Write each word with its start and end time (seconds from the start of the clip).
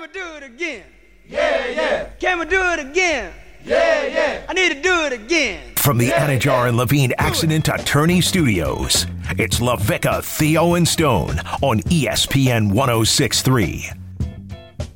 Can 0.00 0.08
we 0.08 0.18
do 0.18 0.36
it 0.36 0.42
again? 0.42 0.84
Yeah, 1.28 1.66
yeah. 1.66 2.04
Can 2.18 2.38
we 2.38 2.46
do 2.46 2.62
it 2.72 2.78
again? 2.78 3.34
Yeah, 3.62 4.06
yeah. 4.06 4.46
I 4.48 4.54
need 4.54 4.72
to 4.72 4.80
do 4.80 5.02
it 5.04 5.12
again. 5.12 5.74
From 5.76 5.98
the 5.98 6.08
Anidjar 6.08 6.68
and 6.68 6.78
Levine 6.78 7.12
Accident 7.18 7.68
Attorney 7.68 8.22
Studios, 8.22 9.06
it's 9.38 9.60
LaVicka, 9.60 10.24
Theo, 10.24 10.72
and 10.72 10.88
Stone 10.88 11.38
on 11.60 11.80
ESPN 11.80 12.72
1063. 12.72 13.90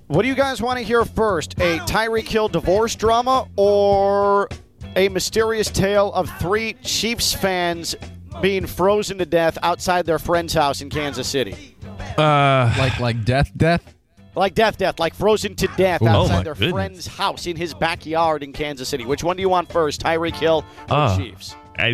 What 0.06 0.22
do 0.22 0.29
you 0.29 0.35
guys 0.35 0.62
want 0.62 0.79
to 0.79 0.85
hear 0.85 1.05
first? 1.05 1.52
A 1.61 1.80
Tyreek 1.80 2.27
Hill 2.27 2.48
divorce 2.48 2.95
drama 2.95 3.46
or 3.57 4.48
a 4.96 5.11
mysterious 5.11 5.68
tale 5.68 6.14
of 6.14 6.30
three 6.39 6.73
Chiefs 6.82 7.34
fans 7.34 7.95
being 8.41 8.64
frozen 8.64 9.18
to 9.18 9.27
death 9.27 9.59
outside 9.62 10.07
their 10.07 10.18
friend's 10.18 10.55
house 10.55 10.80
in 10.80 10.89
Kansas 10.89 11.29
City? 11.29 11.77
Uh, 12.16 12.75
Like 12.79 12.98
like 13.00 13.25
death, 13.27 13.50
death. 13.55 13.94
Like 14.37 14.55
death, 14.55 14.77
death, 14.79 14.98
like 14.98 15.14
frozen 15.14 15.55
to 15.57 15.66
death 15.77 16.03
Oh, 16.03 16.07
outside 16.09 16.37
my 16.39 16.43
their 16.43 16.55
goodness. 16.55 16.73
friend's 16.73 17.06
house 17.06 17.47
in 17.47 17.56
his 17.56 17.73
backyard 17.74 18.43
in 18.43 18.52
Kansas 18.52 18.88
City. 18.88 19.05
Which 19.05 19.23
one 19.23 19.37
do 19.37 19.43
you 19.43 19.48
want 19.48 19.70
first, 19.70 20.01
Tyreek 20.02 20.34
Hill 20.37 20.65
or 20.91 20.97
Ah. 20.97 21.16
Chiefs? 21.16 21.55
I- 21.79 21.91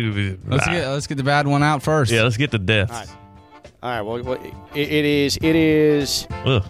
Let's 0.47 0.67
get 0.67 0.87
let's 0.87 1.07
get 1.07 1.17
the 1.17 1.23
bad 1.23 1.47
one 1.47 1.63
out 1.63 1.81
first. 1.83 2.11
yeah, 2.11 2.21
let's 2.23 2.37
get 2.37 2.51
the 2.51 2.59
death. 2.59 2.91
All 2.91 2.99
right. 2.99 3.09
All 3.83 3.89
right. 3.89 4.01
Well, 4.01 4.23
well, 4.23 4.53
it, 4.75 4.91
it 4.91 5.05
is. 5.05 5.37
It 5.41 5.55
is 5.55 6.27
Ugh. 6.45 6.63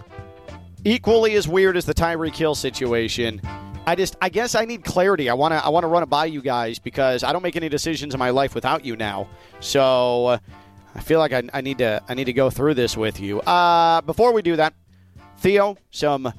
equally 0.84 1.34
as 1.34 1.46
weird 1.46 1.76
as 1.76 1.84
the 1.84 1.94
Tyreek 1.94 2.34
Hill 2.34 2.54
situation. 2.54 3.40
I 3.86 3.96
just, 3.96 4.16
I 4.22 4.28
guess, 4.28 4.54
I 4.54 4.64
need 4.64 4.84
clarity. 4.84 5.28
I 5.28 5.34
want 5.34 5.52
to, 5.52 5.64
I 5.64 5.68
want 5.68 5.84
to 5.84 5.88
run 5.88 6.02
it 6.02 6.06
by 6.08 6.26
you 6.26 6.40
guys 6.40 6.78
because 6.78 7.24
I 7.24 7.32
don't 7.32 7.42
make 7.42 7.56
any 7.56 7.68
decisions 7.68 8.14
in 8.14 8.18
my 8.20 8.30
life 8.30 8.54
without 8.54 8.84
you 8.84 8.94
now. 8.96 9.26
So 9.60 10.26
uh, 10.26 10.38
I 10.94 11.00
feel 11.00 11.18
like 11.18 11.32
I, 11.32 11.42
I 11.52 11.60
need 11.62 11.78
to, 11.78 12.00
I 12.08 12.14
need 12.14 12.24
to 12.26 12.32
go 12.32 12.48
through 12.48 12.74
this 12.74 12.96
with 12.96 13.20
you. 13.20 13.40
Uh, 13.40 14.00
before 14.02 14.32
we 14.32 14.40
do 14.40 14.54
that, 14.56 14.72
Theo, 15.42 15.76
some 15.90 16.32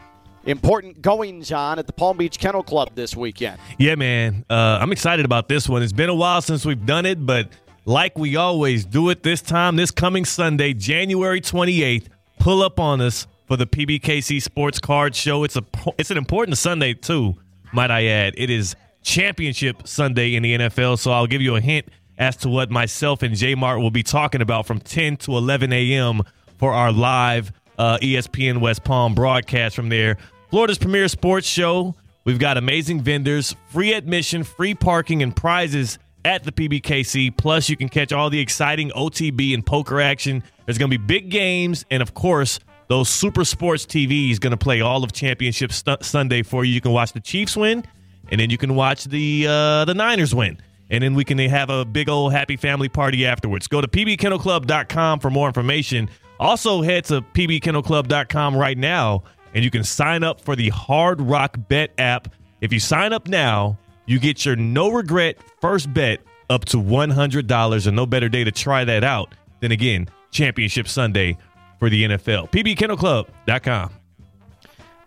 important 0.46 1.02
goings 1.02 1.52
on 1.52 1.78
at 1.78 1.88
the 1.88 1.94
Palm 1.94 2.16
Beach 2.16 2.40
Kennel 2.40 2.64
Club 2.64 2.92
this 2.96 3.18
weekend. 3.18 3.60
Yeah, 3.78 3.96
man. 3.96 4.46
Uh, 4.50 4.78
I'm 4.80 4.94
excited 4.94 5.26
about 5.26 5.50
this 5.50 5.68
one. 5.68 5.84
It's 5.84 5.92
been 5.92 6.10
a 6.10 6.16
while 6.16 6.42
since 6.42 6.66
we've 6.66 6.86
done 6.86 7.06
it, 7.06 7.26
but 7.26 7.50
like 7.84 8.18
we 8.18 8.38
always 8.38 8.86
do 8.86 9.10
it 9.10 9.22
this 9.22 9.42
time, 9.42 9.76
this 9.76 9.92
coming 9.92 10.24
Sunday, 10.24 10.74
January 10.74 11.42
28th, 11.42 12.08
pull 12.40 12.62
up 12.62 12.80
on 12.80 13.02
us 13.02 13.28
for 13.46 13.58
the 13.58 13.68
PBKC 13.68 14.42
Sports 14.42 14.80
Card 14.80 15.14
Show. 15.16 15.44
It's 15.44 15.58
a 15.58 15.64
it's 15.98 16.10
an 16.10 16.18
important 16.18 16.58
Sunday 16.58 16.94
too, 16.94 17.36
might 17.74 17.92
I 17.92 18.06
add. 18.06 18.36
It 18.38 18.50
is 18.50 18.74
Championship 19.02 19.86
Sunday 19.86 20.36
in 20.36 20.44
the 20.44 20.58
NFL, 20.58 20.98
so 20.98 21.12
I'll 21.12 21.28
give 21.28 21.42
you 21.42 21.58
a 21.58 21.62
hint 21.62 21.90
as 22.18 22.38
to 22.38 22.48
what 22.48 22.72
myself 22.72 23.22
and 23.22 23.36
J 23.36 23.54
Mart 23.56 23.82
will 23.82 23.92
be 23.92 24.04
talking 24.04 24.42
about 24.42 24.66
from 24.66 24.80
10 24.80 25.18
to 25.18 25.36
11 25.36 25.74
a.m. 25.74 26.22
for 26.58 26.72
our 26.72 26.94
live 26.94 27.52
uh, 27.78 27.98
ESPN 28.00 28.60
West 28.60 28.84
Palm 28.84 29.14
broadcast 29.16 29.76
from 29.76 29.90
there. 29.90 30.18
Florida's 30.50 30.78
premier 30.78 31.08
sports 31.08 31.48
show. 31.48 31.96
We've 32.26 32.40
got 32.40 32.58
amazing 32.58 33.02
vendors, 33.02 33.56
free 33.70 33.94
admission, 33.94 34.44
free 34.44 34.76
parking, 34.76 35.22
and 35.24 35.36
prizes 35.36 36.00
at 36.24 36.44
the 36.44 36.52
PBKC. 36.52 37.36
Plus, 37.36 37.70
you 37.70 37.76
can 37.76 37.90
catch 37.90 38.14
all 38.14 38.30
the 38.30 38.40
exciting 38.40 38.92
OTB 38.92 39.54
and 39.54 39.66
poker 39.66 40.00
action. 40.00 40.44
There's 40.66 40.78
going 40.78 40.90
to 40.90 40.98
be 40.98 41.04
big 41.04 41.30
games, 41.30 41.86
and 41.92 42.02
of 42.02 42.14
course, 42.14 42.60
those 42.88 43.10
Super 43.10 43.44
Sports 43.44 43.86
TV 43.86 44.32
is 44.32 44.40
going 44.40 44.52
to 44.52 44.58
play 44.58 44.82
all 44.82 45.04
of 45.04 45.12
Championship 45.12 45.72
stu- 45.72 45.98
Sunday 46.02 46.44
for 46.44 46.64
you. 46.64 46.74
You 46.74 46.82
can 46.82 46.92
watch 46.92 47.14
the 47.14 47.20
Chiefs 47.20 47.58
win, 47.58 47.84
and 48.32 48.40
then 48.40 48.50
you 48.50 48.58
can 48.58 48.76
watch 48.76 49.06
the 49.06 49.48
uh, 49.50 49.86
the 49.86 49.94
Niners 49.94 50.34
win. 50.34 50.60
And 50.90 51.04
then 51.04 51.16
we 51.16 51.24
can 51.24 51.40
have 51.40 51.70
a 51.72 51.86
big 51.86 52.08
old 52.08 52.34
happy 52.34 52.56
family 52.56 52.90
party 52.90 53.26
afterwards. 53.26 53.68
Go 53.68 53.82
to 53.82 53.88
pbkennelclub.com 53.88 55.20
for 55.20 55.32
more 55.32 55.48
information. 55.48 56.10
Also, 56.40 56.82
head 56.82 57.06
to 57.06 57.22
pbkennelclub.com 57.22 58.56
right 58.56 58.78
now, 58.78 59.24
and 59.54 59.64
you 59.64 59.72
can 59.72 59.84
sign 59.84 60.24
up 60.24 60.42
for 60.42 60.56
the 60.56 60.70
Hard 60.70 61.22
Rock 61.22 61.58
Bet 61.70 61.92
app. 61.98 62.28
If 62.62 62.74
you 62.74 62.80
sign 62.80 63.14
up 63.14 63.28
now, 63.28 63.78
you 64.06 64.20
get 64.20 64.46
your 64.46 64.56
no 64.56 64.92
regret 64.92 65.38
first 65.62 65.94
bet 65.94 66.20
up 66.50 66.66
to 66.66 66.78
$100, 66.78 67.88
and 67.88 67.96
no 67.96 68.06
better 68.06 68.30
day 68.30 68.44
to 68.44 68.52
try 68.52 68.84
that 68.84 69.04
out 69.04 69.34
than 69.62 69.72
again, 69.72 70.10
Championship 70.32 70.88
Sunday 70.88 71.38
for 71.80 71.90
the 71.90 72.04
NFL. 72.04 72.52
pbkennelclub.com. 72.52 73.92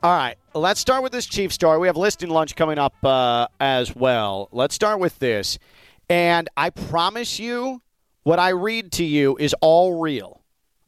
All 0.03 0.16
right, 0.16 0.37
let's 0.54 0.78
start 0.78 1.03
with 1.03 1.12
this 1.12 1.26
Chief 1.26 1.53
story. 1.53 1.78
We 1.78 1.87
have 1.88 1.97
listening 1.97 2.31
lunch 2.31 2.54
coming 2.54 2.78
up 2.78 2.94
uh, 3.04 3.48
as 3.58 3.97
well. 3.97 4.48
Let's 4.53 4.75
start 4.75 5.00
with 5.00 5.19
this. 5.19 5.58
And 6.08 6.48
I 6.56 6.70
promise 6.70 7.41
you, 7.41 7.82
what 8.22 8.38
I 8.38 8.50
read 8.50 8.93
to 8.93 9.04
you 9.04 9.37
is 9.38 9.54
all 9.60 10.00
real. 10.00 10.43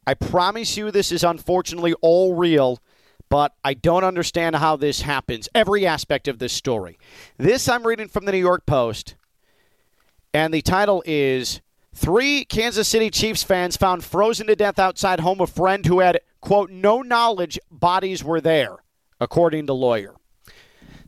I 0.09 0.15
promise 0.15 0.75
you, 0.75 0.89
this 0.89 1.11
is 1.11 1.23
unfortunately 1.23 1.93
all 2.01 2.33
real, 2.33 2.79
but 3.29 3.53
I 3.63 3.75
don't 3.75 4.03
understand 4.03 4.55
how 4.55 4.75
this 4.75 5.01
happens. 5.01 5.47
Every 5.53 5.85
aspect 5.85 6.27
of 6.27 6.39
this 6.39 6.51
story. 6.51 6.97
This 7.37 7.69
I'm 7.69 7.85
reading 7.85 8.07
from 8.07 8.25
the 8.25 8.31
New 8.31 8.39
York 8.39 8.65
Post, 8.65 9.13
and 10.33 10.51
the 10.51 10.63
title 10.63 11.03
is 11.05 11.61
Three 11.93 12.43
Kansas 12.43 12.87
City 12.87 13.11
Chiefs 13.11 13.43
fans 13.43 13.77
found 13.77 14.03
frozen 14.03 14.47
to 14.47 14.55
death 14.55 14.79
outside 14.79 15.19
home 15.19 15.41
of 15.41 15.51
friend 15.51 15.85
who 15.85 15.99
had, 15.99 16.21
quote, 16.41 16.71
no 16.71 17.03
knowledge 17.03 17.59
bodies 17.69 18.23
were 18.23 18.41
there, 18.41 18.77
according 19.19 19.67
to 19.67 19.73
lawyer. 19.73 20.15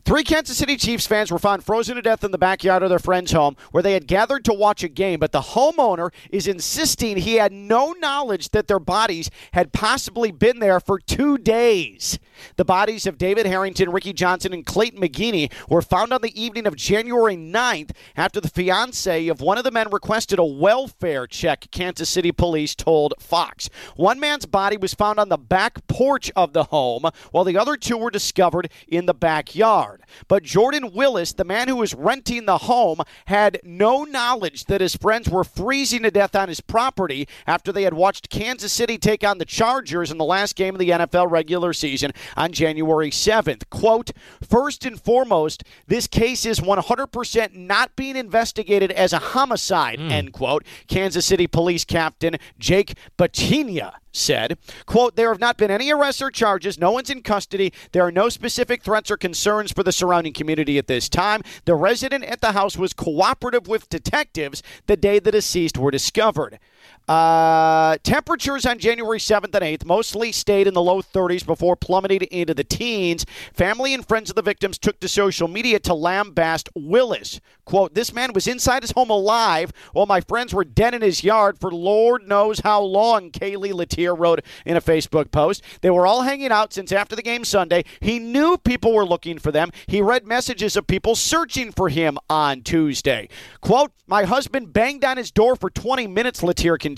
Three 0.04 0.24
Kansas 0.24 0.56
City 0.56 0.76
Chiefs 0.76 1.06
fans 1.06 1.30
were 1.30 1.38
found 1.38 1.64
frozen 1.64 1.94
to 1.94 2.02
death 2.02 2.24
in 2.24 2.32
the 2.32 2.38
backyard 2.38 2.82
of 2.82 2.90
their 2.90 2.98
friend's 2.98 3.30
home 3.30 3.56
where 3.70 3.84
they 3.84 3.92
had 3.92 4.08
gathered 4.08 4.44
to 4.46 4.52
watch 4.52 4.82
a 4.82 4.88
game, 4.88 5.20
but 5.20 5.30
the 5.30 5.40
homeowner 5.40 6.12
is 6.30 6.48
insisting 6.48 7.16
he 7.16 7.36
had 7.36 7.52
no 7.52 7.92
knowledge 7.92 8.48
that 8.50 8.66
their 8.66 8.80
bodies 8.80 9.30
had 9.52 9.72
possibly 9.72 10.32
been 10.32 10.58
there 10.58 10.80
for 10.80 10.98
two 10.98 11.38
days. 11.38 12.18
The 12.56 12.64
bodies 12.64 13.06
of 13.06 13.16
David 13.16 13.46
Harrington, 13.46 13.92
Ricky 13.92 14.12
Johnson, 14.12 14.52
and 14.52 14.66
Clayton 14.66 15.00
McGeeney 15.00 15.52
were 15.68 15.82
found 15.82 16.12
on 16.12 16.20
the 16.20 16.40
evening 16.40 16.66
of 16.66 16.74
January 16.74 17.36
9th 17.36 17.92
after 18.16 18.40
the 18.40 18.48
fiance 18.48 19.28
of 19.28 19.40
one 19.40 19.56
of 19.56 19.64
the 19.64 19.70
men 19.70 19.88
requested 19.90 20.40
a 20.40 20.44
welfare 20.44 21.28
check, 21.28 21.68
Kansas 21.70 22.10
City 22.10 22.32
police 22.32 22.74
told 22.74 23.14
Fox. 23.20 23.70
One 23.94 24.18
man's 24.18 24.46
body 24.46 24.76
was 24.76 24.94
found 24.94 25.20
on 25.20 25.28
the 25.28 25.38
back 25.38 25.86
porch 25.86 26.32
of 26.34 26.54
the 26.54 26.64
home, 26.64 27.04
while 27.30 27.44
the 27.44 27.56
other 27.56 27.76
two 27.76 27.96
were 27.96 28.10
discovered 28.10 28.68
in 28.88 29.06
the 29.06 29.14
backyard. 29.14 29.91
But 30.28 30.42
Jordan 30.42 30.92
Willis, 30.92 31.32
the 31.32 31.44
man 31.44 31.68
who 31.68 31.76
was 31.76 31.94
renting 31.94 32.46
the 32.46 32.58
home, 32.58 33.00
had 33.26 33.60
no 33.64 34.04
knowledge 34.04 34.64
that 34.64 34.80
his 34.80 34.96
friends 34.96 35.28
were 35.28 35.44
freezing 35.44 36.02
to 36.02 36.10
death 36.10 36.34
on 36.34 36.48
his 36.48 36.60
property 36.60 37.28
after 37.46 37.72
they 37.72 37.82
had 37.82 37.94
watched 37.94 38.30
Kansas 38.30 38.72
City 38.72 38.98
take 38.98 39.24
on 39.24 39.38
the 39.38 39.44
Chargers 39.44 40.10
in 40.10 40.18
the 40.18 40.24
last 40.24 40.56
game 40.56 40.74
of 40.74 40.78
the 40.78 40.90
NFL 40.90 41.30
regular 41.30 41.72
season 41.72 42.12
on 42.36 42.52
January 42.52 43.10
7th. 43.10 43.68
Quote, 43.70 44.10
First 44.42 44.84
and 44.84 45.00
foremost, 45.00 45.64
this 45.86 46.06
case 46.06 46.46
is 46.46 46.60
100% 46.60 47.54
not 47.54 47.94
being 47.96 48.16
investigated 48.16 48.90
as 48.92 49.12
a 49.12 49.18
homicide, 49.18 49.98
hmm. 49.98 50.10
end 50.10 50.32
quote. 50.32 50.64
Kansas 50.86 51.26
City 51.26 51.46
Police 51.46 51.84
Captain 51.84 52.36
Jake 52.58 52.94
Becchina 53.18 53.94
said, 54.12 54.58
quote, 54.86 55.16
there 55.16 55.30
have 55.30 55.40
not 55.40 55.56
been 55.56 55.70
any 55.70 55.90
arrests 55.90 56.22
or 56.22 56.30
charges. 56.30 56.78
No 56.78 56.92
one's 56.92 57.10
in 57.10 57.22
custody. 57.22 57.72
There 57.92 58.04
are 58.04 58.12
no 58.12 58.28
specific 58.28 58.82
threats 58.82 59.10
or 59.10 59.16
concerns 59.16 59.72
for 59.72 59.82
the 59.82 59.92
surrounding 59.92 60.32
community 60.32 60.78
at 60.78 60.86
this 60.86 61.08
time. 61.08 61.42
The 61.64 61.74
resident 61.74 62.24
at 62.24 62.40
the 62.40 62.52
house 62.52 62.76
was 62.76 62.92
cooperative 62.92 63.66
with 63.66 63.88
detectives 63.88 64.62
the 64.86 64.96
day 64.96 65.18
the 65.18 65.32
deceased 65.32 65.78
were 65.78 65.90
discovered. 65.90 66.58
Uh, 67.08 67.96
temperatures 68.04 68.64
on 68.64 68.78
January 68.78 69.18
7th 69.18 69.54
and 69.54 69.54
8th 69.54 69.84
mostly 69.84 70.30
stayed 70.30 70.68
in 70.68 70.74
the 70.74 70.80
low 70.82 71.02
30s 71.02 71.44
before 71.44 71.74
plummeting 71.74 72.22
into 72.30 72.54
the 72.54 72.62
teens. 72.62 73.26
Family 73.52 73.92
and 73.92 74.06
friends 74.06 74.30
of 74.30 74.36
the 74.36 74.42
victims 74.42 74.78
took 74.78 75.00
to 75.00 75.08
social 75.08 75.48
media 75.48 75.80
to 75.80 75.92
lambast 75.92 76.68
Willis. 76.76 77.40
Quote, 77.64 77.94
This 77.94 78.12
man 78.12 78.32
was 78.32 78.46
inside 78.46 78.82
his 78.82 78.92
home 78.92 79.10
alive 79.10 79.72
while 79.92 80.06
my 80.06 80.20
friends 80.20 80.54
were 80.54 80.64
dead 80.64 80.94
in 80.94 81.02
his 81.02 81.24
yard 81.24 81.58
for 81.58 81.72
Lord 81.72 82.28
knows 82.28 82.60
how 82.60 82.80
long, 82.80 83.30
Kaylee 83.30 83.74
Latier 83.74 84.14
wrote 84.14 84.44
in 84.64 84.76
a 84.76 84.80
Facebook 84.80 85.32
post. 85.32 85.62
They 85.80 85.90
were 85.90 86.06
all 86.06 86.22
hanging 86.22 86.52
out 86.52 86.72
since 86.72 86.92
after 86.92 87.16
the 87.16 87.22
game 87.22 87.44
Sunday. 87.44 87.84
He 88.00 88.20
knew 88.20 88.58
people 88.58 88.94
were 88.94 89.06
looking 89.06 89.38
for 89.38 89.50
them. 89.50 89.70
He 89.86 90.00
read 90.00 90.26
messages 90.26 90.76
of 90.76 90.86
people 90.86 91.16
searching 91.16 91.72
for 91.72 91.88
him 91.88 92.18
on 92.30 92.62
Tuesday. 92.62 93.28
Quote, 93.60 93.92
My 94.06 94.22
husband 94.22 94.72
banged 94.72 95.04
on 95.04 95.16
his 95.16 95.32
door 95.32 95.56
for 95.56 95.68
20 95.68 96.06
minutes, 96.06 96.42
Latier 96.44 96.78
continued. 96.78 96.91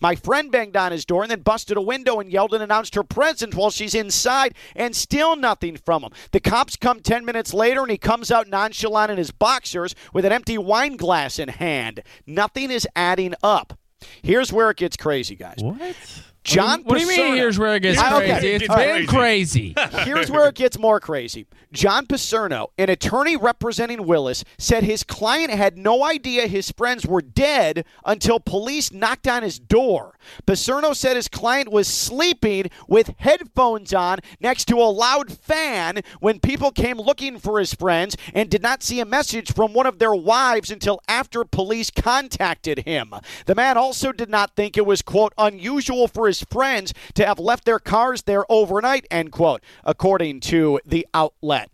My 0.00 0.14
friend 0.14 0.50
banged 0.50 0.76
on 0.76 0.92
his 0.92 1.04
door 1.04 1.22
and 1.22 1.30
then 1.30 1.40
busted 1.40 1.76
a 1.76 1.82
window 1.82 2.20
and 2.20 2.30
yelled 2.30 2.54
and 2.54 2.62
announced 2.62 2.94
her 2.94 3.02
presence 3.02 3.54
while 3.54 3.70
she's 3.70 3.94
inside, 3.94 4.54
and 4.74 4.94
still 4.94 5.36
nothing 5.36 5.76
from 5.76 6.02
him. 6.02 6.12
The 6.32 6.40
cops 6.40 6.76
come 6.76 7.00
10 7.00 7.24
minutes 7.24 7.52
later 7.54 7.82
and 7.82 7.90
he 7.90 7.98
comes 7.98 8.30
out 8.30 8.48
nonchalant 8.48 9.10
in 9.10 9.18
his 9.18 9.30
boxers 9.30 9.94
with 10.12 10.24
an 10.24 10.32
empty 10.32 10.58
wine 10.58 10.96
glass 10.96 11.38
in 11.38 11.48
hand. 11.48 12.02
Nothing 12.26 12.70
is 12.70 12.86
adding 12.94 13.34
up. 13.42 13.78
Here's 14.22 14.52
where 14.52 14.70
it 14.70 14.78
gets 14.78 14.96
crazy, 14.96 15.36
guys. 15.36 15.58
What? 15.58 15.96
John 16.44 16.82
What 16.82 16.96
do 16.98 17.02
you 17.02 17.08
mean? 17.08 17.34
Here's 17.36 17.58
where 17.58 17.76
it 17.76 17.80
gets 17.80 17.98
I- 17.98 18.16
okay. 18.16 18.30
crazy. 18.32 18.48
It's 18.54 18.68
All 18.68 18.76
been 18.76 18.88
right. 18.90 19.08
crazy. 19.08 19.74
Here's 20.04 20.30
where 20.30 20.48
it 20.48 20.54
gets 20.56 20.78
more 20.78 20.98
crazy. 21.00 21.46
John 21.72 22.06
Picerno, 22.06 22.68
an 22.76 22.90
attorney 22.90 23.36
representing 23.36 24.04
Willis, 24.06 24.44
said 24.58 24.82
his 24.84 25.04
client 25.04 25.50
had 25.50 25.78
no 25.78 26.04
idea 26.04 26.46
his 26.46 26.70
friends 26.72 27.06
were 27.06 27.22
dead 27.22 27.86
until 28.04 28.40
police 28.40 28.92
knocked 28.92 29.26
on 29.26 29.42
his 29.42 29.58
door. 29.58 30.14
Picerno 30.46 30.94
said 30.94 31.16
his 31.16 31.28
client 31.28 31.70
was 31.72 31.88
sleeping 31.88 32.66
with 32.88 33.14
headphones 33.18 33.94
on 33.94 34.18
next 34.40 34.66
to 34.66 34.76
a 34.76 34.90
loud 34.90 35.32
fan 35.32 36.00
when 36.20 36.40
people 36.40 36.70
came 36.72 36.98
looking 36.98 37.38
for 37.38 37.58
his 37.58 37.72
friends 37.72 38.16
and 38.34 38.50
did 38.50 38.62
not 38.62 38.82
see 38.82 39.00
a 39.00 39.06
message 39.06 39.52
from 39.52 39.72
one 39.72 39.86
of 39.86 39.98
their 39.98 40.14
wives 40.14 40.70
until 40.70 41.00
after 41.08 41.44
police 41.44 41.90
contacted 41.90 42.80
him. 42.80 43.14
The 43.46 43.54
man 43.54 43.78
also 43.78 44.12
did 44.12 44.28
not 44.28 44.54
think 44.56 44.76
it 44.76 44.84
was, 44.86 45.00
quote, 45.02 45.32
unusual 45.38 46.06
for 46.08 46.26
his 46.32 46.46
friends 46.50 46.94
to 47.14 47.26
have 47.26 47.38
left 47.38 47.64
their 47.66 47.78
cars 47.78 48.22
there 48.22 48.50
overnight, 48.50 49.06
end 49.10 49.32
quote, 49.32 49.62
according 49.84 50.40
to 50.40 50.80
the 50.86 51.06
outlet. 51.12 51.70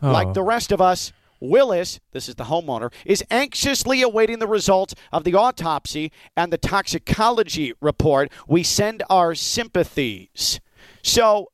Like 0.00 0.28
oh. 0.28 0.32
the 0.32 0.42
rest 0.42 0.72
of 0.72 0.80
us, 0.80 1.12
Willis, 1.40 2.00
this 2.12 2.28
is 2.28 2.36
the 2.36 2.44
homeowner, 2.44 2.92
is 3.04 3.24
anxiously 3.30 4.02
awaiting 4.02 4.38
the 4.38 4.46
results 4.46 4.94
of 5.12 5.24
the 5.24 5.34
autopsy 5.34 6.12
and 6.36 6.52
the 6.52 6.58
toxicology 6.58 7.72
report. 7.80 8.30
We 8.46 8.62
send 8.62 9.02
our 9.10 9.34
sympathies. 9.34 10.60
So, 11.02 11.51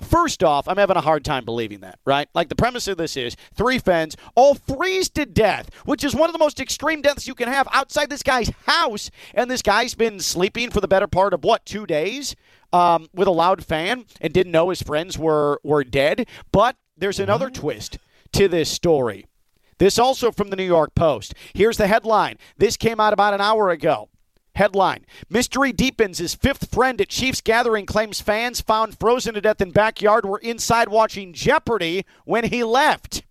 First 0.00 0.42
off, 0.42 0.66
I'm 0.66 0.76
having 0.76 0.96
a 0.96 1.02
hard 1.02 1.24
time 1.24 1.44
believing 1.44 1.80
that, 1.80 1.98
right? 2.04 2.28
Like 2.34 2.48
the 2.48 2.56
premise 2.56 2.88
of 2.88 2.96
this 2.96 3.16
is 3.16 3.36
three 3.54 3.78
fens 3.78 4.16
all 4.34 4.54
freeze 4.54 5.08
to 5.10 5.26
death, 5.26 5.70
which 5.84 6.04
is 6.04 6.14
one 6.14 6.28
of 6.28 6.32
the 6.32 6.38
most 6.38 6.60
extreme 6.60 7.02
deaths 7.02 7.26
you 7.26 7.34
can 7.34 7.48
have 7.48 7.68
outside 7.72 8.10
this 8.10 8.22
guy's 8.22 8.50
house. 8.66 9.10
And 9.34 9.50
this 9.50 9.62
guy's 9.62 9.94
been 9.94 10.20
sleeping 10.20 10.70
for 10.70 10.80
the 10.80 10.88
better 10.88 11.06
part 11.06 11.34
of 11.34 11.44
what, 11.44 11.64
two 11.66 11.86
days? 11.86 12.34
Um, 12.72 13.08
with 13.12 13.26
a 13.26 13.32
loud 13.32 13.64
fan 13.64 14.04
and 14.20 14.32
didn't 14.32 14.52
know 14.52 14.68
his 14.68 14.80
friends 14.80 15.18
were 15.18 15.60
were 15.64 15.82
dead. 15.82 16.28
But 16.52 16.76
there's 16.96 17.18
another 17.18 17.50
twist 17.50 17.98
to 18.32 18.46
this 18.46 18.70
story. 18.70 19.26
This 19.78 19.98
also 19.98 20.30
from 20.30 20.50
the 20.50 20.56
New 20.56 20.64
York 20.64 20.94
Post. 20.94 21.34
Here's 21.54 21.78
the 21.78 21.86
headline. 21.86 22.36
This 22.58 22.76
came 22.76 23.00
out 23.00 23.14
about 23.14 23.32
an 23.32 23.40
hour 23.40 23.70
ago. 23.70 24.09
Headline 24.54 25.06
Mystery 25.28 25.72
deepens. 25.72 26.18
His 26.18 26.34
fifth 26.34 26.72
friend 26.72 27.00
at 27.00 27.08
Chiefs 27.08 27.40
gathering 27.40 27.86
claims 27.86 28.20
fans 28.20 28.60
found 28.60 28.98
frozen 28.98 29.34
to 29.34 29.40
death 29.40 29.60
in 29.60 29.70
backyard 29.70 30.24
were 30.24 30.38
inside 30.38 30.88
watching 30.88 31.32
Jeopardy 31.32 32.04
when 32.24 32.44
he 32.44 32.64
left. 32.64 33.22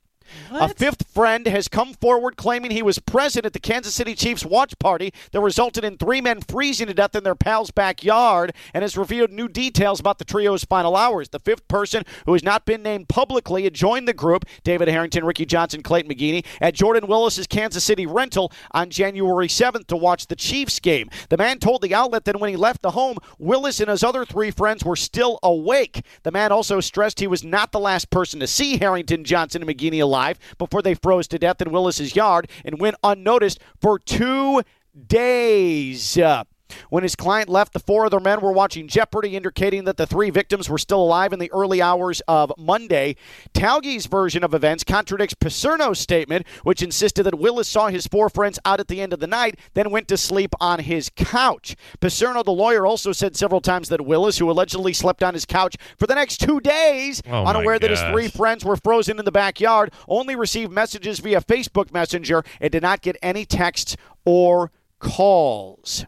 A 0.52 0.70
fifth 0.70 1.08
friend 1.12 1.46
has 1.48 1.68
come 1.68 1.94
forward 1.94 2.36
claiming 2.36 2.72
he 2.72 2.81
was 2.81 3.00
present 3.00 3.46
at 3.46 3.54
the 3.54 3.60
Kansas 3.60 3.94
City 3.94 4.16
Chiefs 4.16 4.46
watch 4.46 4.78
party 4.80 5.14
that 5.31 5.42
resulted 5.42 5.84
in 5.84 5.98
three 5.98 6.22
men 6.22 6.42
freezing 6.42 6.88
to 6.88 6.94
death 6.94 7.16
in 7.16 7.24
their 7.24 7.36
pal's 7.36 7.72
backyard 7.72 8.54
and 8.74 8.81
has 8.81 8.98
revealed 8.98 9.31
new 9.31 9.48
details 9.48 10.00
about 10.00 10.18
the 10.18 10.26
trio's 10.26 10.64
final 10.64 10.96
hours. 10.96 11.30
The 11.30 11.40
fifth 11.40 11.68
person, 11.68 12.04
who 12.26 12.34
has 12.34 12.44
not 12.44 12.66
been 12.66 12.81
named 12.84 13.10
publicly, 13.10 13.64
had 13.64 13.74
joined 13.74 14.08
the 14.08 14.14
group, 14.14 14.46
David 14.64 14.88
Harrington, 14.88 15.24
Ricky 15.24 15.46
Johnson, 15.46 15.84
Clayton 15.84 16.12
McGeeney, 16.12 16.46
at 16.62 16.74
Jordan 16.74 17.08
Willis's 17.08 17.48
Kansas 17.48 17.84
City 17.84 18.06
rental 18.06 18.52
on 18.72 18.90
January 18.90 19.48
7th 19.48 19.88
to 19.88 19.96
watch 19.96 20.28
the 20.28 20.36
Chiefs 20.36 20.80
game. 20.80 21.10
The 21.30 21.38
man 21.38 21.60
told 21.60 21.81
the 21.81 21.94
outlet 21.94 22.26
that 22.26 22.40
when 22.40 22.50
he 22.50 22.56
left 22.56 22.81
the 22.81 22.92
home, 22.92 23.18
Willis 23.38 23.80
and 23.80 23.90
his 23.90 24.04
other 24.04 24.26
three 24.26 24.52
friends 24.52 24.84
were 24.84 24.96
still 24.96 25.40
awake. 25.44 26.04
The 26.24 26.31
man 26.31 26.52
also 26.52 26.80
stressed 26.80 27.20
he 27.20 27.28
was 27.28 27.44
not 27.44 27.72
the 27.72 27.80
last 27.80 28.10
person 28.10 28.40
to 28.40 28.48
see 28.48 28.78
Harrington, 28.78 29.24
Johnson, 29.24 29.62
and 29.62 29.70
McGeeney 29.70 30.02
alive 30.02 30.19
before 30.57 30.81
they 30.81 30.94
froze 30.94 31.27
to 31.30 31.39
death 31.39 31.62
in 31.62 31.71
Willis's 31.71 32.16
yard 32.16 32.50
and 32.66 32.80
went 32.80 32.95
unnoticed 33.04 33.60
for 33.80 34.00
two 34.00 34.62
days. 35.07 36.18
Uh, 36.18 36.44
When 36.89 37.04
his 37.04 37.16
client 37.16 37.50
left, 37.50 37.74
the 37.74 37.80
four 37.80 38.06
other 38.06 38.19
men 38.19 38.42
were 38.42 38.51
watching 38.51 38.88
Jeopardy, 38.88 39.36
indicating 39.36 39.83
that 39.86 39.98
the 39.98 40.07
three 40.07 40.30
victims 40.30 40.69
were 40.69 40.77
still 40.77 41.01
alive 41.01 41.33
in 41.33 41.39
the 41.39 41.51
early 41.51 41.81
hours 41.81 42.21
of 42.27 42.51
Monday. 42.57 43.16
Talge's 43.54 44.06
version 44.06 44.44
of 44.44 44.54
events 44.54 44.83
contradicts 44.83 45.33
Picerno's 45.36 46.00
statement, 46.00 46.48
which 46.63 46.81
insisted 46.81 47.24
that 47.24 47.39
Willis 47.39 47.68
saw 47.68 47.88
his 47.89 48.07
four 48.07 48.30
friends 48.30 48.60
out 48.66 48.80
at 48.80 48.88
the 48.88 49.01
end 49.01 49.13
of 49.13 49.19
the 49.19 49.27
night, 49.27 49.60
then 49.74 49.92
went 49.92 50.07
to 50.07 50.18
sleep 50.18 50.54
on 50.60 50.80
his 50.80 51.10
couch. 51.16 51.75
Picerno, 52.01 52.44
the 52.44 52.51
lawyer, 52.51 52.86
also 52.86 53.12
said 53.12 53.36
several 53.36 53.62
times 53.62 53.89
that 53.89 54.01
Willis, 54.06 54.38
who 54.38 54.50
allegedly 54.50 54.94
slept 54.94 55.24
on 55.24 55.33
his 55.33 55.45
couch 55.45 55.75
for 55.98 56.07
the 56.07 56.16
next 56.16 56.38
two 56.38 56.60
days, 56.60 57.21
Oh, 57.30 57.45
unaware 57.45 57.80
that 57.80 57.89
his 57.89 58.01
three 58.12 58.27
friends 58.27 58.63
were 58.66 58.75
frozen 58.75 59.19
in 59.19 59.25
the 59.25 59.31
backyard, 59.31 59.92
only 60.07 60.36
received 60.36 60.71
messages 60.71 61.19
via 61.19 61.42
Facebook 61.42 61.94
Messenger 61.94 62.44
and 62.60 62.71
did 62.71 62.81
not 62.83 63.01
get 63.01 63.18
any 63.21 63.45
texts 63.45 63.95
or 64.25 64.71
calls. 65.00 66.06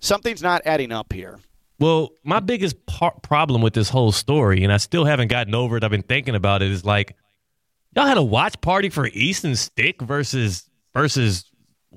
Something's 0.00 0.42
not 0.42 0.62
adding 0.64 0.92
up 0.92 1.12
here. 1.12 1.38
Well, 1.80 2.10
my 2.24 2.40
biggest 2.40 2.86
par- 2.86 3.14
problem 3.22 3.62
with 3.62 3.74
this 3.74 3.88
whole 3.88 4.10
story, 4.12 4.64
and 4.64 4.72
I 4.72 4.78
still 4.78 5.04
haven't 5.04 5.28
gotten 5.28 5.54
over 5.54 5.76
it. 5.76 5.84
I've 5.84 5.90
been 5.90 6.02
thinking 6.02 6.34
about 6.34 6.60
it. 6.62 6.70
Is 6.70 6.84
like 6.84 7.16
y'all 7.94 8.06
had 8.06 8.16
a 8.18 8.22
watch 8.22 8.60
party 8.60 8.88
for 8.88 9.06
Easton 9.08 9.54
Stick 9.54 10.02
versus 10.02 10.68
versus 10.94 11.44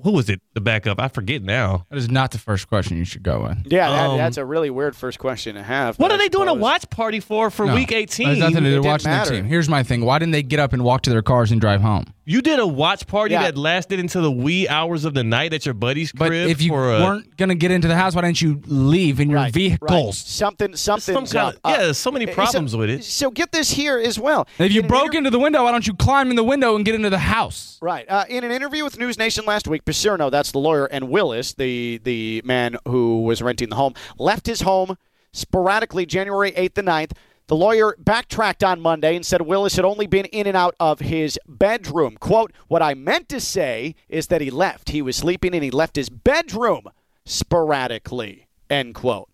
who 0.04 0.12
was 0.12 0.30
it? 0.30 0.40
The 0.54 0.62
backup, 0.62 1.00
I 1.00 1.08
forget 1.10 1.42
now. 1.44 1.86
That 1.90 1.98
is 1.98 2.10
not 2.10 2.32
the 2.32 2.38
first 2.38 2.68
question 2.68 2.98
you 2.98 3.06
should 3.06 3.24
go 3.24 3.44
with. 3.44 3.72
Yeah, 3.72 3.90
that, 3.90 4.10
Um, 4.12 4.18
that's 4.18 4.38
a 4.38 4.46
really 4.46 4.70
weird 4.70 4.96
first 4.96 5.20
question 5.20 5.56
to 5.56 5.64
have. 5.64 5.98
What 6.00 6.12
are 6.12 6.16
I 6.16 6.18
they 6.18 6.30
doing 6.30 6.48
a 6.48 6.54
watch 6.54 6.90
party 6.90 7.20
for 7.20 7.50
for 7.52 7.66
No, 7.66 7.74
week 7.76 7.92
eighteen? 7.92 8.28
has 8.30 8.38
nothing 8.40 8.64
to 8.64 8.70
do 8.70 8.76
It 8.76 8.78
with 8.80 8.86
watching 8.86 9.12
matter. 9.12 9.32
the 9.32 9.36
team. 9.38 9.46
Here's 9.46 9.68
my 9.70 9.84
thing. 9.84 10.06
Why 10.06 10.18
didn't 10.20 10.32
they 10.32 10.44
get 10.44 10.60
up 10.60 10.74
and 10.74 10.84
walk 10.84 11.02
to 11.04 11.10
their 11.10 11.22
cars 11.24 11.52
and 11.52 11.60
drive 11.60 11.82
home? 11.82 12.06
You 12.24 12.42
did 12.44 12.60
a 12.60 12.68
watch 12.68 13.08
party 13.08 13.34
Yeah. 13.34 13.44
that 13.44 13.58
lasted 13.58 14.00
until 14.00 14.22
the 14.22 14.32
wee 14.32 14.68
hours 14.68 15.06
of 15.06 15.16
the 15.16 15.24
night 15.24 15.54
at 15.54 15.66
your 15.66 15.74
buddy's 15.74 16.12
But 16.12 16.28
crib. 16.28 16.50
if 16.50 16.62
you 16.62 16.70
for 16.70 16.96
a, 16.96 17.02
weren't 17.02 17.36
going 17.36 17.50
to 17.50 17.56
get 17.56 17.72
into 17.72 17.88
the 17.88 17.96
house, 17.96 18.14
why 18.14 18.22
didn't 18.22 18.42
you 18.42 18.62
leave 18.68 19.20
in 19.20 19.30
your 19.32 19.38
Right, 19.40 19.46
right. 19.46 19.54
vehicles? 19.54 20.20
Something, 20.20 20.76
something. 20.76 21.16
some 21.16 21.26
kind 21.26 21.56
of, 21.64 21.72
yeah, 21.72 21.78
there's 21.84 21.98
so 21.98 22.12
many 22.12 22.28
problems 22.28 22.74
so, 22.74 22.78
with 22.78 22.92
it. 22.92 23.04
So 23.04 23.32
get 23.32 23.52
this 23.52 23.72
here 23.72 23.98
as 23.98 24.20
well. 24.20 24.48
If 24.60 24.72
you 24.72 24.82
In 24.82 24.86
an 24.86 24.90
broke 24.90 25.06
inter- 25.08 25.18
into 25.18 25.30
the 25.32 25.40
window, 25.40 25.64
why 25.64 25.72
don't 25.72 25.88
you 25.88 25.96
climb 25.96 26.30
in 26.30 26.36
the 26.36 26.44
window 26.44 26.76
and 26.76 26.86
get 26.86 26.94
into 26.94 27.10
the 27.10 27.18
house? 27.18 27.80
Right. 27.82 28.06
Uh, 28.08 28.26
in 28.30 28.44
an 28.44 28.52
interview 28.52 28.84
with 28.84 29.00
News 29.00 29.18
Nation 29.18 29.44
last 29.46 29.68
week, 29.68 29.84
Picerno, 29.84 30.30
that's 30.30 30.52
the 30.52 30.60
lawyer, 30.60 30.86
and 30.86 31.10
Willis, 31.10 31.54
the 31.54 32.00
the 32.04 32.44
man 32.46 32.78
who 32.88 33.24
was 33.24 33.42
renting 33.42 33.70
the 33.70 33.76
home, 33.78 33.96
left 34.20 34.46
his 34.46 34.62
home 34.62 34.96
sporadically 35.34 36.06
January 36.06 36.52
8th 36.52 36.78
and 36.78 36.88
9th. 36.88 37.12
The 37.48 37.56
lawyer 37.56 37.96
backtracked 38.00 38.64
on 38.64 38.80
Monday 38.80 39.16
and 39.16 39.26
said 39.26 39.42
Willis 39.42 39.76
had 39.76 39.84
only 39.84 40.08
been 40.08 40.26
in 40.26 40.48
and 40.48 40.56
out 40.56 40.74
of 40.80 41.00
his 41.02 41.38
bedroom. 41.48 42.16
Quote, 42.18 42.54
What 42.70 42.82
I 42.82 42.94
meant 42.94 43.28
to 43.30 43.42
say 43.42 43.96
is 44.08 44.28
that 44.28 44.40
he 44.42 44.50
left. 44.50 44.90
He 44.92 45.02
was 45.02 45.18
sleeping 45.18 45.54
and 45.54 45.64
he 45.64 45.70
left 45.72 45.98
his 45.98 46.10
bedroom 46.10 46.84
sporadically. 47.26 48.48
End 48.70 48.96
quote. 48.96 49.28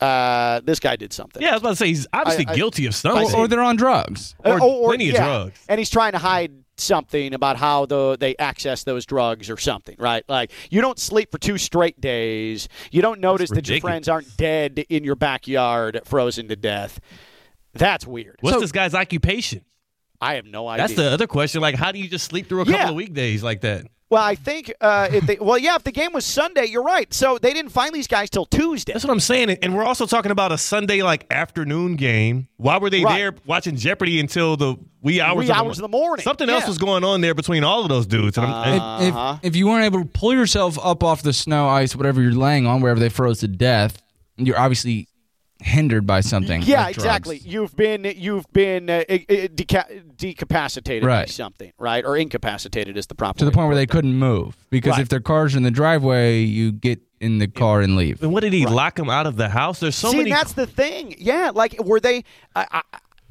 Uh, 0.00 0.60
this 0.64 0.78
guy 0.80 0.96
did 0.96 1.12
something. 1.12 1.40
Yeah, 1.42 1.50
I 1.50 1.52
was 1.52 1.62
about 1.62 1.68
to 1.70 1.76
say 1.76 1.86
he's 1.86 2.06
obviously 2.12 2.46
I- 2.48 2.52
I- 2.52 2.56
guilty 2.56 2.84
of 2.86 2.90
Or, 2.90 2.96
something. 2.96 3.34
or 3.34 3.48
they're 3.48 3.62
on 3.62 3.76
drugs. 3.76 4.34
or 4.44 4.54
Uh, 4.54 4.58
plenty 4.58 5.08
of 5.10 5.16
drugs. 5.16 5.58
And 5.68 5.78
he's 5.78 5.88
trying 5.88 6.12
to 6.12 6.18
hide 6.18 6.52
something 6.78 7.34
about 7.34 7.56
how 7.56 7.86
the 7.86 8.16
they 8.18 8.36
access 8.36 8.84
those 8.84 9.06
drugs 9.06 9.48
or 9.50 9.56
something, 9.56 9.96
right? 9.98 10.24
Like 10.28 10.52
you 10.70 10.80
don't 10.80 10.98
sleep 10.98 11.30
for 11.30 11.38
two 11.38 11.58
straight 11.58 12.00
days. 12.00 12.68
You 12.90 13.02
don't 13.02 13.20
notice 13.20 13.50
that 13.50 13.68
your 13.68 13.80
friends 13.80 14.08
aren't 14.08 14.36
dead 14.36 14.84
in 14.88 15.04
your 15.04 15.16
backyard, 15.16 16.00
frozen 16.04 16.48
to 16.48 16.56
death. 16.56 17.00
That's 17.72 18.06
weird. 18.06 18.36
What's 18.40 18.56
So, 18.56 18.60
this 18.60 18.72
guy's 18.72 18.94
occupation? 18.94 19.64
I 20.20 20.34
have 20.34 20.46
no 20.46 20.66
idea. 20.66 20.86
That's 20.86 20.96
the 20.98 21.10
other 21.10 21.26
question. 21.26 21.60
Like, 21.60 21.74
how 21.74 21.92
do 21.92 21.98
you 21.98 22.08
just 22.08 22.24
sleep 22.24 22.48
through 22.48 22.62
a 22.62 22.64
couple 22.64 22.80
Yeah. 22.80 22.88
of 22.88 22.94
weekdays 22.94 23.42
like 23.42 23.60
that? 23.62 23.86
Well, 24.08 24.22
I 24.22 24.34
think 24.36 24.72
uh, 24.80 25.08
if 25.10 25.26
they, 25.26 25.36
well, 25.40 25.58
yeah, 25.58 25.74
if 25.74 25.82
the 25.84 25.90
game 25.92 26.12
was 26.12 26.24
Sunday, 26.24 26.66
you're 26.66 26.82
right. 26.84 27.12
So 27.12 27.38
they 27.38 27.52
didn't 27.52 27.72
find 27.72 27.92
these 27.94 28.06
guys 28.06 28.30
till 28.30 28.44
Tuesday. 28.46 28.92
That's 28.92 29.04
what 29.04 29.10
I'm 29.12 29.18
saying. 29.20 29.50
And 29.62 29.74
we're 29.76 29.84
also 29.84 30.06
talking 30.06 30.30
about 30.30 30.52
a 30.52 30.58
Sunday 30.58 31.02
like 31.02 31.26
afternoon 31.30 31.96
game. 31.96 32.46
Why 32.56 32.78
were 32.78 32.88
they 32.90 33.02
Right. 33.04 33.16
there 33.18 33.34
watching 33.46 33.76
Jeopardy 33.76 34.20
until 34.20 34.56
the 34.56 34.76
wee 35.02 35.20
hours, 35.20 35.38
Wee 35.38 35.44
of, 35.44 35.48
the 35.48 35.54
hours 35.56 35.78
of 35.78 35.82
the 35.82 35.88
morning. 35.88 36.22
Something 36.22 36.48
else 36.48 36.66
was 36.68 36.78
going 36.78 37.02
on 37.04 37.20
there 37.20 37.34
between 37.34 37.64
all 37.64 37.82
of 37.82 37.88
those 37.88 38.06
dudes. 38.06 38.36
And 38.38 38.46
I'm- 38.46 39.02
If, 39.02 39.14
Uh-huh. 39.14 39.38
if, 39.42 39.48
if 39.52 39.56
you 39.56 39.66
weren't 39.66 39.84
able 39.84 40.00
to 40.00 40.06
pull 40.08 40.32
yourself 40.34 40.78
up 40.84 41.02
off 41.02 41.22
the 41.22 41.32
snow, 41.32 41.68
ice, 41.68 41.96
whatever 41.96 42.20
you're 42.22 42.32
laying 42.32 42.66
on, 42.66 42.80
wherever 42.80 43.00
they 43.00 43.08
froze 43.08 43.40
to 43.40 43.48
death, 43.48 44.00
you're 44.36 44.58
obviously 44.58 45.08
hindered 45.60 46.06
by 46.06 46.20
something. 46.20 46.62
Yeah, 46.62 46.84
like 46.84 46.94
drugs. 46.94 47.04
exactly. 47.06 47.38
You've 47.38 47.74
been 47.76 48.04
you've 48.16 48.50
been 48.52 48.90
uh, 48.90 49.04
i- 49.08 49.24
i- 49.28 49.48
deca- 49.54 50.02
decapacitated 50.16 51.02
by 51.06 51.24
something, 51.26 51.72
right? 51.78 52.04
Or 52.04 52.16
incapacitated 52.16 52.96
is 52.96 53.06
the 53.06 53.14
proper 53.14 53.38
To 53.38 53.44
the 53.44 53.50
point 53.52 53.68
where 53.68 53.76
they 53.76 53.84
it. 53.84 53.90
couldn't 53.90 54.14
move 54.14 54.56
because 54.70 54.92
Right. 54.92 55.00
if 55.00 55.08
their 55.08 55.20
car's 55.20 55.54
in 55.54 55.62
the 55.62 55.70
driveway, 55.70 56.40
you 56.40 56.72
get 56.72 57.00
in 57.20 57.38
the 57.38 57.48
car 57.48 57.80
and 57.80 57.96
leave. 57.96 58.22
and 58.22 58.32
what 58.32 58.42
did 58.42 58.52
he 58.52 58.66
lock 58.66 58.98
him 58.98 59.08
out 59.08 59.26
of 59.26 59.36
the 59.36 59.48
house? 59.48 59.80
There's 59.80 59.96
so 59.96 60.10
See, 60.10 60.18
many. 60.18 60.30
that's 60.30 60.52
the 60.52 60.66
thing. 60.66 61.14
Yeah, 61.18 61.50
like 61.54 61.82
were 61.82 62.00
they? 62.00 62.24
I, 62.54 62.66
I, 62.70 62.82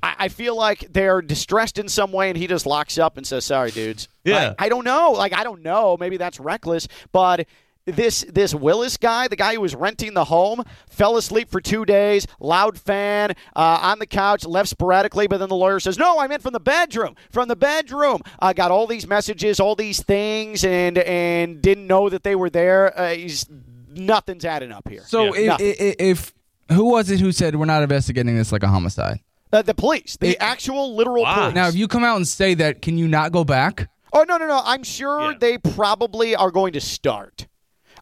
I 0.03 0.15
I 0.19 0.27
feel 0.29 0.55
like 0.55 0.91
they're 0.93 1.21
distressed 1.21 1.77
in 1.79 1.87
some 1.89 2.11
way, 2.11 2.29
and 2.29 2.37
he 2.37 2.47
just 2.47 2.65
locks 2.65 2.97
up 2.97 3.17
and 3.17 3.25
says, 3.25 3.45
"Sorry, 3.45 3.71
dudes." 3.71 4.07
Yeah. 4.23 4.49
Like, 4.49 4.55
I 4.59 4.69
don't 4.69 4.83
know. 4.85 5.11
Like 5.11 5.33
I 5.33 5.43
don't 5.43 5.61
know. 5.63 5.97
Maybe 5.99 6.17
that's 6.17 6.39
reckless, 6.39 6.87
but. 7.11 7.47
This 7.87 8.25
this 8.27 8.55
Willis 8.55 8.97
guy, 8.97 9.27
the 9.27 9.35
guy 9.35 9.53
who 9.53 9.61
was 9.61 9.75
renting 9.75 10.15
the 10.15 10.25
home, 10.25 10.63
fell 10.89 11.17
asleep 11.17 11.51
for 11.51 11.61
two 11.61 11.85
days. 11.85 12.25
Loud 12.39 12.79
fan 12.79 13.35
uh, 13.55 13.79
on 13.83 13.99
the 13.99 14.07
couch, 14.07 14.43
left 14.43 14.69
sporadically. 14.69 15.27
But 15.27 15.37
then 15.37 15.49
the 15.49 15.55
lawyer 15.55 15.79
says, 15.79 15.95
"No, 15.99 16.17
I 16.19 16.25
meant 16.27 16.41
from 16.41 16.53
the 16.53 16.59
bedroom. 16.59 17.15
From 17.29 17.47
the 17.47 17.55
bedroom. 17.55 18.21
I 18.39 18.53
got 18.53 18.71
all 18.71 18.87
these 18.87 19.05
messages, 19.07 19.59
all 19.59 19.75
these 19.75 20.01
things, 20.01 20.63
and 20.65 20.97
and 20.97 21.61
didn't 21.61 21.85
know 21.85 22.09
that 22.09 22.23
they 22.23 22.35
were 22.35 22.49
there." 22.49 22.97
Uh, 22.99 23.09
he's 23.13 23.45
nothing's 23.93 24.45
adding 24.45 24.71
up 24.71 24.89
here. 24.89 25.03
So 25.05 25.35
Yeah. 25.35 25.55
if, 25.59 25.79
if, 25.79 25.95
if 25.99 26.33
who 26.75 26.85
was 26.85 27.11
it 27.11 27.19
who 27.19 27.31
said 27.31 27.55
we're 27.55 27.65
not 27.65 27.83
investigating 27.83 28.35
this 28.35 28.51
like 28.51 28.63
a 28.63 28.67
homicide? 28.67 29.19
Uh, 29.53 29.61
the 29.61 29.75
police, 29.75 30.17
the 30.19 30.29
It- 30.29 30.37
actual 30.39 30.95
literal 30.95 31.21
Wow. 31.21 31.35
police. 31.35 31.53
Now, 31.55 31.67
if 31.67 31.75
you 31.75 31.87
come 31.87 32.03
out 32.03 32.15
and 32.15 32.27
say 32.27 32.55
that, 32.55 32.81
can 32.81 32.97
you 32.97 33.07
not 33.07 33.31
go 33.31 33.43
back? 33.43 33.89
Oh 34.11 34.25
no, 34.27 34.37
no, 34.37 34.47
no! 34.47 34.59
I'm 34.65 34.83
sure 34.83 35.33
Yeah. 35.33 35.37
they 35.39 35.57
probably 35.59 36.35
are 36.35 36.49
going 36.49 36.73
to 36.73 36.81
start. 36.81 37.45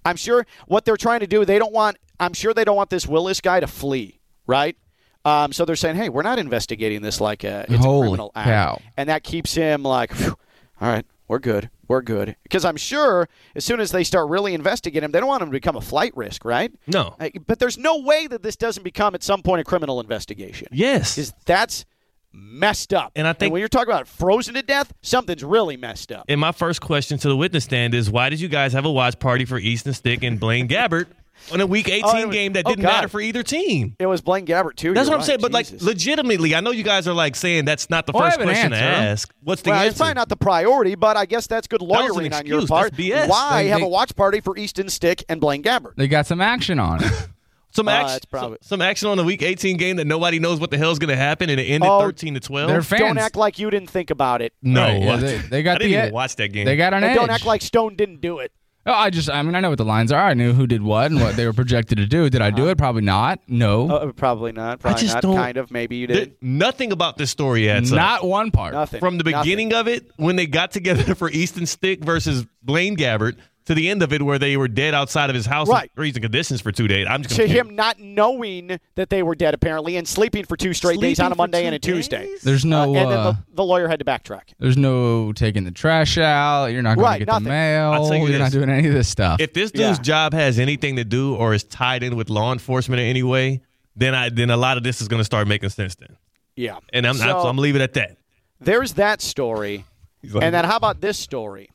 I'm 0.05 0.15
sure 0.15 0.45
what 0.67 0.85
they're 0.85 0.97
trying 0.97 1.21
to 1.21 1.27
do. 1.27 1.45
They 1.45 1.59
don't 1.59 1.73
want. 1.73 1.97
I'm 2.19 2.33
sure 2.33 2.53
they 2.53 2.63
don't 2.63 2.75
want 2.75 2.89
this 2.89 3.07
Willis 3.07 3.41
guy 3.41 3.59
to 3.59 3.67
flee, 3.67 4.19
right? 4.47 4.77
Um, 5.25 5.53
so 5.53 5.65
they're 5.65 5.75
saying, 5.75 5.95
"Hey, 5.95 6.09
we're 6.09 6.21
not 6.21 6.39
investigating 6.39 7.01
this 7.01 7.21
like 7.21 7.43
a 7.43 7.65
it's 7.69 7.83
Holy 7.83 8.07
a 8.07 8.09
criminal 8.09 8.31
act," 8.35 8.47
cow. 8.47 8.81
and 8.97 9.09
that 9.09 9.23
keeps 9.23 9.53
him 9.53 9.83
like, 9.83 10.11
"All 10.21 10.35
right, 10.81 11.05
we're 11.27 11.39
good, 11.39 11.69
we're 11.87 12.01
good." 12.01 12.35
Because 12.43 12.65
I'm 12.65 12.75
sure 12.75 13.29
as 13.55 13.63
soon 13.63 13.79
as 13.79 13.91
they 13.91 14.03
start 14.03 14.29
really 14.29 14.53
investigating 14.53 15.05
him, 15.05 15.11
they 15.11 15.19
don't 15.19 15.29
want 15.29 15.41
him 15.41 15.47
to 15.49 15.53
become 15.53 15.77
a 15.77 15.81
flight 15.81 16.15
risk, 16.17 16.43
right? 16.43 16.73
No. 16.87 17.15
But 17.47 17.59
there's 17.59 17.77
no 17.77 17.99
way 17.99 18.27
that 18.27 18.43
this 18.43 18.57
doesn't 18.57 18.83
become 18.83 19.15
at 19.15 19.23
some 19.23 19.41
point 19.41 19.61
a 19.61 19.63
criminal 19.63 20.01
investigation. 20.01 20.67
Yes. 20.71 21.15
Because 21.15 21.33
that's 21.45 21.85
messed 22.33 22.93
up. 22.93 23.11
And 23.15 23.27
I 23.27 23.33
think- 23.33 23.53
when 23.53 23.59
you're 23.59 23.69
talking 23.69 23.91
about 23.93 24.07
frozen 24.07 24.55
to 24.55 24.61
death, 24.61 24.91
something's 25.01 25.43
really 25.43 25.77
messed 25.77 26.11
up. 26.11 26.25
And 26.27 26.39
my 26.41 26.51
first 26.51 26.81
question 26.81 27.17
to 27.19 27.27
the 27.27 27.37
witness 27.37 27.63
stand 27.65 27.93
is 27.93 28.09
why 28.09 28.29
did 28.29 28.39
you 28.41 28.47
guys 28.47 28.73
have 28.73 28.85
a 28.85 28.91
watch 28.91 29.19
party 29.19 29.45
for 29.45 29.57
Easton 29.59 29.93
Stick 29.93 30.23
and 30.23 30.39
Blaine 30.39 30.67
Gabbert 30.67 31.05
on 31.51 31.61
a 31.61 31.65
Week 31.67 31.87
18 31.89 32.03
Oh, 32.05 32.27
was- 32.27 32.33
game 32.35 32.53
that 32.53 32.63
oh, 32.65 32.69
didn't 32.69 32.83
God. 32.83 32.89
matter 32.89 33.07
for 33.07 33.19
either 33.21 33.43
team? 33.43 33.95
It 33.99 34.05
was 34.07 34.21
Blaine 34.21 34.45
Gabbert 34.45 34.75
too. 34.75 34.93
That's 34.93 35.07
what 35.09 35.13
I'm 35.15 35.19
right, 35.19 35.25
saying. 35.25 35.39
But 35.41 35.51
like, 35.51 35.67
legitimately, 35.81 36.55
I 36.55 36.59
know 36.61 36.71
you 36.71 36.83
guys 36.83 37.07
are 37.07 37.13
like 37.13 37.35
saying 37.35 37.65
that's 37.65 37.89
not 37.89 38.05
the 38.07 38.13
Well, 38.13 38.23
first 38.23 38.37
have 38.39 38.41
an 38.41 38.47
question 38.53 38.71
to 38.71 38.77
answer. 38.77 39.11
ask. 39.11 39.33
What's 39.43 39.61
the 39.61 39.69
well, 39.71 39.79
answer? 39.79 39.89
it's 39.89 39.97
probably 39.97 40.13
not 40.15 40.29
the 40.29 40.37
priority, 40.37 40.95
but 40.95 41.17
I 41.17 41.25
guess 41.25 41.47
that's 41.47 41.67
good 41.67 41.81
was 41.81 41.89
an 41.91 42.07
lawyering 42.13 42.33
on 42.33 42.45
your 42.45 42.65
part. 42.65 42.93
That's 42.95 43.03
BS. 43.03 43.29
Why 43.29 43.63
They- 43.63 43.69
have 43.69 43.79
they- 43.79 43.85
a 43.85 43.89
watch 43.89 44.15
party 44.15 44.39
for 44.41 44.57
Easton 44.57 44.89
Stick 44.89 45.23
and 45.29 45.39
Blaine 45.41 45.61
Gabbert? 45.63 45.95
They 45.97 46.07
got 46.07 46.25
some 46.27 46.41
action 46.41 46.79
on 46.79 47.03
it. 47.03 47.11
some 47.75 47.87
Uh, 47.87 47.91
action, 47.91 48.17
it's 48.17 48.25
probably- 48.25 48.57
some, 48.61 48.79
some 48.79 48.81
action 48.81 49.09
on 49.09 49.17
the 49.17 49.23
Week 49.23 49.41
18 49.41 49.77
game 49.77 49.97
that 49.97 50.05
nobody 50.07 50.39
knows 50.39 50.59
what 50.59 50.71
the 50.71 50.77
hell's 50.77 50.99
going 50.99 51.09
to 51.09 51.15
happen, 51.15 51.49
and 51.49 51.59
it 51.59 51.63
ended 51.65 51.89
Oh, 51.89 51.99
13 52.01 52.33
to 52.35 52.39
12. 52.39 52.67
They're 52.69 52.81
fans. 52.81 52.99
Don't 53.01 53.17
act 53.17 53.35
like 53.35 53.57
you 53.59 53.69
didn't 53.69 53.89
think 53.89 54.09
about 54.09 54.41
it. 54.41 54.53
no, 54.61 54.83
Right, 54.83 55.01
yeah, 55.01 55.15
they, 55.17 55.37
they 55.37 55.63
got 55.63 55.75
I 55.75 55.77
didn't 55.79 55.91
the 55.91 55.97
even 55.99 56.13
watch 56.13 56.35
that 56.37 56.53
game. 56.53 56.65
They 56.65 56.75
got 56.77 56.93
an 56.93 57.03
And 57.03 57.11
edge. 57.11 57.15
don't 57.17 57.29
act 57.29 57.45
like 57.45 57.61
Stone 57.61 57.95
didn't 57.95 58.21
do 58.21 58.39
it. 58.39 58.51
Oh, 58.85 58.91
I 58.91 59.11
just, 59.11 59.29
I 59.29 59.41
mean, 59.43 59.55
I 59.55 59.61
know 59.61 59.69
what 59.69 59.77
the 59.77 59.85
lines 59.85 60.11
are. 60.11 60.21
I 60.21 60.33
knew 60.33 60.51
who 60.51 60.67
did 60.67 60.83
what 60.83 61.09
and 61.09 61.21
what 61.21 61.37
they 61.37 61.45
were 61.45 61.53
projected 61.53 61.99
to 61.99 62.05
do. 62.05 62.29
Did 62.29 62.41
I 62.41 62.51
do 62.51 62.67
it? 62.67 62.77
Probably 62.77 63.01
not. 63.01 63.39
No, 63.47 63.89
Uh, 63.89 64.11
probably 64.11 64.51
not. 64.51 64.79
Probably 64.81 64.99
just 65.01 65.13
not. 65.13 65.23
don't- 65.23 65.37
Kind 65.37 65.55
of. 65.55 65.71
Maybe 65.71 65.95
you 65.95 66.07
There- 66.07 66.17
did. 66.17 66.33
nothing 66.41 66.91
about 66.91 67.17
this 67.17 67.29
story 67.31 67.69
adds 67.69 67.93
up. 67.93 67.95
not 67.95 68.25
one 68.27 68.51
part. 68.51 68.73
Nothing. 68.73 68.99
From 68.99 69.17
the 69.19 69.23
Nothing. 69.23 69.41
beginning 69.41 69.73
of 69.73 69.87
it, 69.87 70.11
when 70.17 70.35
they 70.35 70.47
got 70.47 70.71
together 70.71 71.15
for 71.15 71.29
Easton 71.29 71.65
Stick 71.65 72.03
versus 72.03 72.45
Blaine 72.61 72.97
Gabbert, 72.97 73.37
to 73.65 73.73
the 73.73 73.89
end 73.89 74.03
of 74.03 74.11
it 74.11 74.21
where 74.21 74.37
they 74.37 74.57
were 74.57 74.67
dead 74.67 74.93
outside 74.93 75.29
of 75.29 75.35
his 75.35 75.45
house 75.45 75.67
Right. 75.69 75.83
in 75.83 75.89
freezing 75.95 76.21
conditions 76.21 76.59
for 76.61 76.71
two 76.71 76.87
days. 76.87 77.07
I'm 77.09 77.23
just 77.23 77.35
to 77.35 77.43
confused. 77.43 77.69
him 77.69 77.75
not 77.75 77.99
knowing 77.99 78.79
that 78.95 79.09
they 79.09 79.23
were 79.23 79.35
dead 79.35 79.53
apparently 79.53 79.95
and 79.97 80.07
sleeping 80.07 80.45
for 80.45 80.57
two 80.57 80.73
straight 80.73 80.99
days 80.99 81.19
on 81.19 81.31
a 81.31 81.35
Monday 81.35 81.65
and 81.65 81.73
a 81.73 81.79
Tuesday. 81.79 82.25
days? 82.27 82.41
There's 82.41 82.65
no, 82.65 82.81
Uh, 82.81 82.85
and 82.85 82.95
then 82.95 83.07
uh, 83.19 83.31
the, 83.31 83.37
the 83.55 83.63
lawyer 83.63 83.87
had 83.87 83.99
to 83.99 84.05
backtrack. 84.05 84.53
there's 84.59 84.77
no 84.77 85.31
taking 85.33 85.63
the 85.63 85.71
trash 85.71 86.17
out. 86.17 86.67
You're 86.67 86.81
not 86.81 86.95
going 86.95 87.05
Right, 87.05 87.19
to 87.19 87.25
get 87.25 87.31
nothing. 87.31 87.43
the 87.45 87.49
mail. 87.49 88.13
You 88.13 88.27
You're 88.27 88.39
not 88.39 88.51
doing 88.51 88.69
any 88.69 88.87
of 88.87 88.93
this 88.93 89.07
stuff. 89.07 89.39
If 89.39 89.53
this 89.53 89.71
dude's 89.71 89.97
Yeah. 89.99 90.03
job 90.03 90.33
has 90.33 90.59
anything 90.59 90.97
to 90.97 91.03
do 91.05 91.35
or 91.35 91.53
is 91.53 91.63
tied 91.63 92.03
in 92.03 92.15
with 92.15 92.29
law 92.29 92.51
enforcement 92.53 92.99
in 93.01 93.07
any 93.07 93.23
way, 93.23 93.61
then 93.95 94.13
I 94.15 94.29
then 94.29 94.49
a 94.49 94.57
lot 94.57 94.77
of 94.77 94.83
this 94.83 95.01
is 95.01 95.07
going 95.07 95.19
to 95.21 95.25
start 95.25 95.47
making 95.47 95.69
sense 95.69 95.95
then. 95.95 96.17
Yeah. 96.55 96.77
And 96.91 97.05
I'm 97.07 97.15
So- 97.15 97.39
I'm, 97.41 97.45
I'm 97.47 97.57
leaving 97.57 97.81
it 97.81 97.85
at 97.85 97.93
that. 97.93 98.17
There's 98.59 98.93
that 98.93 99.21
story. 99.21 99.85
like- 100.23 100.43
and 100.43 100.53
then 100.55 100.65
how 100.65 100.77
about 100.77 101.01
this 101.01 101.17
story? 101.17 101.69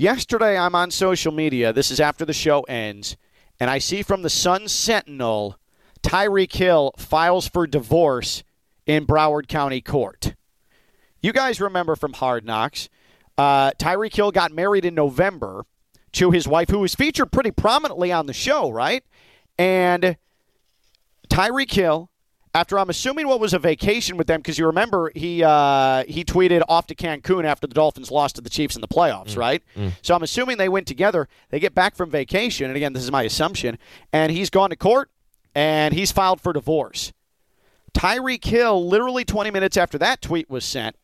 Yesterday, 0.00 0.56
I'm 0.56 0.74
on 0.74 0.90
social 0.90 1.30
media. 1.30 1.74
This 1.74 1.90
is 1.90 2.00
after 2.00 2.24
the 2.24 2.32
show 2.32 2.62
ends, 2.62 3.18
and 3.60 3.68
I 3.68 3.76
see 3.76 4.02
from 4.02 4.22
the 4.22 4.30
Sun 4.30 4.68
Sentinel, 4.68 5.58
Tyreek 6.02 6.54
Hill 6.54 6.94
files 6.96 7.46
for 7.46 7.66
divorce 7.66 8.42
in 8.86 9.06
Broward 9.06 9.46
County 9.46 9.82
Court. 9.82 10.34
You 11.20 11.34
guys 11.34 11.60
remember 11.60 11.96
from 11.96 12.14
Hard 12.14 12.46
Knocks, 12.46 12.88
uh, 13.36 13.72
Tyreek 13.72 14.16
Hill 14.16 14.30
got 14.30 14.52
married 14.52 14.86
in 14.86 14.94
November 14.94 15.66
to 16.12 16.30
his 16.30 16.48
wife, 16.48 16.70
who 16.70 16.78
was 16.78 16.94
featured 16.94 17.30
pretty 17.30 17.50
prominently 17.50 18.10
on 18.10 18.24
the 18.24 18.32
show, 18.32 18.70
right? 18.70 19.04
And 19.58 20.16
Tyreek 21.28 21.72
Hill, 21.72 22.08
after 22.54 22.78
I'm 22.78 22.90
assuming 22.90 23.28
what 23.28 23.38
was 23.38 23.54
a 23.54 23.58
vacation 23.58 24.16
with 24.16 24.26
them, 24.26 24.40
because 24.40 24.58
you 24.58 24.66
remember 24.66 25.12
he 25.14 25.42
uh, 25.44 26.04
he 26.04 26.24
tweeted 26.24 26.62
off 26.68 26.86
to 26.88 26.94
Cancun 26.94 27.44
after 27.44 27.66
the 27.66 27.74
Dolphins 27.74 28.10
lost 28.10 28.36
to 28.36 28.40
the 28.42 28.50
Chiefs 28.50 28.74
in 28.74 28.80
the 28.80 28.88
playoffs, 28.88 29.36
right? 29.36 29.62
So 30.02 30.14
I'm 30.14 30.22
assuming 30.22 30.56
they 30.58 30.68
went 30.68 30.86
together. 30.88 31.28
They 31.50 31.60
get 31.60 31.74
back 31.74 31.94
from 31.94 32.10
vacation, 32.10 32.66
and 32.66 32.76
again, 32.76 32.92
this 32.92 33.04
is 33.04 33.12
my 33.12 33.22
assumption, 33.22 33.78
and 34.12 34.32
he's 34.32 34.50
gone 34.50 34.70
to 34.70 34.76
court 34.76 35.10
and 35.54 35.94
he's 35.94 36.12
filed 36.12 36.40
for 36.40 36.52
divorce. 36.52 37.12
Tyreek 37.92 38.44
Hill, 38.44 38.86
literally 38.86 39.24
20 39.24 39.50
minutes 39.50 39.76
after 39.76 39.98
that 39.98 40.22
tweet 40.22 40.48
was 40.48 40.64
sent, 40.64 40.94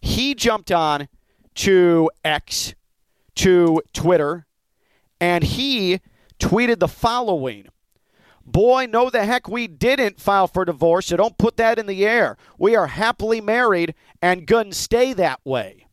he 0.00 0.34
jumped 0.34 0.72
on 0.72 1.08
to 1.54 2.10
X, 2.24 2.74
to 3.36 3.80
Twitter, 3.92 4.46
and 5.20 5.44
he 5.44 6.00
tweeted 6.40 6.80
the 6.80 6.88
following. 6.88 7.68
Boy, 8.44 8.86
no, 8.86 9.08
the 9.08 9.24
heck 9.24 9.48
we 9.48 9.66
didn't 9.66 10.20
file 10.20 10.46
for 10.48 10.64
divorce, 10.64 11.06
so 11.06 11.16
don't 11.16 11.38
put 11.38 11.56
that 11.58 11.78
in 11.78 11.86
the 11.86 12.04
air. 12.06 12.36
We 12.58 12.74
are 12.74 12.88
happily 12.88 13.40
married 13.40 13.94
and 14.20 14.46
gonna 14.46 14.72
stay 14.74 15.12
that 15.14 15.40
way. 15.44 15.86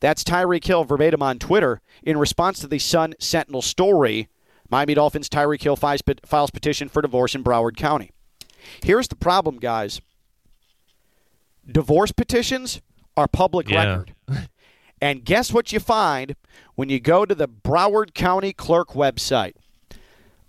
That's 0.00 0.22
Tyreek 0.24 0.64
Hill 0.64 0.84
verbatim 0.84 1.22
on 1.22 1.38
Twitter 1.38 1.80
in 2.02 2.16
response 2.18 2.58
to 2.60 2.66
the 2.66 2.78
Sun 2.78 3.14
Sentinel 3.18 3.62
story. 3.62 4.28
Miami 4.70 4.94
Dolphins 4.94 5.28
Tyreek 5.28 5.62
Hill 5.62 5.76
files, 5.76 6.02
files 6.24 6.50
petition 6.50 6.88
for 6.88 7.02
divorce 7.02 7.34
in 7.34 7.42
Broward 7.42 7.76
County. 7.76 8.10
Here's 8.82 9.08
the 9.08 9.16
problem, 9.16 9.58
guys. 9.58 10.00
Divorce 11.70 12.12
petitions 12.12 12.80
are 13.16 13.26
public 13.28 13.68
Yeah. 13.68 13.84
record. 13.84 14.14
And 15.02 15.24
guess 15.24 15.50
what 15.50 15.72
you 15.72 15.80
find 15.80 16.36
when 16.74 16.90
you 16.90 17.00
go 17.00 17.24
to 17.24 17.34
the 17.34 17.48
Broward 17.48 18.12
County 18.12 18.52
Clerk 18.52 18.90
website? 18.90 19.54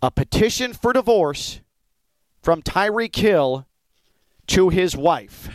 A 0.02 0.10
petition 0.10 0.74
for 0.74 0.94
divorce 0.94 1.62
from 2.42 2.62
Tyreek 2.62 3.16
Hill 3.16 3.68
to 4.48 4.70
his 4.70 4.98
wife. 4.98 5.50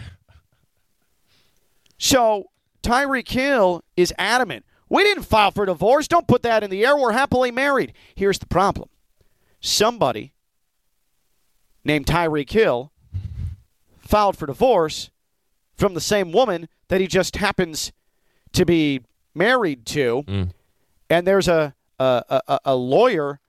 So 1.99 2.51
Tyreek 2.83 3.29
Hill 3.29 3.83
is 3.97 4.13
adamant. 4.19 4.65
We 4.89 5.03
didn't 5.03 5.25
file 5.25 5.51
for 5.51 5.67
divorce. 5.67 6.07
Don't 6.07 6.29
put 6.29 6.43
that 6.43 6.63
in 6.63 6.71
the 6.71 6.87
air. 6.87 6.97
We're 6.97 7.13
happily 7.13 7.51
married. 7.51 7.93
Here's 8.15 8.39
the 8.39 8.47
problem 8.47 8.89
somebody 9.61 10.33
named 11.85 12.07
Tyreek 12.07 12.51
Hill 12.51 12.93
filed 13.99 14.37
for 14.37 14.47
divorce 14.47 15.11
from 15.77 15.95
the 15.95 16.01
same 16.01 16.31
woman 16.31 16.69
that 16.89 17.01
he 17.01 17.07
just 17.07 17.37
happens 17.37 17.93
to 18.53 18.65
be 18.65 19.01
married 19.35 19.85
to. 19.87 20.23
Mm. 20.27 20.51
And 21.11 21.27
there's 21.27 21.49
a, 21.49 21.75
a, 21.99 22.43
a, 22.49 22.61
a 22.67 22.77
lawyer 22.77 23.41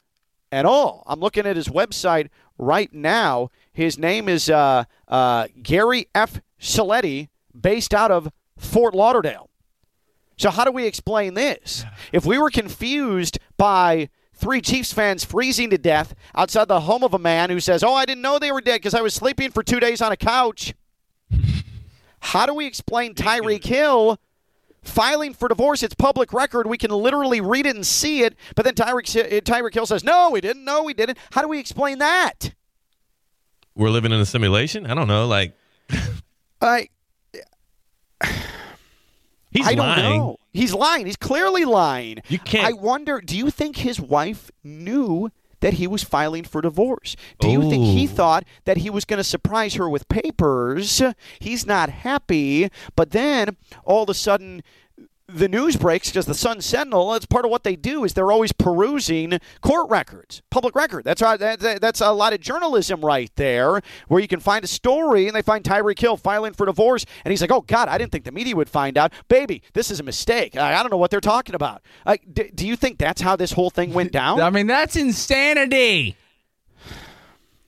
and 0.51 0.67
all. 0.67 1.03
I'm 1.07 1.19
looking 1.19 1.45
at 1.45 1.55
his 1.55 1.67
website 1.67 2.29
right 2.57 2.91
now. 2.93 3.49
His 3.71 3.97
name 3.97 4.29
is 4.29 4.49
uh, 4.49 4.85
uh, 5.07 5.47
Gary 5.61 6.07
F. 6.15 6.41
Saletti, 6.59 7.29
based 7.59 7.93
out 7.93 8.11
of 8.11 8.31
Fort 8.57 8.95
Lauderdale. 8.95 9.49
So, 10.37 10.49
how 10.51 10.65
do 10.65 10.71
we 10.71 10.85
explain 10.85 11.33
this? 11.33 11.83
If 12.11 12.25
we 12.25 12.37
were 12.37 12.49
confused 12.49 13.39
by 13.57 14.09
three 14.33 14.61
Chiefs 14.61 14.93
fans 14.93 15.25
freezing 15.25 15.71
to 15.71 15.77
death 15.77 16.13
outside 16.35 16.67
the 16.67 16.81
home 16.81 17.03
of 17.03 17.13
a 17.13 17.19
man 17.19 17.49
who 17.49 17.59
says, 17.59 17.83
Oh, 17.83 17.93
I 17.93 18.05
didn't 18.05 18.21
know 18.21 18.37
they 18.37 18.51
were 18.51 18.61
dead 18.61 18.75
because 18.75 18.93
I 18.93 19.01
was 19.01 19.13
sleeping 19.13 19.51
for 19.51 19.63
two 19.63 19.79
days 19.79 20.01
on 20.01 20.11
a 20.11 20.17
couch, 20.17 20.73
how 22.19 22.45
do 22.45 22.53
we 22.53 22.67
explain 22.67 23.15
Tyreek 23.15 23.65
Hill 23.65 24.19
filing 24.83 25.33
for 25.33 25.47
divorce? 25.47 25.83
It's 25.83 25.95
public 25.95 26.33
record. 26.33 26.67
We 26.67 26.77
can 26.77 26.91
literally 26.91 27.41
read 27.41 27.65
it 27.65 27.75
and 27.75 27.85
see 27.85 28.23
it. 28.23 28.35
But 28.55 28.65
then 28.65 28.73
Tyreek, 28.75 29.15
eh, 29.15 29.39
Tyreek 29.41 29.73
Hill 29.73 29.85
says, 29.85 30.03
No, 30.03 30.29
we 30.31 30.41
didn't. 30.41 30.63
No, 30.65 30.83
we 30.83 30.93
didn't. 30.93 31.17
How 31.31 31.41
do 31.41 31.47
we 31.47 31.59
explain 31.59 31.99
that? 31.99 32.53
We're 33.75 33.89
living 33.89 34.11
in 34.11 34.19
a 34.19 34.25
simulation. 34.25 34.85
I 34.87 34.93
don't 34.95 35.07
know. 35.07 35.27
Like 35.27 35.55
I, 36.61 36.89
eh, 37.33 37.39
he's 39.51 39.67
I 39.67 39.75
don't 39.75 39.87
lying. 39.87 40.19
know. 40.19 40.37
He's 40.53 40.73
lying. 40.73 41.05
He's 41.05 41.15
clearly 41.17 41.65
lying. 41.65 42.21
You 42.27 42.39
can't- 42.39 42.67
I 42.67 42.73
wonder. 42.73 43.21
Do 43.21 43.37
you 43.37 43.49
think 43.51 43.77
his 43.77 43.99
wife 43.99 44.49
knew 44.63 45.29
that 45.67 45.73
he 45.73 45.85
was 45.85 46.01
filing 46.01 46.45
for 46.45 46.61
divorce? 46.61 47.17
Do 47.41 47.49
you 47.49 47.69
think 47.69 47.83
he 47.83 48.07
thought 48.07 48.45
that 48.63 48.77
he 48.77 48.89
was 48.89 49.03
going 49.03 49.17
to 49.17 49.23
surprise 49.23 49.73
her 49.73 49.89
with 49.89 50.07
papers? 50.07 51.01
He's 51.39 51.65
not 51.65 51.89
happy, 51.89 52.69
but 52.95 53.11
then 53.11 53.57
all 53.83 54.03
of 54.03 54.09
a 54.09 54.13
sudden. 54.13 54.63
The 55.29 55.49
news 55.49 55.75
breaks 55.75 56.09
because 56.09 56.25
the 56.25 56.33
Sun 56.33 56.61
Sentinel. 56.61 57.11
That's 57.11 57.25
part 57.25 57.43
of 57.43 57.51
what 57.51 57.63
they 57.63 57.75
do 57.75 58.03
is 58.05 58.13
they're 58.13 58.31
always 58.31 58.53
perusing 58.53 59.39
court 59.61 59.89
records, 59.89 60.41
public 60.49 60.73
record. 60.73 61.03
That's 61.03 61.21
right. 61.21 61.37
That, 61.39 61.59
that- 61.59 61.81
that's 61.81 61.99
a 62.01 62.11
lot 62.11 62.31
of 62.33 62.39
journalism 62.39 63.01
right 63.01 63.29
there, 63.35 63.81
where 64.07 64.21
you 64.21 64.27
can 64.27 64.39
find 64.39 64.63
a 64.63 64.67
story 64.67 65.27
and 65.27 65.35
they 65.35 65.41
find 65.41 65.63
Tyreek 65.65 65.99
Hill 65.99 66.15
filing 66.17 66.53
for 66.53 66.65
divorce, 66.65 67.05
and 67.25 67.31
he's 67.31 67.41
like, 67.41 67.51
"Oh 67.51 67.61
God, 67.61 67.89
I 67.89 67.97
didn't 67.97 68.11
think 68.13 68.23
the 68.23 68.31
media 68.31 68.55
would 68.55 68.69
find 68.69 68.97
out, 68.97 69.11
baby. 69.27 69.61
This 69.73 69.91
is 69.91 69.99
a 69.99 70.03
mistake. 70.03 70.55
I, 70.55 70.75
I 70.79 70.81
don't 70.81 70.91
know 70.91 70.97
what 70.97 71.11
they're 71.11 71.19
talking 71.21 71.55
about." 71.55 71.81
Like, 72.05 72.23
d- 72.33 72.51
do 72.55 72.65
you 72.65 72.75
think 72.77 72.97
that's 72.97 73.19
how 73.21 73.35
this 73.35 73.51
whole 73.51 73.69
thing 73.69 73.93
went 73.93 74.11
down? 74.13 74.39
I 74.47 74.49
mean, 74.49 74.67
that's 74.67 74.95
insanity. 74.95 76.15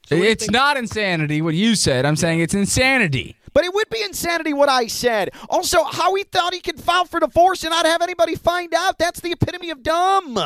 it's 0.09 0.49
not 0.49 0.77
insanity 0.77 1.41
what 1.41 1.53
you 1.55 1.75
said. 1.75 2.05
I'm 2.05 2.15
saying 2.15 2.39
it's 2.39 2.53
insanity. 2.53 3.35
But 3.53 3.63
it 3.65 3.73
would 3.73 3.89
be 3.89 4.01
insanity 4.03 4.53
what 4.53 4.69
I 4.69 4.87
said. 4.87 5.31
Also, 5.49 5.83
how 5.83 6.13
he 6.15 6.23
thought 6.23 6.53
he 6.53 6.59
could 6.61 6.79
file 6.79 7.05
for 7.05 7.19
divorce 7.19 7.63
and 7.63 7.71
not 7.71 7.85
have 7.85 8.01
anybody 8.01 8.35
find 8.35 8.73
out. 8.73 8.97
That's 8.97 9.19
the 9.19 9.31
epitome 9.31 9.69
of 9.69 9.83
dumb. 9.83 10.37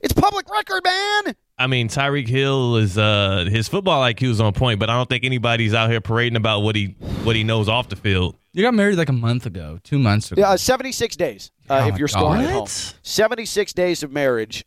It's 0.00 0.12
public 0.12 0.50
record, 0.50 0.82
man. 0.84 1.34
I 1.58 1.66
mean, 1.68 1.88
Tyreek 1.88 2.26
Hill 2.26 2.76
is 2.76 2.98
uh 2.98 3.46
his 3.48 3.68
football 3.68 4.02
IQ 4.02 4.22
is 4.30 4.40
on 4.40 4.52
point, 4.52 4.80
but 4.80 4.90
I 4.90 4.94
don't 4.96 5.08
think 5.08 5.24
anybody's 5.24 5.74
out 5.74 5.90
here 5.90 6.00
parading 6.00 6.36
about 6.36 6.60
what 6.60 6.74
he 6.74 6.96
what 7.22 7.36
he 7.36 7.44
knows 7.44 7.68
off 7.68 7.88
the 7.88 7.96
field. 7.96 8.36
You 8.52 8.62
got 8.62 8.74
married 8.74 8.96
like 8.98 9.08
a 9.08 9.12
month 9.14 9.46
ago, 9.46 9.78
two 9.84 9.98
months 9.98 10.30
ago. 10.32 10.42
Uh, 10.42 10.56
76 10.58 11.16
days 11.16 11.50
uh, 11.70 11.82
Oh, 11.84 11.88
if 11.88 11.98
you're 11.98 12.08
God. 12.08 12.18
scoring 12.18 12.42
at 12.42 12.50
home. 12.52 12.66
76 13.02 13.72
days 13.72 14.02
of 14.02 14.10
marriage. 14.12 14.64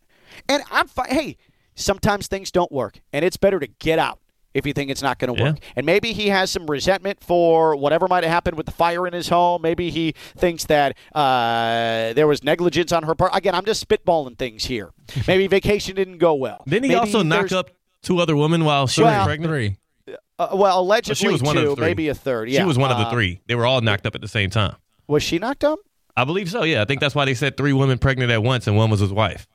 And 0.49 0.63
I'm 0.71 0.87
fi- 0.87 1.07
hey, 1.09 1.37
sometimes 1.75 2.27
things 2.27 2.49
don't 2.51 2.71
work, 2.71 3.01
and 3.13 3.23
it's 3.25 3.37
better 3.37 3.59
to 3.59 3.67
get 3.67 3.99
out 3.99 4.19
if 4.55 4.65
you 4.65 4.73
think 4.73 4.89
it's 4.89 5.03
not 5.03 5.19
going 5.19 5.35
to 5.35 5.39
Yeah. 5.39 5.49
work. 5.51 5.59
And 5.75 5.85
maybe 5.85 6.13
he 6.13 6.29
has 6.29 6.49
some 6.49 6.65
resentment 6.65 7.23
for 7.23 7.75
whatever 7.75 8.07
might 8.07 8.23
have 8.23 8.31
happened 8.31 8.57
with 8.57 8.65
the 8.65 8.71
fire 8.71 9.05
in 9.05 9.13
his 9.13 9.27
home. 9.29 9.61
Maybe 9.61 9.91
he 9.91 10.13
thinks 10.35 10.65
that 10.65 10.97
uh, 11.13 12.13
there 12.13 12.25
was 12.25 12.43
negligence 12.43 12.91
on 12.91 13.03
her 13.03 13.13
part. 13.13 13.35
Again, 13.35 13.53
I'm 13.53 13.65
just 13.65 13.87
spitballing 13.87 14.37
things 14.37 14.65
here. 14.65 14.91
Maybe 15.27 15.45
vacation 15.47 15.95
didn't 15.95 16.17
go 16.17 16.33
well. 16.33 16.63
Didn't 16.67 16.83
he 16.85 16.89
Maybe 16.89 16.99
also 16.99 17.21
knock 17.21 17.51
up 17.51 17.69
two 18.01 18.19
other 18.19 18.35
women 18.35 18.63
while 18.65 18.87
she 18.87 19.03
Well, 19.03 19.19
was 19.19 19.25
pregnant? 19.27 19.51
Three. 19.51 19.77
Uh, 20.39 20.49
well, 20.53 20.79
allegedly 20.79 21.15
she 21.15 21.27
was 21.27 21.41
one 21.43 21.55
two, 21.55 21.61
of 21.61 21.69
the 21.69 21.75
three. 21.75 21.85
maybe 21.85 22.07
a 22.09 22.15
third. 22.15 22.49
Yeah, 22.49 22.61
She 22.61 22.65
was 22.65 22.77
one 22.77 22.91
of 22.91 22.97
the 22.97 23.05
Uh, 23.05 23.11
three. 23.11 23.41
They 23.47 23.55
were 23.55 23.65
all 23.65 23.81
knocked 23.81 24.05
up 24.05 24.15
at 24.15 24.21
the 24.21 24.27
same 24.27 24.49
time. 24.49 24.75
Was 25.07 25.21
she 25.23 25.37
knocked 25.39 25.63
up? 25.63 25.79
I 26.17 26.23
believe 26.23 26.49
so. 26.49 26.63
Yeah, 26.63 26.81
I 26.81 26.85
think 26.85 27.01
that's 27.01 27.13
why 27.15 27.25
they 27.25 27.33
said 27.33 27.57
three 27.57 27.73
women 27.73 27.97
pregnant 27.97 28.31
at 28.31 28.41
once, 28.43 28.67
and 28.67 28.75
one 28.77 28.89
was 28.89 28.99
his 29.01 29.11
wife. 29.11 29.47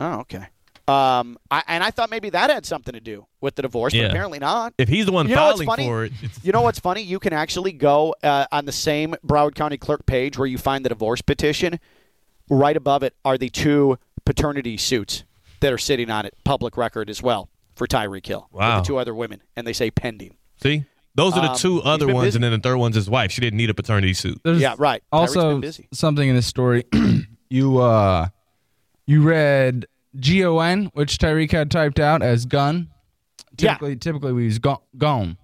Oh, 0.00 0.20
okay. 0.20 0.46
Um, 0.86 1.38
I, 1.50 1.62
and 1.66 1.82
I 1.82 1.90
thought 1.90 2.10
maybe 2.10 2.28
that 2.30 2.50
had 2.50 2.66
something 2.66 2.92
to 2.92 3.00
do 3.00 3.26
with 3.40 3.54
the 3.54 3.62
divorce, 3.62 3.94
but 3.94 4.04
apparently 4.04 4.38
not. 4.38 4.74
If 4.76 4.88
he's 4.88 5.06
the 5.06 5.12
one 5.12 5.28
You 5.28 5.34
filing 5.34 5.66
funny? 5.66 5.86
for 5.86 6.04
it, 6.04 6.12
it's, 6.20 6.44
You 6.44 6.52
know 6.52 6.60
what's 6.60 6.78
funny? 6.78 7.00
You 7.00 7.18
can 7.18 7.32
actually 7.32 7.72
go 7.72 8.14
uh, 8.22 8.46
on 8.52 8.66
the 8.66 8.72
same 8.72 9.14
Broward 9.26 9.54
County 9.54 9.78
clerk 9.78 10.04
page 10.04 10.36
where 10.36 10.46
you 10.46 10.58
find 10.58 10.84
the 10.84 10.90
divorce 10.90 11.22
petition. 11.22 11.80
Right 12.50 12.76
above 12.76 13.02
it 13.02 13.14
are 13.24 13.38
the 13.38 13.48
two 13.48 13.98
paternity 14.26 14.76
suits 14.76 15.24
that 15.60 15.72
are 15.72 15.78
sitting 15.78 16.10
on 16.10 16.26
it, 16.26 16.34
public 16.44 16.76
record 16.76 17.08
as 17.08 17.22
well 17.22 17.48
for 17.74 17.86
Tyreek 17.86 18.26
Hill. 18.26 18.48
with 18.52 18.60
Wow. 18.60 18.80
the 18.80 18.86
two 18.86 18.98
other 18.98 19.14
women, 19.14 19.42
and 19.56 19.66
they 19.66 19.72
say 19.72 19.90
pending. 19.90 20.36
see, 20.62 20.84
those 21.14 21.32
are 21.34 21.40
the 21.42 21.52
Um, 21.52 21.56
two 21.56 21.76
he's 21.76 21.86
other 21.86 22.12
ones, 22.12 22.26
busy. 22.26 22.36
and 22.36 22.44
then 22.44 22.52
the 22.52 22.58
third 22.58 22.76
one's 22.76 22.96
his 22.96 23.08
wife. 23.08 23.32
She 23.32 23.40
didn't 23.40 23.56
need 23.56 23.70
a 23.70 23.74
paternity 23.74 24.12
suit. 24.12 24.40
There's 24.44 24.60
Yeah, 24.60 24.74
right. 24.76 25.02
Also, 25.10 25.52
been 25.52 25.60
busy. 25.62 25.88
something 25.94 26.28
in 26.28 26.36
this 26.36 26.46
story. 26.46 26.84
you 27.48 27.78
uh, 27.78 28.26
you 29.06 29.22
read 29.22 29.86
G 30.18 30.44
O 30.44 30.58
N, 30.58 30.90
which 30.94 31.18
Tyreek 31.18 31.50
had 31.52 31.70
typed 31.70 31.98
out 32.00 32.22
as 32.22 32.46
gun. 32.46 32.88
Yeah. 33.58 33.70
Typically, 33.72 33.96
typically 33.96 34.32
we 34.32 34.44
use 34.44 34.58
go- 34.58 34.82
gone 34.98 35.36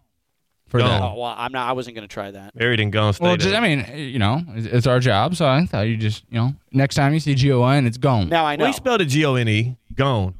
for 0.66 0.78
Gone. 0.78 0.88
that. 0.88 1.02
Oh 1.02 1.14
well, 1.20 1.34
I'm 1.36 1.52
not. 1.52 1.68
I 1.68 1.72
wasn't 1.72 1.96
going 1.96 2.06
to 2.08 2.12
try 2.12 2.30
that. 2.30 2.54
Married 2.54 2.80
and 2.80 2.92
gone. 2.92 3.14
Well, 3.20 3.36
just, 3.36 3.54
I 3.54 3.60
mean, 3.60 3.84
you 3.96 4.18
know, 4.18 4.42
it's, 4.48 4.66
it's 4.66 4.86
our 4.86 5.00
job, 5.00 5.34
so 5.36 5.46
I 5.48 5.64
thought 5.66 5.82
you 5.82 5.96
just, 5.96 6.24
you 6.30 6.38
know, 6.38 6.54
next 6.72 6.94
time 6.96 7.12
you 7.14 7.20
see 7.20 7.34
G 7.34 7.52
O 7.52 7.64
N, 7.64 7.86
it's 7.86 7.98
gone. 7.98 8.28
Now 8.28 8.44
I 8.44 8.56
know. 8.56 8.64
we 8.66 8.72
spelled 8.72 9.00
it 9.00 9.06
G 9.06 9.24
O 9.24 9.34
N 9.36 9.48
E. 9.48 9.76
Gone. 9.94 10.34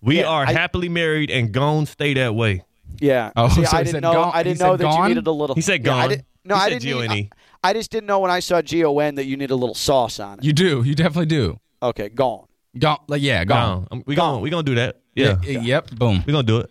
We 0.00 0.18
Yeah, 0.18 0.26
are 0.28 0.44
I- 0.46 0.52
happily 0.52 0.88
married 0.88 1.30
and 1.30 1.52
gone. 1.52 1.86
Stay 1.86 2.14
that 2.14 2.34
way. 2.34 2.62
Yeah. 3.00 3.32
Oh, 3.36 3.48
See, 3.48 3.64
so 3.64 3.76
I 3.76 3.82
didn't 3.82 4.02
know. 4.02 4.12
gone- 4.12 4.32
I 4.34 4.42
didn't 4.42 4.60
know 4.60 4.76
that 4.76 4.82
gone? 4.84 5.02
you 5.02 5.08
needed 5.08 5.26
a 5.26 5.32
little. 5.32 5.54
He 5.54 5.60
said 5.62 5.84
Yeah, 5.84 5.94
I 5.94 6.00
gone. 6.02 6.08
didn't, 6.10 6.24
no, 6.44 6.54
He 6.54 6.60
I 6.60 6.64
said 6.64 6.68
didn't. 6.70 6.82
G-O-N-E. 6.82 7.14
Need, 7.14 7.32
I, 7.64 7.70
I 7.70 7.72
just 7.72 7.90
didn't 7.90 8.06
know 8.06 8.20
when 8.20 8.30
I 8.30 8.38
saw 8.40 8.62
G 8.62 8.84
O 8.84 8.98
N 9.00 9.16
that 9.16 9.24
you 9.26 9.36
need 9.36 9.50
a 9.50 9.56
little 9.56 9.74
sauce 9.74 10.20
on 10.20 10.38
it. 10.38 10.44
You 10.44 10.52
do. 10.52 10.82
You 10.84 10.94
definitely 10.94 11.26
do. 11.26 11.58
Okay, 11.82 12.08
gone. 12.08 12.46
Gone. 12.78 12.98
Like, 13.08 13.22
yeah, 13.22 13.44
gone. 13.44 13.80
Gone. 13.80 13.88
Um, 13.90 14.02
We 14.06 14.14
gonna 14.14 14.38
we 14.40 14.50
gonna 14.50 14.62
do 14.62 14.74
that. 14.76 15.00
Yeah, 15.14 15.36
Y- 15.42 15.60
Yep. 15.64 15.90
Boom. 15.92 16.22
we 16.26 16.32
gonna 16.32 16.42
do 16.46 16.58
it. 16.58 16.70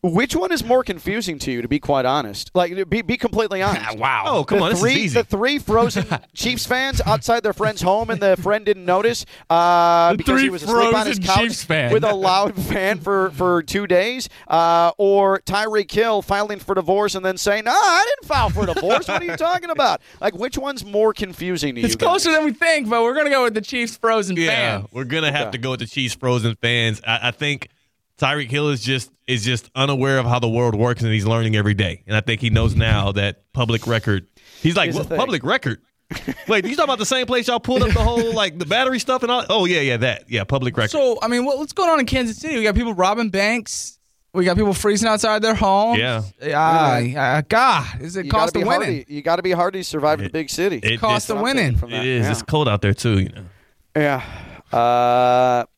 Which 0.00 0.36
one 0.36 0.52
is 0.52 0.62
more 0.64 0.84
confusing 0.84 1.40
to 1.40 1.50
you, 1.50 1.60
to 1.60 1.66
be 1.66 1.80
quite 1.80 2.04
honest? 2.04 2.52
Like, 2.54 2.88
be, 2.88 3.02
be 3.02 3.16
completely 3.16 3.62
honest. 3.64 3.98
wow. 3.98 4.24
Oh, 4.26 4.44
come 4.44 4.58
the 4.58 4.64
on. 4.66 4.70
This 4.70 4.80
three, 4.80 4.92
is 4.92 4.98
easy. 4.98 5.14
The 5.20 5.24
three 5.24 5.58
frozen 5.58 6.06
Chiefs 6.34 6.66
fans 6.66 7.00
outside 7.04 7.42
their 7.42 7.52
friend's 7.52 7.82
home, 7.82 8.10
and 8.10 8.20
the 8.20 8.36
friend 8.36 8.64
didn't 8.64 8.84
notice 8.84 9.26
uh, 9.50 10.12
The 10.12 10.18
because 10.18 10.34
three 10.34 10.42
he 10.44 10.50
was 10.50 10.62
asleep 10.62 10.94
on 10.94 11.06
his 11.06 11.18
couch 11.18 11.68
with 11.92 12.04
a 12.04 12.14
loud 12.14 12.54
fan 12.68 13.00
for, 13.00 13.30
for 13.30 13.62
two 13.64 13.86
days, 13.88 14.28
uh, 14.46 14.92
or 14.98 15.40
Tyreek 15.40 15.90
Hill 15.90 16.22
filing 16.22 16.60
for 16.60 16.76
divorce 16.76 17.16
and 17.16 17.24
then 17.24 17.36
saying, 17.36 17.64
"No, 17.64 17.72
I 17.72 18.04
didn't 18.06 18.28
file 18.28 18.50
for 18.50 18.66
divorce. 18.66 19.08
what 19.08 19.20
are 19.20 19.24
you 19.24 19.36
talking 19.36 19.70
about?" 19.70 20.00
Like, 20.20 20.34
which 20.36 20.56
one's 20.56 20.84
more 20.84 21.12
confusing 21.12 21.74
to 21.74 21.80
you? 21.80 21.86
It's 21.86 21.96
guys? 21.96 22.06
closer 22.08 22.30
than 22.32 22.44
we 22.44 22.52
think, 22.52 22.88
but 22.88 23.02
we're 23.02 23.14
going 23.14 23.26
to 23.26 23.30
go 23.32 23.42
with 23.44 23.54
the 23.54 23.60
Chiefs 23.60 23.96
frozen 23.96 24.36
Yeah, 24.36 24.78
fan. 24.82 24.88
we're 24.92 25.04
gonna 25.04 25.32
have 25.32 25.48
Okay. 25.48 25.52
to 25.52 25.58
go 25.58 25.70
with 25.72 25.80
the 25.80 25.86
Chiefs 25.86 26.14
frozen 26.14 26.54
fans. 26.56 27.00
I, 27.06 27.28
I 27.28 27.30
think 27.32 27.68
Tyreek 28.18 28.50
Hill 28.50 28.68
is 28.70 28.80
just 28.82 29.10
is 29.26 29.44
just 29.44 29.70
unaware 29.74 30.18
of 30.18 30.26
how 30.26 30.38
the 30.38 30.48
world 30.48 30.74
works, 30.74 31.02
and 31.02 31.12
he's 31.12 31.26
learning 31.26 31.54
every 31.56 31.74
day. 31.74 32.02
And 32.06 32.16
I 32.16 32.20
think 32.20 32.40
he 32.40 32.50
knows 32.50 32.74
now 32.74 33.12
that 33.12 33.44
public 33.52 33.86
record. 33.86 34.26
He's 34.60 34.76
like, 34.76 34.92
Here's 34.92 35.06
what 35.08 35.16
public 35.18 35.44
record? 35.44 35.80
Wait, 36.48 36.64
you 36.64 36.74
talking 36.74 36.84
about 36.84 36.98
the 36.98 37.04
same 37.06 37.26
place 37.26 37.48
y'all 37.48 37.60
pulled 37.60 37.82
up 37.82 37.90
the 37.90 38.02
whole 38.02 38.32
like 38.32 38.58
the 38.58 38.64
battery 38.66 38.98
stuff 38.98 39.22
and 39.22 39.30
all? 39.30 39.44
Oh 39.48 39.66
yeah, 39.66 39.80
yeah, 39.80 39.98
that 39.98 40.24
yeah, 40.30 40.42
public 40.44 40.76
record. 40.76 40.90
So, 40.90 41.18
I 41.20 41.28
mean, 41.28 41.44
what, 41.44 41.58
what's 41.58 41.72
going 41.74 41.90
on 41.90 42.00
in 42.00 42.06
Kansas 42.06 42.38
City? 42.38 42.56
We 42.56 42.62
got 42.64 42.74
people 42.74 42.94
robbing 42.94 43.28
banks. 43.30 43.98
We 44.34 44.44
got 44.44 44.56
people 44.56 44.74
freezing 44.74 45.08
outside 45.08 45.40
their 45.42 45.54
homes. 45.54 45.98
Yeah. 45.98 46.22
Ah, 46.54 46.98
uh, 47.00 47.42
God, 47.48 48.00
is 48.00 48.16
it 48.16 48.26
You 48.26 48.30
gotta 48.30 48.42
cost 48.52 48.56
of 48.56 48.62
winning? 48.66 48.96
hardy. 48.96 49.04
You 49.08 49.22
got 49.22 49.36
to 49.36 49.42
be 49.42 49.52
hardy 49.52 49.80
to 49.80 49.84
survive 49.84 50.20
in 50.20 50.26
a 50.26 50.30
big 50.30 50.48
city. 50.50 50.76
it, 50.82 50.98
cost 51.00 51.28
it's- 51.28 51.36
of 51.36 51.42
winning. 51.42 51.76
From 51.76 51.90
It 51.90 51.98
that. 51.98 52.06
is. 52.06 52.24
Yeah. 52.24 52.30
It's 52.32 52.42
cold 52.42 52.68
out 52.68 52.80
there 52.82 52.94
too. 52.94 53.20
You 53.20 53.28
know. 53.30 53.44
Yeah. 53.96 54.22
Uh, 54.72 55.64
well, 55.66 55.68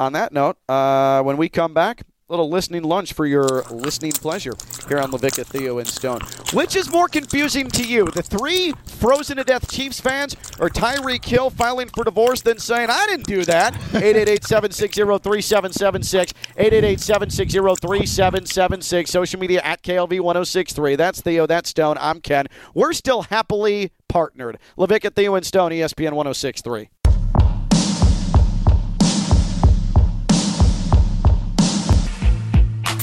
on 0.00 0.12
that 0.14 0.32
note, 0.32 0.56
uh, 0.68 1.22
when 1.22 1.36
we 1.36 1.48
come 1.48 1.72
back, 1.74 2.00
a 2.00 2.04
little 2.30 2.48
listening 2.48 2.82
lunch 2.84 3.12
for 3.12 3.26
your 3.26 3.64
listening 3.70 4.12
pleasure 4.12 4.52
here 4.88 4.98
on 5.00 5.10
LaVicka, 5.10 5.44
Theo, 5.46 5.78
and 5.78 5.88
Stone. 5.88 6.20
Which 6.52 6.76
is 6.76 6.88
more 6.90 7.08
confusing 7.08 7.66
to 7.70 7.82
you, 7.84 8.04
the 8.06 8.22
three 8.22 8.72
frozen 8.86 9.36
to 9.38 9.44
death 9.44 9.68
Chiefs 9.68 10.00
fans 10.00 10.36
or 10.60 10.68
Tyreek 10.70 11.24
Hill 11.24 11.50
filing 11.50 11.88
for 11.88 12.04
divorce 12.04 12.40
then 12.40 12.58
saying, 12.58 12.88
I 12.88 13.04
didn't 13.06 13.26
do 13.26 13.44
that? 13.46 13.74
888-760-3776, 13.90 16.32
888-760-3776, 16.56 19.08
social 19.08 19.40
media 19.40 19.60
at 19.64 19.82
KLV1063. 19.82 20.96
That's 20.96 21.20
Theo, 21.20 21.46
that's 21.46 21.70
Stone, 21.70 21.96
I'm 22.00 22.20
Ken. 22.20 22.46
We're 22.74 22.92
still 22.92 23.22
happily 23.22 23.90
partnered. 24.08 24.58
LaVicka, 24.78 25.12
Theo, 25.16 25.34
and 25.34 25.44
Stone, 25.44 25.72
ESPN 25.72 26.12
1063. 26.12 26.90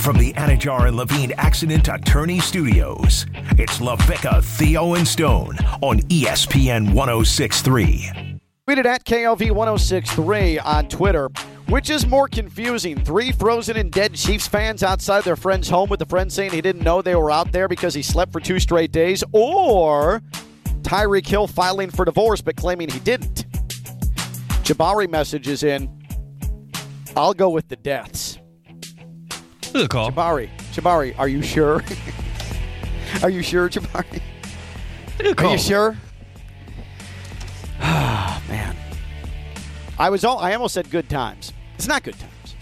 From 0.08 0.17
the 0.17 0.32
Anidjar 0.36 0.88
and 0.88 0.96
Levine 0.96 1.34
Accident 1.34 1.89
Attorney 1.89 2.39
Studios, 2.39 3.26
it's 3.58 3.80
LaVicka, 3.80 4.41
Theo, 4.41 4.93
and 4.93 5.06
Stone 5.06 5.58
on 5.82 6.00
ESPN 6.04 6.93
1063. 6.93 8.39
Tweeted 8.65 8.86
at 8.86 9.04
KLV1063 9.04 10.65
on 10.65 10.88
Twitter. 10.88 11.28
Which 11.67 11.89
is 11.89 12.08
more 12.08 12.30
confusing? 12.30 12.98
Three 13.04 13.34
frozen 13.34 13.76
and 13.76 13.91
dead 13.91 14.13
Chiefs 14.13 14.48
fans 14.48 14.82
outside 14.82 15.26
their 15.26 15.36
friend's 15.36 15.67
home 15.67 15.89
with 15.89 16.00
the 16.00 16.06
friend 16.06 16.32
saying 16.32 16.52
he 16.52 16.62
didn't 16.62 16.84
know 16.84 17.02
they 17.02 17.15
were 17.15 17.30
out 17.30 17.52
there 17.52 17.67
because 17.67 17.93
he 17.93 18.02
slept 18.02 18.32
for 18.32 18.39
two 18.39 18.62
straight 18.62 18.93
days, 18.93 19.26
or 19.34 20.22
Tyreek 20.84 21.28
Hill 21.28 21.48
filing 21.48 21.91
for 21.91 22.06
divorce 22.06 22.39
but 22.39 22.56
claiming 22.56 22.88
he 22.88 23.00
didn't? 23.00 23.46
Jabari 24.63 25.10
messages 25.10 25.63
in. 25.63 25.91
I'll 27.17 27.34
go 27.34 27.50
with 27.50 27.67
the 27.67 27.76
deaths. 27.76 28.37
Good 29.78 29.92
call. 29.92 30.12
Jabari, 30.12 30.50
Jabari, 30.74 31.20
are 31.20 31.28
you 31.28 31.44
sure? 31.44 31.84
are 33.22 33.30
you 33.30 33.44
sure, 33.44 33.70
Jabari? 33.70 34.22
Good 35.20 35.40
Are 35.40 35.52
you 35.52 35.58
sure? 35.60 35.96
Ah, 37.80 38.42
man. 38.50 38.76
I 40.00 40.10
was 40.10 40.24
all 40.24 40.40
I 40.40 40.56
almost 40.56 40.74
said 40.74 40.90
good 40.90 41.08
times. 41.10 41.54
It's 41.76 41.88
not 41.88 42.02
good 42.02 42.18
times. 42.18 42.56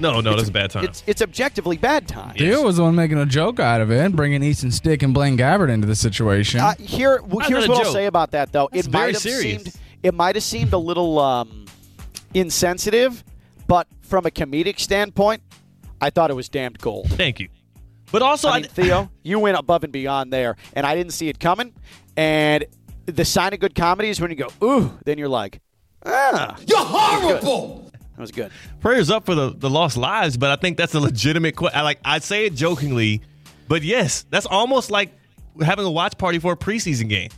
No, 0.00 0.20
no, 0.20 0.34
that's 0.34 0.48
a 0.48 0.52
bad 0.52 0.72
time. 0.72 0.86
It's 0.86 1.04
it's 1.06 1.22
objectively 1.22 1.76
bad 1.76 2.08
times. 2.08 2.36
Theo 2.36 2.64
was 2.64 2.78
the 2.78 2.82
one 2.82 2.96
making 2.96 3.18
a 3.18 3.26
joke 3.26 3.60
out 3.60 3.80
of 3.80 3.92
it, 3.92 4.16
bringing 4.16 4.42
Easton 4.42 4.72
Stick 4.72 5.04
and 5.04 5.14
Blaine 5.14 5.38
Gabbert 5.38 5.70
into 5.70 5.86
the 5.86 5.94
situation. 5.94 6.58
Uh, 6.58 6.74
here, 6.80 7.22
well, 7.22 7.46
here's 7.46 7.68
not 7.68 7.76
a 7.76 7.78
what 7.78 7.86
I'll 7.86 7.92
say 7.92 8.06
about 8.06 8.32
that, 8.32 8.50
though. 8.50 8.68
That's 8.72 8.88
it 8.88 8.90
very 8.90 9.04
might 9.04 9.14
have 9.14 9.22
serious. 9.22 9.62
seemed 9.62 9.76
it 10.02 10.14
might 10.14 10.34
have 10.34 10.42
seemed 10.42 10.72
a 10.72 10.78
little 10.78 11.20
um, 11.20 11.66
insensitive, 12.34 13.22
but 13.68 13.86
from 14.00 14.26
a 14.26 14.30
comedic 14.30 14.80
standpoint, 14.80 15.42
I 16.00 16.10
thought 16.10 16.30
it 16.30 16.34
was 16.34 16.48
damned 16.48 16.78
gold. 16.78 17.08
Thank 17.10 17.40
you. 17.40 17.48
But 18.12 18.22
also, 18.22 18.48
I 18.48 18.52
I, 18.52 18.60
mean, 18.60 18.70
Theo, 18.70 19.10
you 19.22 19.38
went 19.38 19.56
above 19.56 19.84
and 19.84 19.92
beyond 19.92 20.32
there, 20.32 20.56
and 20.74 20.86
I 20.86 20.94
didn't 20.94 21.12
see 21.12 21.28
it 21.28 21.38
coming. 21.38 21.72
And 22.16 22.64
the 23.06 23.24
sign 23.24 23.52
of 23.52 23.60
good 23.60 23.74
comedy 23.74 24.08
is 24.08 24.20
when 24.20 24.30
you 24.30 24.36
go, 24.36 24.48
ooh, 24.62 24.98
then 25.04 25.18
you're 25.18 25.28
like, 25.28 25.60
ah. 26.04 26.56
You're 26.66 26.78
horrible. 26.78 27.90
That 27.92 28.20
was 28.20 28.30
good. 28.32 28.50
Prayers 28.80 29.10
up 29.10 29.24
for 29.24 29.34
the, 29.34 29.54
the 29.56 29.70
lost 29.70 29.96
lives, 29.96 30.36
but 30.36 30.50
I 30.50 30.56
think 30.56 30.76
that's 30.76 30.94
a 30.94 31.00
legitimate 31.00 31.56
question. 31.56 31.82
Like 31.82 32.00
I 32.04 32.18
say 32.18 32.46
it 32.46 32.54
jokingly, 32.54 33.22
but 33.68 33.82
yes, 33.82 34.26
that's 34.28 34.46
almost 34.46 34.90
like 34.90 35.12
having 35.62 35.86
a 35.86 35.90
watch 35.90 36.18
party 36.18 36.38
for 36.38 36.52
a 36.52 36.56
preseason 36.56 37.08
game. 37.08 37.30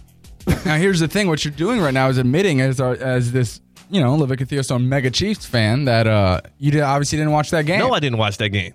now 0.64 0.76
here's 0.76 0.98
the 0.98 1.06
thing: 1.06 1.28
what 1.28 1.44
you're 1.44 1.54
doing 1.54 1.80
right 1.80 1.94
now 1.94 2.08
is 2.08 2.18
admitting 2.18 2.60
as 2.60 2.80
our, 2.80 2.94
as 2.94 3.30
this 3.30 3.60
you 3.92 4.00
know 4.00 4.16
LaVicka 4.16 4.46
Theostone 4.48 4.84
mega 4.86 5.10
Chiefs 5.10 5.46
fan 5.46 5.84
that 5.84 6.06
uh 6.06 6.40
you 6.58 6.70
did, 6.72 6.80
obviously 6.80 7.18
didn't 7.18 7.32
watch 7.32 7.50
that 7.50 7.66
game. 7.66 7.78
No, 7.78 7.92
I 7.92 8.00
didn't 8.00 8.18
watch 8.18 8.38
that 8.38 8.48
game. 8.48 8.74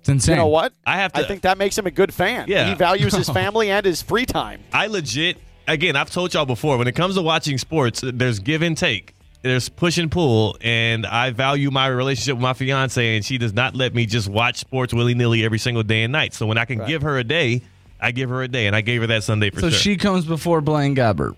It's 0.00 0.08
insane. 0.08 0.34
You 0.34 0.42
know 0.42 0.46
what? 0.48 0.72
I 0.86 0.96
have 0.96 1.12
to- 1.12 1.20
I 1.20 1.24
think 1.28 1.42
that 1.42 1.58
makes 1.58 1.76
him 1.78 1.86
a 1.86 1.90
good 1.90 2.12
fan. 2.12 2.46
Yeah. 2.48 2.68
He 2.68 2.74
values 2.74 3.14
his 3.14 3.28
family 3.40 3.70
and 3.70 3.84
his 3.86 4.02
free 4.02 4.26
time. 4.26 4.60
I 4.72 4.88
legit, 4.88 5.36
again, 5.68 5.94
I've 5.94 6.10
told 6.10 6.34
y'all 6.34 6.44
before, 6.46 6.76
when 6.76 6.88
it 6.88 6.96
comes 6.96 7.14
to 7.14 7.22
watching 7.22 7.56
sports, 7.58 8.00
there's 8.02 8.40
give 8.40 8.62
and 8.62 8.76
take. 8.76 9.14
There's 9.42 9.68
push 9.68 9.98
and 9.98 10.10
pull, 10.10 10.56
and 10.60 11.04
I 11.06 11.30
value 11.30 11.70
my 11.70 11.86
relationship 11.88 12.34
with 12.34 12.42
my 12.42 12.52
fiance, 12.52 13.14
and 13.16 13.24
she 13.24 13.38
does 13.38 13.52
not 13.52 13.74
let 13.76 13.94
me 13.94 14.06
just 14.06 14.28
watch 14.28 14.56
sports 14.58 14.92
willy 14.94 15.14
nilly 15.14 15.44
every 15.44 15.58
single 15.58 15.82
day 15.84 16.02
and 16.04 16.12
night. 16.12 16.32
So 16.34 16.46
when 16.46 16.58
I 16.58 16.64
can 16.64 16.84
give 16.86 17.02
her 17.02 17.18
a 17.18 17.24
day, 17.24 17.62
I 18.00 18.10
give 18.10 18.28
her 18.30 18.42
a 18.42 18.48
day, 18.48 18.66
and 18.66 18.74
I 18.74 18.80
gave 18.80 19.00
her 19.02 19.06
that 19.08 19.22
Sunday 19.24 19.50
for 19.50 19.60
So 19.60 19.70
sure. 19.70 19.78
she 19.78 19.96
comes 19.96 20.24
before 20.26 20.60
Blaine 20.60 20.94
Gabbert. 20.96 21.36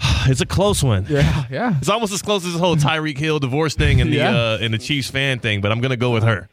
it's 0.26 0.40
a 0.40 0.46
close 0.46 0.82
one. 0.82 1.06
Yeah, 1.08 1.44
yeah. 1.50 1.74
It's 1.78 1.88
almost 1.88 2.12
as 2.12 2.22
close 2.22 2.44
as 2.46 2.52
the 2.54 2.58
whole 2.58 2.76
Tyreek 2.76 3.18
Hill 3.18 3.38
divorce 3.38 3.74
thing 3.74 4.00
and 4.00 4.12
the 4.12 4.16
Yeah. 4.16 4.30
uh, 4.36 4.58
and 4.60 4.72
the 4.74 4.78
Chiefs 4.78 5.10
fan 5.10 5.38
thing, 5.38 5.60
but 5.60 5.72
I'm 5.72 5.80
gonna 5.80 5.96
go 5.96 6.10
with 6.12 6.22
her. 6.24 6.48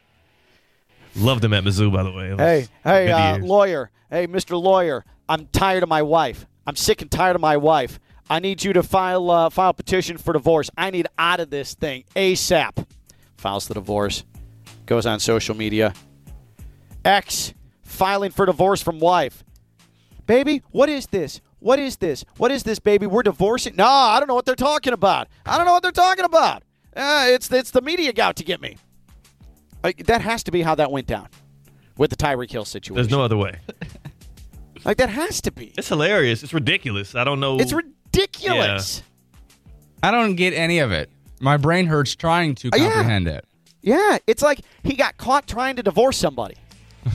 Loved 1.14 1.44
him 1.44 1.52
at 1.52 1.62
Mizzou, 1.64 1.92
by 1.92 2.02
the 2.02 2.10
way. 2.10 2.34
Hey, 2.36 2.68
hey, 2.84 3.10
uh, 3.12 3.38
lawyer. 3.38 3.90
Hey, 4.10 4.26
Mr. 4.26 4.60
Lawyer. 4.60 5.04
I'm 5.28 5.46
tired 5.46 5.82
of 5.82 5.88
my 5.88 6.02
wife. 6.02 6.46
I'm 6.66 6.76
sick 6.76 7.02
and 7.02 7.10
tired 7.10 7.34
of 7.36 7.42
my 7.42 7.56
wife. 7.56 7.98
I 8.30 8.38
need 8.38 8.64
you 8.64 8.72
to 8.74 8.82
file 8.82 9.30
uh, 9.30 9.50
file 9.50 9.70
a 9.70 9.74
petition 9.74 10.16
for 10.16 10.32
divorce. 10.32 10.70
I 10.76 10.90
need 10.90 11.06
out 11.18 11.40
of 11.40 11.50
this 11.50 11.74
thing 11.74 12.04
ASAP. 12.16 12.86
Files 13.36 13.66
the 13.68 13.74
divorce. 13.74 14.24
Goes 14.86 15.04
on 15.06 15.20
social 15.20 15.54
media. 15.54 15.92
X 17.04 17.52
filing 17.82 18.30
for 18.30 18.46
divorce 18.46 18.80
from 18.82 19.00
wife. 19.00 19.44
Baby, 20.26 20.62
what 20.70 20.88
is 20.88 21.06
this? 21.08 21.40
What 21.62 21.78
is 21.78 21.96
this? 21.98 22.24
What 22.38 22.50
is 22.50 22.64
this, 22.64 22.78
baby? 22.80 23.06
We're 23.06 23.22
divorcing? 23.22 23.76
No, 23.76 23.86
I 23.86 24.18
don't 24.18 24.26
know 24.28 24.34
what 24.34 24.44
they're 24.44 24.54
talking 24.56 24.92
about. 24.92 25.28
I 25.46 25.56
don't 25.56 25.64
know 25.66 25.72
what 25.72 25.82
they're 25.82 25.92
talking 25.92 26.24
about. 26.24 26.64
Uh, 26.94 27.26
it's 27.28 27.50
it's 27.52 27.70
the 27.70 27.80
media 27.80 28.12
got 28.12 28.36
to 28.36 28.44
get 28.44 28.60
me. 28.60 28.76
Uh, 29.84 29.92
that 30.06 30.20
has 30.22 30.42
to 30.44 30.50
be 30.50 30.62
how 30.62 30.74
that 30.74 30.90
went 30.90 31.06
down 31.06 31.28
with 31.96 32.10
the 32.10 32.16
Tyreek 32.16 32.50
Hill 32.50 32.64
situation. 32.64 32.96
There's 32.96 33.10
no 33.10 33.22
other 33.22 33.36
way. 33.36 33.58
like 34.84 34.96
that 34.98 35.08
has 35.10 35.40
to 35.42 35.52
be. 35.52 35.72
It's 35.78 35.88
hilarious. 35.88 36.42
It's 36.42 36.52
ridiculous. 36.52 37.14
I 37.14 37.24
don't 37.24 37.40
know. 37.40 37.58
It's 37.58 37.72
ridiculous. 37.72 39.02
I 40.02 40.10
don't 40.10 40.34
get 40.34 40.52
any 40.54 40.80
of 40.80 40.90
it. 40.90 41.10
My 41.40 41.56
brain 41.56 41.86
hurts 41.86 42.14
trying 42.16 42.54
to 42.56 42.68
Uh, 42.72 42.76
yeah. 42.76 42.90
comprehend 42.92 43.28
it. 43.28 43.44
Yeah. 43.82 44.18
it's 44.26 44.42
like 44.42 44.60
he 44.82 44.94
got 44.94 45.16
caught 45.16 45.46
trying 45.46 45.76
to 45.76 45.82
divorce 45.82 46.16
somebody. 46.16 46.56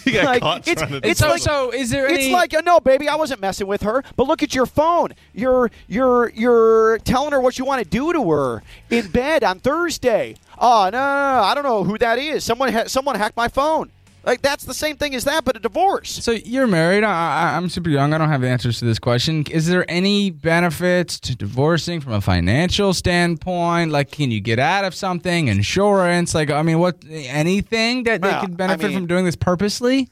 He 0.04 0.12
got 0.12 0.24
Like, 0.24 0.42
caught 0.42 0.68
it's- 0.68 0.88
trying 0.88 1.00
to 1.00 1.08
it's 1.08 1.20
like- 1.20 1.40
so 1.40 1.70
is 1.72 1.90
there 1.90 2.06
It's 2.12 2.28
like, 2.32 2.54
uh, 2.54 2.60
no, 2.64 2.80
baby, 2.80 3.08
I 3.08 3.14
wasn't 3.16 3.40
messing 3.40 3.66
with 3.66 3.82
her. 3.82 4.02
But 4.16 4.26
look 4.26 4.42
at 4.42 4.54
your 4.54 4.66
phone. 4.66 5.12
You're 5.34 5.70
you're 5.88 6.30
you're 6.30 6.98
telling 6.98 7.32
her 7.32 7.40
what 7.40 7.58
you 7.58 7.64
want 7.64 7.82
to 7.82 7.88
do 7.88 8.12
to 8.12 8.30
her 8.30 8.62
in 8.90 9.08
bed 9.08 9.44
on 9.44 9.60
Thursday. 9.60 10.36
Oh 10.58 10.84
no, 10.92 10.98
no, 10.98 11.36
no, 11.36 11.42
I 11.42 11.54
don't 11.54 11.64
know 11.64 11.84
who 11.84 11.96
that 11.98 12.18
is. 12.18 12.44
Someone 12.44 12.72
ha- 12.72 12.84
someone 12.86 13.16
hacked 13.16 13.36
my 13.36 13.48
phone. 13.48 13.90
Like 14.24 14.42
that's 14.42 14.64
the 14.64 14.74
same 14.74 14.96
thing 14.96 15.14
as 15.14 15.24
that, 15.24 15.44
but 15.44 15.56
a 15.56 15.60
divorce. 15.60 16.10
So 16.10 16.32
you're 16.32 16.66
married. 16.66 17.04
I, 17.04 17.52
I, 17.52 17.56
I'm 17.56 17.68
super 17.68 17.90
young. 17.90 18.12
I 18.12 18.18
don't 18.18 18.28
have 18.28 18.44
answers 18.44 18.78
to 18.80 18.84
this 18.84 18.98
question. 18.98 19.44
Is 19.50 19.66
there 19.66 19.84
any 19.88 20.30
benefits 20.30 21.18
to 21.20 21.36
divorcing 21.36 22.00
from 22.00 22.12
a 22.12 22.20
financial 22.20 22.92
standpoint? 22.92 23.90
Like, 23.90 24.10
can 24.10 24.30
you 24.30 24.40
get 24.40 24.58
out 24.58 24.84
of 24.84 24.94
something? 24.94 25.48
Insurance? 25.48 26.34
Like, 26.34 26.50
I 26.50 26.62
mean, 26.62 26.78
what? 26.78 27.02
Anything 27.08 28.04
that 28.04 28.22
they 28.22 28.28
Well, 28.28 28.40
could 28.42 28.52
I 28.52 28.54
benefit 28.54 28.88
mean- 28.88 28.98
from 28.98 29.06
doing 29.06 29.24
this 29.24 29.36
purposely? 29.36 30.08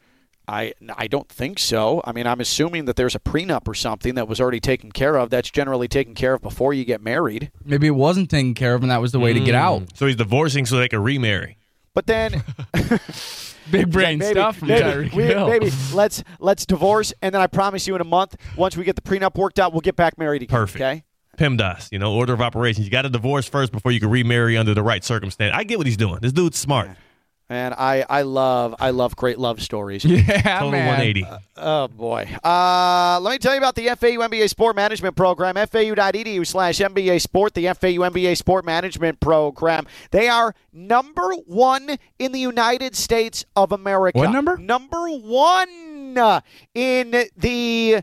I 0.49 0.73
I 0.97 1.09
don't 1.09 1.29
think 1.29 1.59
so. 1.59 2.01
I 2.05 2.13
mean, 2.13 2.27
I'm 2.27 2.41
assuming 2.41 2.87
that 2.87 2.97
there's 2.97 3.15
a 3.15 3.21
prenup 3.21 3.69
or 3.69 3.75
something 3.75 4.15
that 4.15 4.27
was 4.27 4.41
already 4.41 4.61
taken 4.61 4.91
care 4.91 5.17
of. 5.17 5.29
That's 5.29 5.51
generally 5.51 5.89
taken 5.89 6.15
care 6.15 6.33
of 6.33 6.41
before 6.41 6.73
you 6.73 6.87
get 6.87 7.03
married. 7.03 7.53
Maybe 7.65 7.87
it 7.87 7.91
wasn't 7.91 8.31
taken 8.31 8.55
care 8.55 8.75
of, 8.75 8.81
and 8.81 8.91
that 8.91 9.03
was 9.03 9.13
the 9.13 9.21
way 9.21 9.35
to 9.35 9.41
get 9.41 9.55
hmm. 9.55 9.61
out. 9.61 9.83
So 9.97 10.07
he's 10.07 10.17
divorcing 10.17 10.65
so 10.65 10.79
they 10.79 10.89
can 10.89 11.03
remarry. 11.03 11.59
But 11.93 12.07
then 12.07 12.43
Big 13.71 13.91
brain 13.91 14.19
maybe, 14.19 14.33
stuff 14.33 14.59
from 14.59 14.69
maybe, 14.69 15.11
we- 15.15 15.25
Hill. 15.25 15.49
maybe 15.49 15.71
let's 15.93 16.23
let's 16.41 16.65
divorce, 16.67 17.13
and 17.23 17.35
then 17.35 17.41
I 17.43 17.47
promise 17.47 17.87
you, 17.87 17.95
in 17.95 18.01
a 18.01 18.05
month, 18.05 18.37
once 18.57 18.77
we 18.77 18.85
get 18.85 18.97
the 18.97 19.03
prenup 19.03 19.37
worked 19.37 19.59
out, 19.59 19.73
we'll 19.73 19.81
get 19.81 19.97
back 19.97 20.19
married 20.19 20.43
again. 20.43 20.57
Perfect. 20.59 20.83
Okay. 20.83 21.05
PEMDAS, 21.37 21.93
you 21.93 21.99
know, 22.01 22.13
order 22.15 22.33
of 22.33 22.41
operations. 22.41 22.85
You 22.85 22.91
got 22.91 23.03
to 23.03 23.09
divorce 23.09 23.49
first 23.49 23.71
before 23.71 23.93
you 23.93 24.01
can 24.01 24.11
remarry 24.11 24.57
under 24.57 24.75
the 24.75 24.83
right 24.83 25.05
circumstance. 25.05 25.55
I 25.57 25.63
get 25.63 25.79
what 25.79 25.87
he's 25.87 25.97
doing. 25.97 26.19
This 26.21 26.33
dude's 26.33 26.59
smart. 26.59 26.91
And 27.51 27.73
I, 27.79 28.05
I 28.11 28.23
love 28.23 28.75
I 28.79 28.91
love 28.91 29.17
great 29.17 29.39
love 29.39 29.63
stories. 29.63 30.05
Yeah, 30.05 30.59
Total 30.59 30.71
man. 30.71 30.87
180. 30.87 31.27
Oh 31.57 31.89
boy. 31.89 32.29
Uh, 32.45 33.19
let 33.23 33.33
me 33.33 33.39
tell 33.39 33.55
you 33.55 33.59
about 33.59 33.75
the 33.75 33.87
FAU 33.87 34.19
MBA 34.29 34.49
Sport 34.51 34.77
Management 34.77 35.17
Program. 35.17 35.55
FAU.edu 35.55 36.47
slash 36.47 36.79
MBA 36.79 37.21
Sport. 37.23 37.55
The 37.55 37.67
FAU 37.69 38.05
MBA 38.11 38.37
Sport 38.37 38.67
Management 38.67 39.21
Program. 39.21 39.87
They 40.11 40.29
are 40.29 40.55
number 40.73 41.33
one 41.47 41.97
in 42.19 42.33
the 42.33 42.39
United 42.39 42.95
States 42.95 43.47
of 43.57 43.73
America. 43.73 44.19
What 44.19 44.31
number? 44.31 44.59
Number 44.59 45.09
one 45.09 46.19
uh, 46.19 46.41
in 46.75 47.29
the 47.37 48.03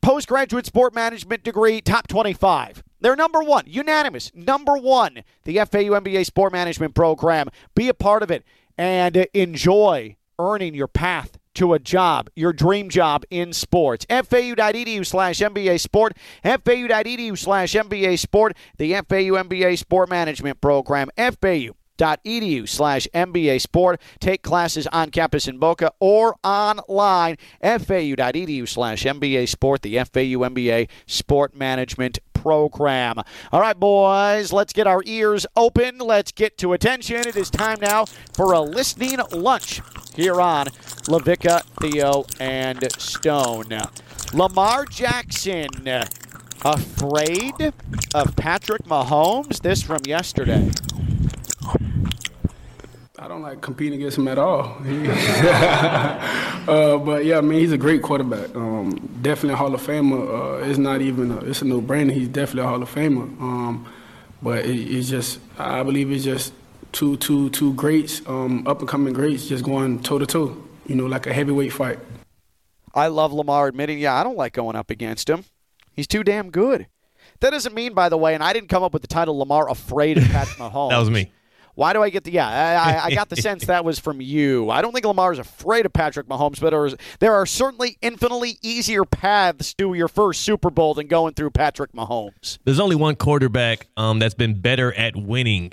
postgraduate 0.00 0.64
sport 0.64 0.94
management 0.94 1.42
degree 1.42 1.80
top 1.80 2.06
25. 2.06 2.82
They're 3.00 3.16
number 3.16 3.42
one, 3.42 3.64
unanimous, 3.66 4.32
number 4.34 4.76
one. 4.76 5.22
The 5.44 5.56
FAU 5.56 5.92
MBA 6.00 6.24
Sport 6.24 6.52
Management 6.52 6.94
Program. 6.94 7.48
Be 7.74 7.88
a 7.88 7.94
part 7.94 8.22
of 8.22 8.30
it 8.30 8.42
and 8.78 9.16
enjoy 9.34 10.16
earning 10.38 10.74
your 10.74 10.88
path 10.88 11.38
to 11.54 11.72
a 11.72 11.78
job, 11.78 12.28
your 12.36 12.52
dream 12.52 12.88
job 12.88 13.24
in 13.30 13.52
sports. 13.52 14.06
FAU.edu 14.08 15.04
slash 15.04 15.38
MBA 15.38 15.80
Sport. 15.80 16.16
FAU.edu 16.42 17.38
slash 17.38 17.72
MBA 17.72 18.18
Sport. 18.18 18.56
The 18.76 18.92
FAU 18.94 19.42
MBA 19.42 19.78
Sport 19.78 20.10
Management 20.10 20.60
Program. 20.60 21.08
FAU 21.16 21.72
edu 21.98 22.68
slash 22.68 23.08
MBA 23.14 23.60
Sport. 23.60 24.00
Take 24.20 24.42
classes 24.42 24.86
on 24.88 25.10
campus 25.10 25.48
in 25.48 25.58
Boca 25.58 25.92
or 26.00 26.36
online. 26.44 27.36
FAU.edu 27.62 28.68
slash 28.68 29.04
MBA 29.04 29.48
Sport, 29.48 29.82
the 29.82 29.96
FAU 29.98 30.44
MBA 30.48 30.88
Sport 31.06 31.54
Management 31.56 32.18
Program. 32.34 33.18
All 33.50 33.60
right, 33.60 33.78
boys, 33.78 34.52
let's 34.52 34.72
get 34.72 34.86
our 34.86 35.02
ears 35.04 35.46
open. 35.56 35.98
Let's 35.98 36.32
get 36.32 36.56
to 36.58 36.74
attention. 36.74 37.26
It 37.26 37.36
is 37.36 37.50
time 37.50 37.78
now 37.80 38.04
for 38.34 38.52
a 38.52 38.60
listening 38.60 39.18
lunch 39.32 39.80
here 40.14 40.40
on 40.40 40.66
LaVicka, 41.06 41.62
Theo, 41.80 42.24
and 42.38 42.86
Stone. 43.00 43.78
Lamar 44.32 44.84
Jackson. 44.84 45.68
Afraid 46.64 47.72
of 48.14 48.36
Patrick 48.36 48.84
Mahomes? 48.84 49.60
This 49.60 49.82
from 49.82 50.00
yesterday. 50.06 50.70
I 53.26 53.28
don't 53.28 53.42
like 53.42 53.60
competing 53.60 53.98
against 53.98 54.18
him 54.18 54.28
at 54.28 54.38
all. 54.38 54.76
Uh, 56.66 56.98
but 56.98 57.24
yeah, 57.24 57.38
I 57.38 57.42
mean, 57.42 57.60
he's 57.60 57.70
a 57.70 57.78
great 57.78 58.02
quarterback. 58.02 58.52
Um, 58.56 58.96
definitely 59.22 59.52
a 59.52 59.56
Hall 59.56 59.72
of 59.72 59.80
Famer. 59.80 60.62
Uh, 60.64 60.68
it's 60.68 60.80
not 60.80 61.00
even 61.00 61.30
a, 61.30 61.38
it's 61.44 61.62
a 61.62 61.64
no-brainer. 61.64 62.10
He's 62.10 62.26
definitely 62.26 62.62
a 62.62 62.66
Hall 62.66 62.82
of 62.82 62.92
Famer. 62.92 63.22
Um, 63.40 63.86
but 64.42 64.64
it, 64.64 64.76
it's 64.76 65.08
just, 65.08 65.38
I 65.60 65.84
believe 65.84 66.10
it's 66.10 66.24
just 66.24 66.52
two, 66.90 67.18
two, 67.18 67.50
two 67.50 67.72
greats, 67.74 68.20
um, 68.26 68.66
up 68.66 68.80
and 68.80 68.88
coming 68.88 69.12
greats, 69.14 69.46
just 69.46 69.64
going 69.64 70.02
toe 70.02 70.18
to 70.18 70.26
toe. 70.26 70.56
You 70.88 70.96
know, 70.96 71.06
like 71.06 71.28
a 71.28 71.32
heavyweight 71.32 71.72
fight. 71.72 72.00
I 72.92 73.06
love 73.06 73.32
Lamar 73.32 73.68
admitting, 73.68 74.00
yeah, 74.00 74.16
I 74.16 74.24
don't 74.24 74.36
like 74.36 74.52
going 74.52 74.74
up 74.74 74.90
against 74.90 75.30
him. 75.30 75.44
He's 75.92 76.08
too 76.08 76.24
damn 76.24 76.50
good. 76.50 76.88
That 77.38 77.50
doesn't 77.50 77.76
mean, 77.76 77.94
by 77.94 78.08
the 78.08 78.18
way, 78.18 78.34
and 78.34 78.42
I 78.42 78.52
didn't 78.52 78.70
come 78.70 78.82
up 78.82 78.92
with 78.92 79.02
the 79.02 79.08
title 79.08 79.38
Lamar 79.38 79.70
afraid 79.70 80.18
of 80.18 80.24
Patrick 80.24 80.58
Mahomes. 80.58 80.90
That 80.90 80.98
was 80.98 81.10
me. 81.10 81.30
Why 81.76 81.92
do 81.92 82.02
I 82.02 82.08
get 82.08 82.24
the 82.24 82.32
yeah? 82.32 82.48
I, 82.48 83.06
I, 83.06 83.14
got 83.14 83.28
the 83.28 83.36
sense 83.36 83.66
that 83.66 83.84
was 83.84 83.98
from 83.98 84.22
you. 84.22 84.70
I 84.70 84.80
don't 84.80 84.92
think 84.92 85.04
Lamar 85.04 85.30
is 85.30 85.38
afraid 85.38 85.84
of 85.84 85.92
Patrick 85.92 86.26
Mahomes, 86.26 86.58
but 86.58 86.98
there 87.20 87.34
are 87.34 87.46
certainly 87.46 87.98
infinitely 88.00 88.58
easier 88.62 89.04
paths 89.04 89.74
to 89.74 89.92
your 89.92 90.08
first 90.08 90.40
Super 90.40 90.70
Bowl 90.70 90.94
than 90.94 91.06
going 91.06 91.34
through 91.34 91.50
Patrick 91.50 91.92
Mahomes. 91.92 92.58
There's 92.64 92.80
only 92.80 92.96
one 92.96 93.14
quarterback 93.14 93.86
um, 93.98 94.18
that's 94.18 94.34
been 94.34 94.58
better 94.58 94.92
at 94.94 95.16
winning 95.16 95.72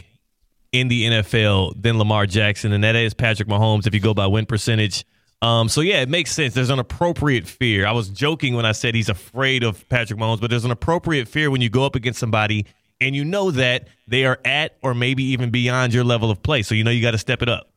in 0.73 0.89
the 0.89 1.05
NFL 1.05 1.81
than 1.81 1.97
Lamar 1.97 2.25
Jackson, 2.25 2.73
and 2.73 2.83
that 2.83 2.97
is 2.97 3.13
Patrick 3.13 3.47
Mahomes. 3.47 3.87
If 3.87 3.93
you 3.93 4.01
go 4.01 4.13
by 4.13 4.27
win 4.27 4.45
percentage, 4.45 5.05
um, 5.41 5.69
so 5.69 5.79
yeah, 5.79 6.01
it 6.01 6.09
makes 6.09 6.31
sense. 6.31 6.53
There's 6.53 6.69
an 6.69 6.79
appropriate 6.79 7.47
fear. 7.47 7.85
I 7.85 7.93
was 7.93 8.09
joking 8.09 8.55
when 8.55 8.65
I 8.65 8.73
said 8.73 8.93
he's 8.93 9.09
afraid 9.09 9.63
of 9.63 9.87
Patrick 9.87 10.19
Mahomes, 10.19 10.41
but 10.41 10.49
there's 10.49 10.65
an 10.65 10.71
appropriate 10.71 11.29
fear 11.29 11.49
when 11.49 11.61
you 11.61 11.69
go 11.69 11.85
up 11.85 11.95
against 11.95 12.19
somebody 12.19 12.65
and 13.03 13.15
you 13.15 13.25
know 13.25 13.51
that 13.51 13.87
they 14.07 14.25
are 14.25 14.39
at 14.45 14.77
or 14.81 14.93
maybe 14.93 15.23
even 15.25 15.49
beyond 15.49 15.93
your 15.93 16.03
level 16.03 16.31
of 16.31 16.41
play. 16.41 16.61
So 16.63 16.75
you 16.75 16.83
know 16.83 16.91
you 16.91 17.01
got 17.01 17.11
to 17.11 17.17
step 17.17 17.41
it 17.41 17.49
up. 17.49 17.69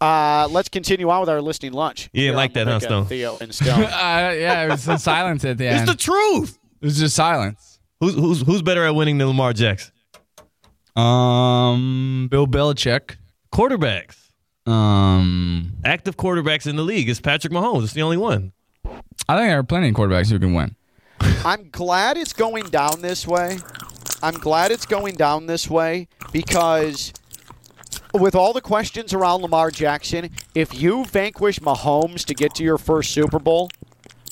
Uh, 0.00 0.48
let's 0.50 0.68
continue 0.70 1.10
on 1.10 1.20
with 1.20 1.28
our 1.28 1.42
listening 1.42 1.72
lunch. 1.72 2.08
You 2.12 2.22
didn't 2.22 2.36
like 2.36 2.54
that, 2.54 2.66
huh, 2.66 2.80
Stone? 2.80 3.06
Theo 3.06 3.36
and 3.40 3.54
Stone. 3.54 3.82
Uh, 3.84 4.32
yeah, 4.34 4.64
it 4.64 4.70
was 4.70 4.82
some 4.82 4.96
silence 4.98 5.44
at 5.44 5.58
the 5.58 5.66
end. 5.66 5.80
It's 5.80 5.90
the 5.90 5.96
truth. 5.96 6.58
it 6.80 6.86
was 6.86 6.98
just 6.98 7.14
silence. 7.14 7.78
Who's 8.00 8.14
who's 8.14 8.40
who's 8.42 8.62
better 8.62 8.84
at 8.84 8.94
winning 8.94 9.18
than 9.18 9.26
Lamar 9.28 9.52
Jackson? 9.52 9.92
Um, 10.96 12.28
Bill 12.30 12.46
Belichick. 12.46 13.16
Quarterbacks. 13.52 14.16
Um, 14.66 15.72
Active 15.84 16.16
quarterbacks 16.16 16.66
in 16.66 16.76
the 16.76 16.82
league 16.82 17.08
is 17.08 17.20
Patrick 17.20 17.52
Mahomes. 17.52 17.84
It's 17.84 17.92
the 17.92 18.02
only 18.02 18.16
one. 18.16 18.52
I 19.28 19.36
think 19.36 19.48
there 19.50 19.58
are 19.58 19.62
plenty 19.62 19.88
of 19.90 19.94
quarterbacks 19.94 20.30
who 20.30 20.38
can 20.38 20.54
win. 20.54 20.76
I'm 21.44 21.68
glad 21.70 22.16
it's 22.16 22.32
going 22.32 22.64
down 22.66 23.02
this 23.02 23.26
way. 23.26 23.58
I'm 24.22 24.34
glad 24.34 24.70
it's 24.70 24.86
going 24.86 25.14
down 25.14 25.46
this 25.46 25.68
way 25.70 26.08
because 26.32 27.12
with 28.12 28.34
all 28.34 28.52
the 28.52 28.60
questions 28.60 29.14
around 29.14 29.40
Lamar 29.42 29.70
Jackson, 29.70 30.30
if 30.54 30.80
you 30.80 31.04
vanquish 31.06 31.58
Mahomes 31.60 32.24
to 32.26 32.34
get 32.34 32.54
to 32.56 32.62
your 32.64 32.76
first 32.78 33.12
Super 33.12 33.38
Bowl, 33.38 33.70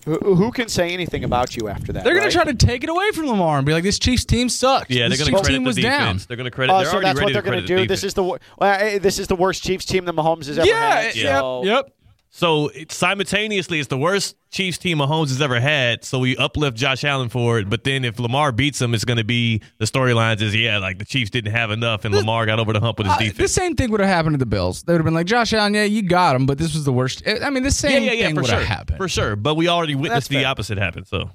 who, 0.05 0.17
who 0.35 0.51
can 0.53 0.69
say 0.69 0.91
anything 0.91 1.25
about 1.25 1.57
you 1.57 1.69
after 1.69 1.93
that? 1.93 2.05
They're 2.05 2.15
going 2.15 2.25
right? 2.25 2.31
to 2.33 2.37
try 2.37 2.45
to 2.45 2.55
take 2.55 2.83
it 2.83 2.89
away 2.91 3.11
from 3.13 3.27
Lamar 3.27 3.59
and 3.59 3.67
be 3.67 3.73
like, 3.75 3.83
"This 3.85 3.99
Chiefs 3.99 4.25
team 4.25 4.49
sucks." 4.49 4.89
Yeah, 4.89 5.09
they're 5.09 5.19
going 5.19 5.27
to 5.27 5.33
Chiefs 5.33 5.41
credit 5.43 5.49
team 5.57 5.65
the 5.65 5.69
was 5.69 5.77
defense. 5.77 6.23
down. 6.23 6.27
They're 6.29 6.37
going 6.39 6.45
to 6.47 6.51
credit. 6.51 6.73
Oh, 6.73 6.79
they're 6.79 6.87
so 6.87 6.93
already 6.93 7.09
that's 7.09 7.21
what 7.21 7.33
they're 7.35 7.43
to 7.43 7.51
going 7.51 7.61
to 7.61 7.67
credit 7.67 7.83
do. 7.83 7.83
the 7.83 7.87
This 7.89 8.05
is 8.05 8.15
the 8.15 8.23
wor- 8.23 8.41
well, 8.59 8.79
eh, 8.81 8.99
this 8.99 9.19
is 9.19 9.27
the 9.27 9.37
worst 9.37 9.63
Chiefs 9.63 9.85
team 9.85 10.07
that 10.07 10.15
Mahomes 10.15 10.47
has 10.47 10.59
ever 10.59 10.67
Yeah, 10.67 11.01
had. 11.03 11.15
yep, 11.17 11.39
so- 11.41 11.65
yep. 11.65 11.93
So 12.31 12.69
it- 12.69 12.93
simultaneously, 12.93 13.79
it's 13.79 13.89
the 13.89 13.97
worst 13.99 14.37
Chiefs 14.51 14.79
team 14.79 14.99
Mahomes 14.99 15.29
has 15.29 15.41
ever 15.43 15.61
had. 15.61 16.05
So 16.05 16.19
we 16.19 16.37
uplift 16.37 16.77
Josh 16.77 17.03
Allen 17.05 17.29
for 17.29 17.59
it. 17.59 17.69
But 17.71 17.85
then 17.85 18.05
if 18.05 18.19
Lamar 18.21 18.53
beats 18.53 18.81
him, 18.81 18.95
it's 18.95 19.05
going 19.05 19.17
to 19.19 19.25
be 19.25 19.61
the 19.79 19.87
storylines 19.87 20.41
is 20.43 20.55
yeah, 20.55 20.79
like 20.79 20.99
the 20.99 21.05
Chiefs 21.05 21.31
didn't 21.31 21.53
have 21.53 21.71
enough, 21.71 22.05
and 22.05 22.15
Lamar 22.15 22.47
got 22.47 22.59
over 22.61 22.73
the 22.73 22.81
hump 22.81 22.99
with 22.99 23.07
his 23.07 23.17
Uh, 23.17 23.19
defense. 23.19 23.39
the 23.39 23.49
same 23.49 23.75
thing 23.77 23.91
would 23.91 24.01
have 24.01 24.09
happened 24.09 24.35
to 24.35 24.39
the 24.39 24.47
Bills. 24.47 24.83
They 24.83 24.93
would 24.93 24.99
have 25.01 25.05
been 25.05 25.15
like, 25.15 25.27
"Josh 25.27 25.53
Allen, 25.53 25.75
yeah, 25.75 25.85
you 25.85 26.03
got 26.03 26.37
him, 26.37 26.47
but 26.47 26.59
this 26.59 26.75
was 26.75 26.85
the 26.85 26.93
worst." 26.93 27.23
I 27.27 27.51
mean, 27.51 27.63
the 27.63 27.71
same 27.71 28.05
yeah, 28.05 28.13
yeah, 28.13 28.27
thing 28.27 28.35
for 28.37 28.43
would 28.43 28.51
sure, 28.51 28.59
have 28.59 28.69
happened. 28.69 28.99
for 28.99 29.09
sure. 29.09 29.35
But 29.37 29.55
we 29.57 29.69
already 29.69 29.95
witnessed 29.95 30.29
the 30.29 30.37
fair. 30.37 30.47
opposite 30.49 30.79
happen. 30.79 31.05
So 31.07 31.31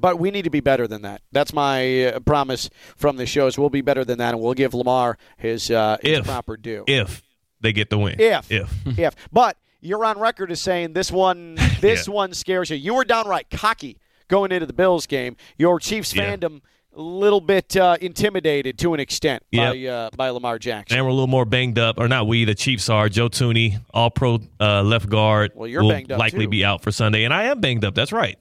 But 0.00 0.18
we 0.18 0.30
need 0.32 0.42
to 0.42 0.50
be 0.50 0.60
better 0.60 0.86
than 0.88 1.02
that. 1.02 1.22
That's 1.30 1.52
my 1.52 2.06
uh, 2.06 2.20
promise 2.20 2.68
from 2.96 3.16
the 3.16 3.26
shows. 3.26 3.56
We'll 3.56 3.70
be 3.70 3.82
better 3.82 4.04
than 4.04 4.18
that, 4.18 4.34
and 4.34 4.42
we'll 4.42 4.54
give 4.54 4.74
Lamar 4.74 5.16
his, 5.36 5.70
uh, 5.70 5.98
his 6.02 6.18
If. 6.20 6.24
proper 6.24 6.56
due. 6.56 6.82
if 6.88 7.22
they 7.60 7.72
get 7.72 7.90
the 7.90 7.98
win, 7.98 8.16
If. 8.20 8.50
if 8.50 8.72
if. 8.98 9.14
But 9.32 9.56
you're 9.82 10.04
on 10.04 10.18
record 10.18 10.50
as 10.50 10.60
saying 10.62 10.94
this 10.94 11.12
one 11.12 11.56
this 11.80 12.08
Yeah. 12.08 12.14
one 12.14 12.32
scares 12.32 12.70
you. 12.70 12.76
You 12.76 12.94
were 12.94 13.04
downright 13.04 13.50
cocky 13.50 13.98
going 14.28 14.50
into 14.52 14.64
the 14.66 14.72
Bills 14.72 15.06
game. 15.06 15.36
Your 15.58 15.78
Chiefs 15.78 16.14
Yeah. 16.14 16.34
fandom 16.36 16.60
a 16.94 17.00
little 17.00 17.40
bit 17.40 17.74
uh, 17.76 17.96
intimidated 18.02 18.78
to 18.78 18.92
an 18.94 19.00
extent 19.00 19.42
by 19.52 19.78
uh, 19.86 20.10
by 20.16 20.28
Lamar 20.30 20.58
Jackson. 20.58 20.96
and 20.98 21.04
we're 21.06 21.10
a 21.10 21.14
little 21.14 21.26
more 21.26 21.44
banged 21.46 21.78
up, 21.78 21.98
or 21.98 22.06
not 22.06 22.26
we, 22.26 22.44
the 22.44 22.54
Chiefs 22.54 22.88
are. 22.90 23.08
Joe 23.08 23.28
Thuney, 23.30 23.80
all 23.94 24.10
pro 24.10 24.40
uh, 24.60 24.82
left 24.82 25.08
guard, 25.08 25.52
Well, 25.54 25.66
you're 25.68 25.82
will 25.82 25.88
banged 25.90 26.12
up, 26.12 26.18
likely 26.18 26.44
too. 26.44 26.50
be 26.50 26.64
out 26.64 26.82
for 26.82 26.92
Sunday, 26.92 27.24
and 27.24 27.32
I 27.32 27.44
am 27.44 27.60
banged 27.60 27.84
up. 27.86 27.94
That's 27.94 28.12
right. 28.12 28.38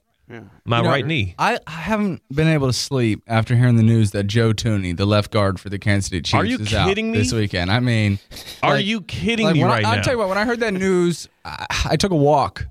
My 0.66 0.78
You 0.78 0.84
know, 0.84 0.90
right 0.90 1.06
knee. 1.06 1.36
I, 1.38 1.60
I 1.68 1.72
haven't 1.72 2.22
been 2.34 2.48
able 2.48 2.68
to 2.68 2.74
sleep 2.74 3.24
after 3.28 3.56
hearing 3.56 3.76
the 3.76 3.84
news 3.84 4.12
that 4.12 4.24
Joe 4.28 4.54
Thuney, 4.54 4.96
the 4.96 5.06
left 5.06 5.32
guard 5.32 5.60
for 5.60 5.70
the 5.70 5.80
Kansas 5.80 6.10
City 6.10 6.22
Chiefs, 6.22 6.34
Are 6.34 6.46
you 6.46 6.58
is 6.60 6.74
out 6.74 6.96
me? 6.98 7.12
this 7.12 7.34
weekend. 7.34 7.72
I 7.72 7.80
mean, 7.80 8.20
Are 8.64 8.76
like- 8.76 8.86
you 8.86 9.02
kidding 9.02 9.46
like, 9.48 9.56
me 9.56 9.64
right 9.64 9.80
I, 9.86 9.90
now? 9.92 9.98
I'll 9.98 10.04
tell 10.04 10.14
you 10.14 10.20
what. 10.20 10.30
When 10.30 10.38
I 10.38 10.46
heard 10.46 10.60
that 10.62 10.74
news, 10.74 11.28
I, 11.46 11.66
I 11.92 11.96
took 11.98 12.12
a 12.12 12.16
walk. 12.16 12.66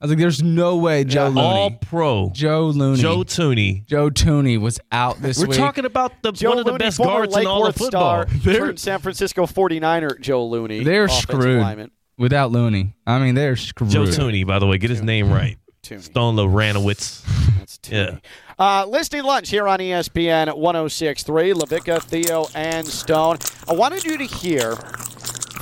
I 0.00 0.06
was 0.06 0.10
like, 0.10 0.18
"There's 0.18 0.42
no 0.42 0.76
way 0.76 1.04
Joe 1.04 1.28
Looney, 1.28 1.40
all 1.40 1.70
pro 1.70 2.28
Joe 2.34 2.66
Looney, 2.66 3.00
Joe 3.00 3.18
Thuney. 3.24 3.86
Joe 3.86 4.10
Thuney 4.10 4.60
was 4.60 4.78
out 4.92 5.22
this 5.22 5.38
weekend. 5.38 5.48
We're 5.48 5.52
week." 5.52 5.58
talking 5.60 5.84
about 5.86 6.12
the 6.22 6.32
Joe 6.32 6.50
one 6.50 6.58
of 6.58 6.66
the 6.66 6.74
best 6.74 6.98
guards 6.98 7.32
Lake 7.34 7.44
in 7.44 7.46
all 7.48 7.62
Worth 7.62 7.70
of 7.70 7.76
football. 7.76 8.24
star, 8.26 8.38
They're, 8.40 8.58
turned 8.58 8.78
San 8.80 8.98
Francisco 8.98 9.46
49er 9.46 10.20
Joe 10.20 10.44
Looney. 10.46 10.84
They're 10.84 11.04
offensive 11.04 11.22
screwed 11.40 11.62
lineman. 11.62 11.90
without 12.18 12.52
Looney. 12.52 12.94
I 13.06 13.18
mean, 13.18 13.34
they're 13.34 13.56
screwed. 13.56 13.88
Joe 13.90 14.02
Thuney, 14.04 14.46
by 14.46 14.58
the 14.58 14.66
way, 14.66 14.76
get 14.76 14.90
his 14.90 15.00
name 15.00 15.30
right. 15.32 15.56
Thuney. 15.84 16.02
Stone 16.02 16.36
Loranowitz. 16.36 17.22
That's 17.58 17.78
Thuney. 17.78 17.90
Yeah. 17.94 18.18
Uh, 18.58 18.86
listening 18.86 19.24
lunch 19.24 19.50
here 19.50 19.68
on 19.68 19.78
ESPN 19.78 20.46
106.3. 20.48 21.54
LaVicka, 21.54 22.02
Theo, 22.02 22.46
and 22.54 22.86
Stone. 22.86 23.38
I 23.68 23.74
wanted 23.74 24.04
you 24.04 24.16
to 24.16 24.24
hear 24.24 24.76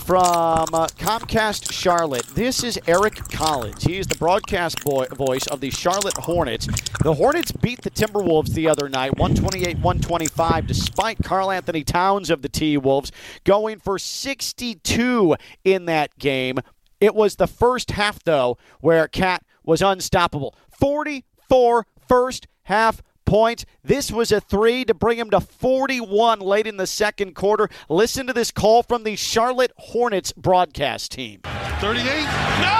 from 0.04 0.66
uh, 0.72 0.86
Comcast 0.98 1.72
Charlotte. 1.72 2.26
This 2.34 2.62
is 2.64 2.78
Eric 2.86 3.14
Collins. 3.30 3.84
He 3.84 3.98
is 3.98 4.06
the 4.06 4.16
broadcast 4.16 4.84
boy, 4.84 5.06
voice 5.06 5.46
of 5.46 5.60
the 5.60 5.70
Charlotte 5.70 6.16
Hornets. 6.16 6.66
The 7.02 7.14
Hornets 7.14 7.52
beat 7.52 7.82
the 7.82 7.90
Timberwolves 7.90 8.52
the 8.52 8.68
other 8.68 8.88
night, 8.88 9.16
128 9.16 9.76
125, 9.78 10.66
despite 10.66 11.18
Karl-Anthony 11.22 11.84
Towns 11.84 12.30
of 12.30 12.42
the 12.42 12.48
T 12.48 12.76
Wolves 12.76 13.12
going 13.44 13.78
for 13.78 13.98
62 13.98 15.36
in 15.64 15.86
that 15.86 16.18
game. 16.18 16.58
It 17.00 17.14
was 17.14 17.36
the 17.36 17.46
first 17.48 17.92
half, 17.92 18.22
though, 18.22 18.58
where 18.80 19.08
KAT 19.08 19.44
was 19.64 19.82
unstoppable. 19.82 20.54
44 20.78 21.86
first 22.08 22.46
half 22.64 23.02
points. 23.24 23.64
This 23.82 24.10
was 24.10 24.30
a 24.32 24.40
three 24.40 24.84
to 24.84 24.94
bring 24.94 25.18
him 25.18 25.30
to 25.30 25.40
41 25.40 26.40
late 26.40 26.66
in 26.66 26.76
the 26.76 26.86
second 26.86 27.34
quarter. 27.34 27.68
Listen 27.88 28.26
to 28.26 28.32
this 28.32 28.50
call 28.50 28.82
from 28.82 29.04
the 29.04 29.16
Charlotte 29.16 29.72
Hornets 29.76 30.32
broadcast 30.32 31.12
team. 31.12 31.40
38. 31.80 32.04
No! 32.04 32.72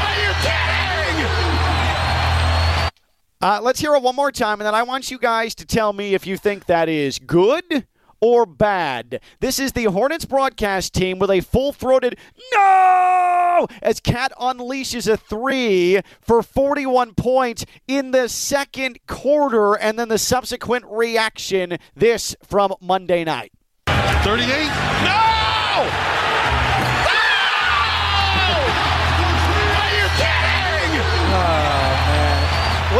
Are 0.00 0.16
you 0.16 0.32
kidding? 0.42 1.26
Uh, 3.42 3.60
let's 3.62 3.80
hear 3.80 3.94
it 3.94 4.02
one 4.02 4.16
more 4.16 4.32
time, 4.32 4.60
and 4.60 4.66
then 4.66 4.74
I 4.74 4.82
want 4.82 5.10
you 5.10 5.18
guys 5.18 5.54
to 5.56 5.66
tell 5.66 5.92
me 5.92 6.14
if 6.14 6.26
you 6.26 6.36
think 6.36 6.66
that 6.66 6.88
is 6.88 7.18
good 7.18 7.86
or 8.20 8.46
bad. 8.46 9.20
This 9.40 9.58
is 9.58 9.72
the 9.72 9.84
Hornets 9.84 10.24
broadcast 10.24 10.92
team 10.94 11.18
with 11.18 11.30
a 11.30 11.40
full 11.40 11.72
throated 11.72 12.18
no 12.54 13.66
as 13.82 14.00
KAT 14.00 14.32
unleashes 14.40 15.10
a 15.10 15.16
three 15.16 16.00
for 16.20 16.42
41 16.42 17.14
points 17.14 17.64
in 17.86 18.10
the 18.10 18.28
second 18.28 18.98
quarter, 19.06 19.74
and 19.74 19.98
then 19.98 20.08
the 20.08 20.18
subsequent 20.18 20.84
reaction. 20.88 21.78
This 21.94 22.36
from 22.42 22.74
Monday 22.80 23.24
night. 23.24 23.52
38. 23.86 24.46
No! 25.04 26.09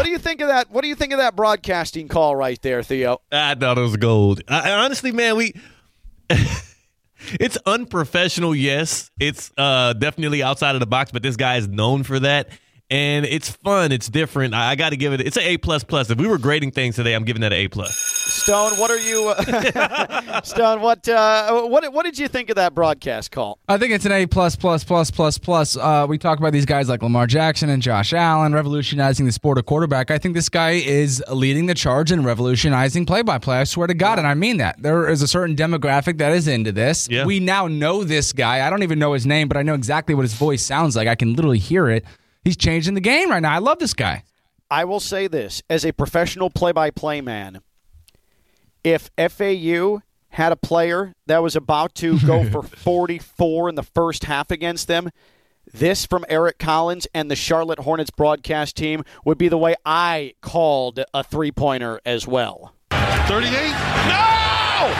What 0.01 0.05
do 0.05 0.11
you 0.13 0.17
think 0.17 0.41
of 0.41 0.47
that? 0.47 0.71
What 0.71 0.81
do 0.81 0.87
you 0.87 0.95
think 0.95 1.13
of 1.13 1.19
that 1.19 1.35
broadcasting 1.35 2.07
call 2.07 2.35
right 2.35 2.59
there, 2.63 2.81
Theo? 2.81 3.21
I 3.31 3.53
thought 3.53 3.77
it 3.77 3.81
was 3.81 3.97
gold. 3.97 4.41
I, 4.47 4.71
honestly, 4.71 5.11
man, 5.11 5.35
we. 5.35 5.53
it's 7.39 7.55
unprofessional, 7.67 8.55
yes. 8.55 9.11
It's 9.19 9.51
uh, 9.59 9.93
definitely 9.93 10.41
outside 10.41 10.75
of 10.75 10.79
the 10.79 10.87
box, 10.87 11.11
but 11.11 11.21
this 11.21 11.35
guy 11.35 11.57
is 11.57 11.67
known 11.67 12.01
for 12.01 12.19
that. 12.19 12.49
And 12.89 13.27
it's 13.27 13.51
fun. 13.51 13.91
It's 13.91 14.09
different. 14.09 14.55
I, 14.55 14.71
I 14.71 14.75
got 14.75 14.89
to 14.89 14.97
give 14.97 15.13
it. 15.13 15.21
It's 15.21 15.37
an 15.37 15.43
A 15.43 15.57
plus 15.57 15.83
plus. 15.83 16.09
If 16.09 16.17
we 16.17 16.25
were 16.27 16.39
grading 16.39 16.71
things 16.71 16.95
today, 16.95 17.13
I'm 17.13 17.23
giving 17.23 17.41
that 17.41 17.53
an 17.53 17.59
A 17.59 17.67
plus. 17.67 18.10
Stone, 18.41 18.71
what 18.79 18.89
are 18.89 18.97
you? 18.97 19.27
Uh, 19.29 20.41
Stone, 20.43 20.81
what 20.81 21.07
uh, 21.07 21.61
what 21.61 21.93
what 21.93 22.05
did 22.05 22.17
you 22.17 22.27
think 22.27 22.49
of 22.49 22.55
that 22.55 22.73
broadcast 22.73 23.29
call? 23.29 23.59
I 23.67 23.77
think 23.77 23.93
it's 23.93 24.05
an 24.05 24.11
A 24.11 24.25
plus 24.25 24.55
plus 24.55 24.83
plus 24.83 25.11
plus 25.11 25.37
plus. 25.37 25.77
Uh, 25.77 26.07
we 26.09 26.17
talk 26.17 26.39
about 26.39 26.51
these 26.51 26.65
guys 26.65 26.89
like 26.89 27.03
Lamar 27.03 27.27
Jackson 27.27 27.69
and 27.69 27.83
Josh 27.83 28.13
Allen 28.13 28.51
revolutionizing 28.53 29.27
the 29.27 29.31
sport 29.31 29.59
of 29.59 29.67
quarterback. 29.67 30.09
I 30.09 30.17
think 30.17 30.33
this 30.33 30.49
guy 30.49 30.71
is 30.71 31.23
leading 31.31 31.67
the 31.67 31.75
charge 31.75 32.11
in 32.11 32.23
revolutionizing 32.23 33.05
play 33.05 33.21
by 33.21 33.37
play. 33.37 33.59
I 33.59 33.63
swear 33.63 33.85
to 33.85 33.93
God, 33.93 34.17
and 34.17 34.27
I 34.27 34.33
mean 34.33 34.57
that. 34.57 34.81
There 34.81 35.07
is 35.07 35.21
a 35.21 35.27
certain 35.27 35.55
demographic 35.55 36.17
that 36.17 36.31
is 36.31 36.47
into 36.47 36.71
this. 36.71 37.07
Yeah. 37.11 37.25
We 37.25 37.39
now 37.39 37.67
know 37.67 38.03
this 38.03 38.33
guy. 38.33 38.65
I 38.65 38.71
don't 38.71 38.81
even 38.81 38.97
know 38.97 39.13
his 39.13 39.27
name, 39.27 39.49
but 39.49 39.57
I 39.57 39.61
know 39.61 39.75
exactly 39.75 40.15
what 40.15 40.23
his 40.23 40.33
voice 40.33 40.63
sounds 40.65 40.95
like. 40.95 41.07
I 41.07 41.13
can 41.13 41.35
literally 41.35 41.59
hear 41.59 41.89
it. 41.89 42.05
He's 42.43 42.57
changing 42.57 42.95
the 42.95 43.01
game 43.01 43.29
right 43.29 43.39
now. 43.39 43.53
I 43.53 43.59
love 43.59 43.77
this 43.77 43.93
guy. 43.93 44.23
I 44.71 44.85
will 44.85 44.99
say 44.99 45.27
this 45.27 45.61
as 45.69 45.85
a 45.85 45.91
professional 45.91 46.49
play-by-play 46.49 47.21
man. 47.21 47.61
If 48.83 49.11
FAU 49.17 50.01
had 50.29 50.51
a 50.51 50.55
player 50.55 51.13
that 51.27 51.43
was 51.43 51.55
about 51.55 51.93
to 51.95 52.19
go 52.19 52.43
for 52.49 52.63
44 52.63 53.69
in 53.69 53.75
the 53.75 53.83
first 53.83 54.23
half 54.25 54.49
against 54.49 54.87
them, 54.87 55.09
this 55.71 56.05
from 56.05 56.25
Eric 56.27 56.57
Collins 56.57 57.07
and 57.13 57.29
the 57.29 57.35
Charlotte 57.35 57.79
Hornets 57.79 58.09
broadcast 58.09 58.75
team 58.75 59.03
would 59.23 59.37
be 59.37 59.47
the 59.47 59.57
way 59.57 59.75
I 59.85 60.33
called 60.41 60.99
a 61.13 61.23
three-pointer 61.23 62.01
as 62.05 62.25
well. 62.27 62.73
38. 62.89 63.51
No! 63.51 64.91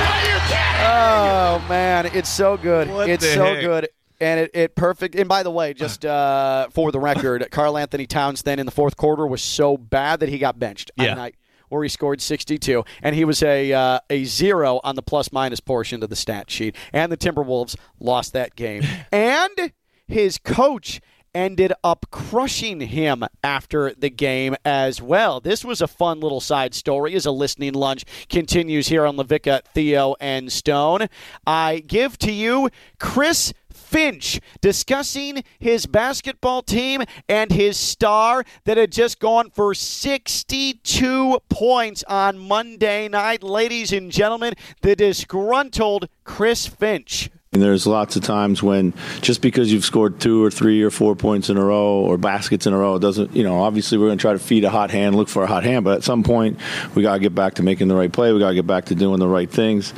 Are 0.00 0.24
you 0.24 0.40
kidding? 0.48 0.80
Oh 0.80 1.66
man, 1.68 2.06
it's 2.06 2.30
so 2.30 2.56
good. 2.56 2.88
What 2.90 3.08
it's 3.10 3.28
so 3.34 3.44
heck? 3.44 3.60
good. 3.60 3.88
And 4.20 4.40
it, 4.40 4.50
it 4.54 4.74
perfect. 4.74 5.14
And 5.14 5.28
by 5.28 5.42
the 5.42 5.50
way, 5.50 5.74
just 5.74 6.04
uh, 6.04 6.68
for 6.70 6.90
the 6.90 6.98
record, 7.00 7.46
Karl-Anthony 7.52 8.06
Towns 8.06 8.42
then 8.42 8.58
in 8.58 8.66
the 8.66 8.72
fourth 8.72 8.96
quarter 8.96 9.26
was 9.26 9.40
so 9.42 9.76
bad 9.76 10.20
that 10.20 10.28
he 10.28 10.38
got 10.38 10.58
benched 10.58 10.90
Yeah. 10.96 11.14
night 11.14 11.36
where 11.68 11.82
he 11.82 11.88
scored 11.90 12.20
62, 12.22 12.82
and 13.02 13.14
he 13.14 13.24
was 13.26 13.42
a 13.42 13.72
uh, 13.74 14.00
a 14.08 14.24
zero 14.24 14.80
on 14.84 14.96
the 14.96 15.02
plus 15.02 15.30
minus 15.30 15.60
portion 15.60 16.02
of 16.02 16.08
the 16.08 16.16
stat 16.16 16.50
sheet. 16.50 16.74
And 16.94 17.12
the 17.12 17.16
Timberwolves 17.16 17.76
lost 18.00 18.32
that 18.32 18.56
game. 18.56 18.82
and 19.12 19.72
his 20.06 20.38
coach 20.38 21.00
ended 21.34 21.74
up 21.84 22.06
crushing 22.10 22.80
him 22.80 23.22
after 23.44 23.92
the 23.92 24.08
game 24.08 24.56
as 24.64 25.02
well. 25.02 25.40
This 25.40 25.62
was 25.62 25.82
a 25.82 25.86
fun 25.86 26.20
little 26.20 26.40
side 26.40 26.74
story 26.74 27.14
as 27.14 27.26
a 27.26 27.30
listening 27.30 27.74
lunch 27.74 28.04
continues 28.30 28.88
here 28.88 29.04
on 29.04 29.16
LaVicka, 29.18 29.60
Theo, 29.74 30.14
and 30.20 30.50
Stone. 30.50 31.06
I 31.46 31.80
give 31.86 32.16
to 32.20 32.32
you 32.32 32.70
Chris 32.98 33.52
Finch 33.88 34.38
discussing 34.60 35.42
his 35.58 35.86
basketball 35.86 36.62
team 36.62 37.02
and 37.26 37.50
his 37.50 37.78
star 37.78 38.44
that 38.64 38.76
had 38.76 38.92
just 38.92 39.18
gone 39.18 39.48
for 39.48 39.74
62 39.74 41.38
points 41.48 42.04
on 42.04 42.38
Monday 42.38 43.08
night. 43.08 43.42
Ladies 43.42 43.92
and 43.92 44.12
gentlemen, 44.12 44.52
the 44.82 44.94
disgruntled 44.94 46.08
Chris 46.24 46.66
Finch. 46.66 47.30
And 47.50 47.62
there's 47.62 47.86
lots 47.86 48.14
of 48.14 48.22
times 48.22 48.62
when 48.62 48.92
just 49.22 49.40
because 49.40 49.72
you've 49.72 49.86
scored 49.86 50.20
two 50.20 50.44
or 50.44 50.50
three 50.50 50.82
or 50.82 50.90
four 50.90 51.16
points 51.16 51.48
in 51.48 51.56
a 51.56 51.64
row 51.64 52.00
or 52.00 52.18
baskets 52.18 52.66
in 52.66 52.74
a 52.74 52.78
row, 52.78 52.98
doesn't, 52.98 53.34
you 53.34 53.42
know, 53.42 53.62
obviously 53.62 53.96
we're 53.96 54.08
going 54.08 54.18
to 54.18 54.22
try 54.22 54.34
to 54.34 54.38
feed 54.38 54.64
a 54.64 54.70
hot 54.70 54.90
hand, 54.90 55.16
look 55.16 55.30
for 55.30 55.44
a 55.44 55.46
hot 55.46 55.64
hand, 55.64 55.86
but 55.86 55.96
at 55.96 56.04
some 56.04 56.22
point 56.22 56.58
we 56.94 57.00
got 57.00 57.14
to 57.14 57.20
get 57.20 57.34
back 57.34 57.54
to 57.54 57.62
making 57.62 57.88
the 57.88 57.96
right 57.96 58.12
play. 58.12 58.34
We 58.34 58.38
got 58.38 58.50
to 58.50 58.54
get 58.54 58.66
back 58.66 58.84
to 58.86 58.94
doing 58.94 59.18
the 59.18 59.28
right 59.28 59.50
things. 59.50 59.94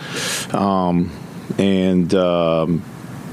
Um, 0.55 1.11
and, 1.59 2.15
um, 2.15 2.85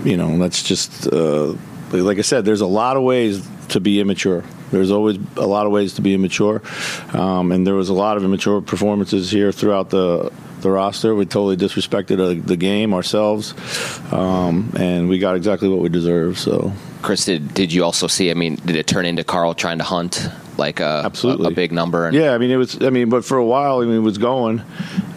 you 0.04 0.18
know, 0.18 0.38
that's 0.38 0.64
just, 0.64 1.08
uh, 1.08 1.54
like 1.92 2.18
I 2.18 2.22
said, 2.22 2.46
there's 2.46 2.62
a 2.62 2.68
lot 2.68 2.98
of 2.98 3.04
ways 3.04 3.48
to 3.70 3.80
be 3.80 4.00
immature. 4.00 4.44
There's 4.72 4.92
always 4.92 5.18
a 5.38 5.48
lot 5.48 5.66
of 5.66 5.72
ways 5.72 5.94
to 5.94 6.02
be 6.02 6.14
immature. 6.14 6.62
Um, 7.14 7.52
and 7.52 7.66
there 7.66 7.76
was 7.76 7.90
a 7.90 7.94
lot 7.94 8.18
of 8.18 8.24
immature 8.24 8.62
performances 8.62 9.32
here 9.32 9.52
throughout 9.52 9.90
the 9.90 10.32
the 10.62 10.72
roster. 10.72 11.14
We 11.16 11.26
totally 11.26 11.56
disrespected 11.56 12.20
uh, 12.20 12.42
the 12.46 12.58
game 12.58 12.94
ourselves, 12.94 13.54
um, 14.12 14.74
and 14.78 15.08
we 15.08 15.20
got 15.20 15.36
exactly 15.36 15.70
what 15.70 15.80
we 15.80 15.90
deserve. 15.90 16.40
So, 16.40 16.74
Chris, 17.02 17.26
did, 17.26 17.54
did 17.54 17.72
you 17.72 17.84
also 17.84 18.08
see? 18.08 18.32
I 18.32 18.34
mean, 18.34 18.56
did 18.56 18.76
it 18.76 18.88
turn 18.88 19.06
into 19.06 19.24
Karl 19.24 19.54
trying 19.54 19.78
to 19.78 19.84
hunt 19.84 20.28
like 20.58 20.80
a 20.80 21.04
Absolutely. 21.06 21.46
a, 21.46 21.50
a 21.50 21.54
big 21.54 21.72
number? 21.72 22.08
And, 22.08 22.16
yeah, 22.16 22.34
I 22.34 22.38
mean, 22.40 22.52
it 22.52 22.58
was. 22.58 22.82
I 22.82 22.90
mean, 22.90 23.10
but 23.10 23.24
for 23.24 23.38
a 23.38 23.46
while, 23.46 23.80
I 23.80 23.86
mean, 23.86 23.98
it 23.98 24.00
was 24.00 24.18
going. 24.18 24.64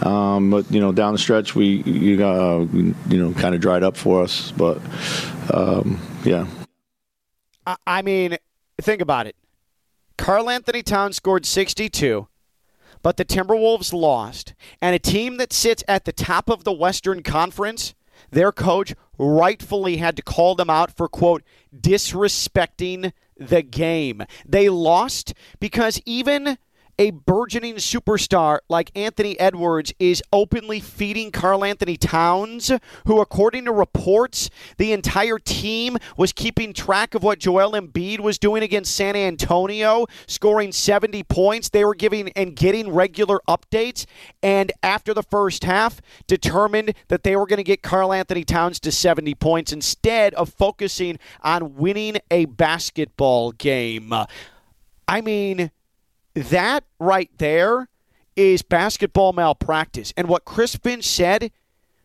Um, 0.03 0.51
but 0.51 0.71
you 0.71 0.81
know, 0.81 0.93
down 0.93 1.13
the 1.13 1.19
stretch, 1.19 1.55
we 1.55 1.83
you 1.83 2.17
got 2.17 2.37
uh, 2.37 2.61
you 2.73 2.95
know 3.09 3.33
kind 3.33 3.55
of 3.55 3.61
dried 3.61 3.83
up 3.83 3.97
for 3.97 4.23
us. 4.23 4.51
But 4.53 4.81
um, 5.53 6.01
yeah, 6.25 6.47
I- 7.67 7.77
I 7.87 8.03
mean, 8.03 8.37
think 8.81 9.01
about 9.03 9.27
it. 9.27 9.37
Karl-Anthony 10.17 10.83
Towns 10.83 11.17
scored 11.17 11.47
62, 11.47 12.29
but 13.03 13.17
the 13.17 13.25
Timberwolves 13.25 13.93
lost. 13.93 14.55
And 14.83 14.95
a 14.95 14.99
team 14.99 15.39
that 15.39 15.53
sits 15.53 15.83
at 15.89 16.05
the 16.05 16.13
top 16.13 16.51
of 16.51 16.65
the 16.65 16.73
Western 16.73 17.23
Conference, 17.23 17.95
their 18.31 18.53
coach 18.53 18.95
rightfully 19.19 19.97
had 19.97 20.17
to 20.17 20.23
call 20.23 20.55
them 20.55 20.69
out 20.69 20.95
for, 20.95 21.09
quote, 21.09 21.43
disrespecting 21.75 23.13
the 23.39 23.63
game. 23.63 24.23
They 24.47 24.69
lost 24.69 25.33
because 25.59 26.01
even 26.05 26.59
a 27.01 27.11
burgeoning 27.11 27.77
superstar 27.77 28.59
like 28.69 28.91
Anthony 28.95 29.41
Edwards 29.41 29.91
is 29.99 30.23
openly 30.35 30.81
feeding 30.81 31.33
Karl-Anthony 31.33 31.97
Towns, 31.97 32.71
who, 33.07 33.23
according 33.23 33.65
to 33.65 33.73
reports, 33.73 34.51
the 34.77 34.93
entire 34.93 35.39
team 35.39 35.97
was 36.19 36.35
keeping 36.35 36.75
track 36.75 37.15
of 37.15 37.23
what 37.23 37.39
Joel 37.39 37.73
Embiid 37.73 38.21
was 38.21 38.39
doing 38.39 38.63
against 38.63 38.95
San 38.95 39.17
Antonio, 39.17 40.07
scoring 40.27 40.73
70 40.73 41.23
points. 41.23 41.71
They 41.71 41.87
were 41.87 41.95
giving 41.95 42.29
and 42.37 42.55
getting 42.55 42.93
regular 42.93 43.41
updates, 43.49 44.05
and 44.43 44.71
after 44.83 45.15
the 45.15 45.23
first 45.23 45.65
half, 45.65 46.03
determined 46.27 46.93
that 47.09 47.23
they 47.23 47.35
were 47.35 47.47
going 47.47 47.57
to 47.57 47.65
get 47.65 47.81
Karl-Anthony 47.81 48.45
Towns 48.45 48.79
to 48.81 48.93
70 48.93 49.35
points 49.37 49.73
instead 49.73 50.35
of 50.35 50.51
focusing 50.51 51.19
on 51.41 51.77
winning 51.77 52.19
a 52.31 52.45
basketball 52.45 53.53
game. 53.53 54.13
I 55.09 55.23
mean, 55.23 55.71
that 56.35 56.85
right 56.99 57.31
there 57.39 57.89
is 58.37 58.63
basketball 58.63 59.33
malpractice. 59.33 60.13
And 60.17 60.29
what 60.29 60.45
Chris 60.45 60.75
Finch 60.77 61.05
said 61.05 61.51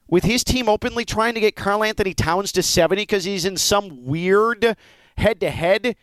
with 0.07 0.23
his 0.23 0.43
team 0.43 0.69
openly 0.69 1.05
trying 1.05 1.33
to 1.33 1.39
get 1.39 1.55
Karl-Anthony 1.55 2.13
Towns 2.13 2.51
to 2.53 2.63
70 2.63 3.01
because 3.01 3.23
he's 3.23 3.45
in 3.45 3.57
some 3.57 4.05
weird 4.05 4.75
head 5.17 5.39
to 5.39 5.49
head 5.49 5.95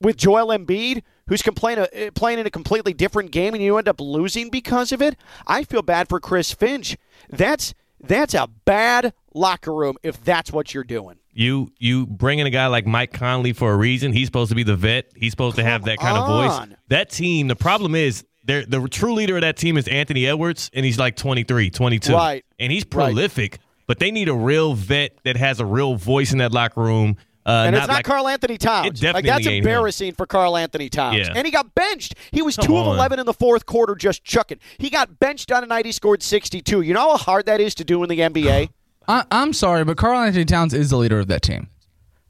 with 0.00 0.16
Joel 0.16 0.56
Embiid, 0.56 1.02
who's 1.28 1.42
complain, 1.42 1.78
uh, 1.78 1.86
playing 2.14 2.38
in 2.38 2.46
a 2.46 2.50
completely 2.50 2.92
different 2.92 3.30
game, 3.30 3.54
and 3.54 3.62
you 3.62 3.76
end 3.78 3.88
up 3.88 4.00
losing 4.00 4.48
because 4.50 4.92
of 4.92 5.02
it. 5.02 5.16
I 5.46 5.64
feel 5.64 5.82
bad 5.82 6.08
for 6.08 6.20
Chris 6.20 6.52
Finch. 6.52 6.96
That's 7.28 7.74
that's 8.00 8.34
a 8.34 8.48
bad 8.64 9.12
locker 9.34 9.74
room 9.74 9.96
if 10.04 10.22
that's 10.22 10.52
what 10.52 10.72
you're 10.72 10.84
doing. 10.84 11.18
You 11.38 11.70
you 11.78 12.04
bring 12.04 12.40
in 12.40 12.48
a 12.48 12.50
guy 12.50 12.66
like 12.66 12.84
Mike 12.84 13.12
Conley 13.12 13.52
for 13.52 13.72
a 13.72 13.76
reason. 13.76 14.12
He's 14.12 14.26
supposed 14.26 14.48
to 14.48 14.56
be 14.56 14.64
the 14.64 14.74
vet. 14.74 15.12
He's 15.14 15.30
supposed 15.30 15.54
to 15.54 15.62
have 15.62 15.84
that 15.84 15.98
kind 15.98 16.18
of 16.18 16.26
voice. 16.26 16.76
That 16.88 17.10
team, 17.10 17.46
the 17.46 17.54
problem 17.54 17.94
is 17.94 18.24
they're, 18.44 18.66
the 18.66 18.88
true 18.88 19.14
leader 19.14 19.36
of 19.36 19.42
that 19.42 19.56
team 19.56 19.76
is 19.76 19.86
Anthony 19.86 20.26
Edwards, 20.26 20.68
and 20.74 20.84
he's 20.84 20.98
like 20.98 21.14
23, 21.14 21.70
22. 21.70 22.12
Right. 22.12 22.44
And 22.58 22.72
he's 22.72 22.82
Right. 22.82 22.90
prolific, 23.14 23.60
but 23.86 24.00
they 24.00 24.10
need 24.10 24.28
a 24.28 24.34
real 24.34 24.74
vet 24.74 25.12
that 25.22 25.36
has 25.36 25.60
a 25.60 25.64
real 25.64 25.94
voice 25.94 26.32
in 26.32 26.38
that 26.38 26.50
locker 26.50 26.80
room. 26.80 27.16
Uh, 27.46 27.66
And 27.66 27.76
it's 27.76 27.86
not 27.86 27.94
like, 27.94 28.04
Carl 28.04 28.26
Anthony 28.26 28.58
Towns. 28.58 28.88
It 28.88 28.94
definitely 28.94 29.12
like 29.12 29.24
that's 29.26 29.46
ain't 29.46 29.64
him. 29.64 29.70
embarrassing 29.70 30.14
for 30.14 30.26
Karl-Anthony 30.26 30.88
Towns. 30.88 31.18
Yeah. 31.18 31.32
And 31.36 31.46
he 31.46 31.52
got 31.52 31.72
benched. 31.72 32.16
He 32.32 32.42
was 32.42 32.56
Come 32.56 32.66
two 32.66 32.76
of 32.76 32.86
eleven 32.88 33.20
in 33.20 33.26
the 33.26 33.32
fourth 33.32 33.64
quarter, 33.64 33.94
just 33.94 34.24
chucking. 34.24 34.58
He 34.78 34.90
got 34.90 35.20
benched 35.20 35.52
on 35.52 35.62
a 35.62 35.66
night 35.66 35.86
he 35.86 35.92
scored 35.92 36.22
sixty-two. 36.24 36.80
You 36.80 36.94
know 36.94 37.10
how 37.12 37.16
hard 37.16 37.46
that 37.46 37.60
is 37.60 37.76
to 37.76 37.84
do 37.84 38.02
in 38.02 38.08
the 38.08 38.18
NBA. 38.18 38.70
I, 39.08 39.24
I'm 39.30 39.52
sorry, 39.52 39.84
but 39.84 39.96
Karl-Anthony 39.96 40.44
Towns 40.44 40.74
is 40.74 40.90
the 40.90 40.98
leader 40.98 41.18
of 41.18 41.26
that 41.28 41.42
team. 41.42 41.68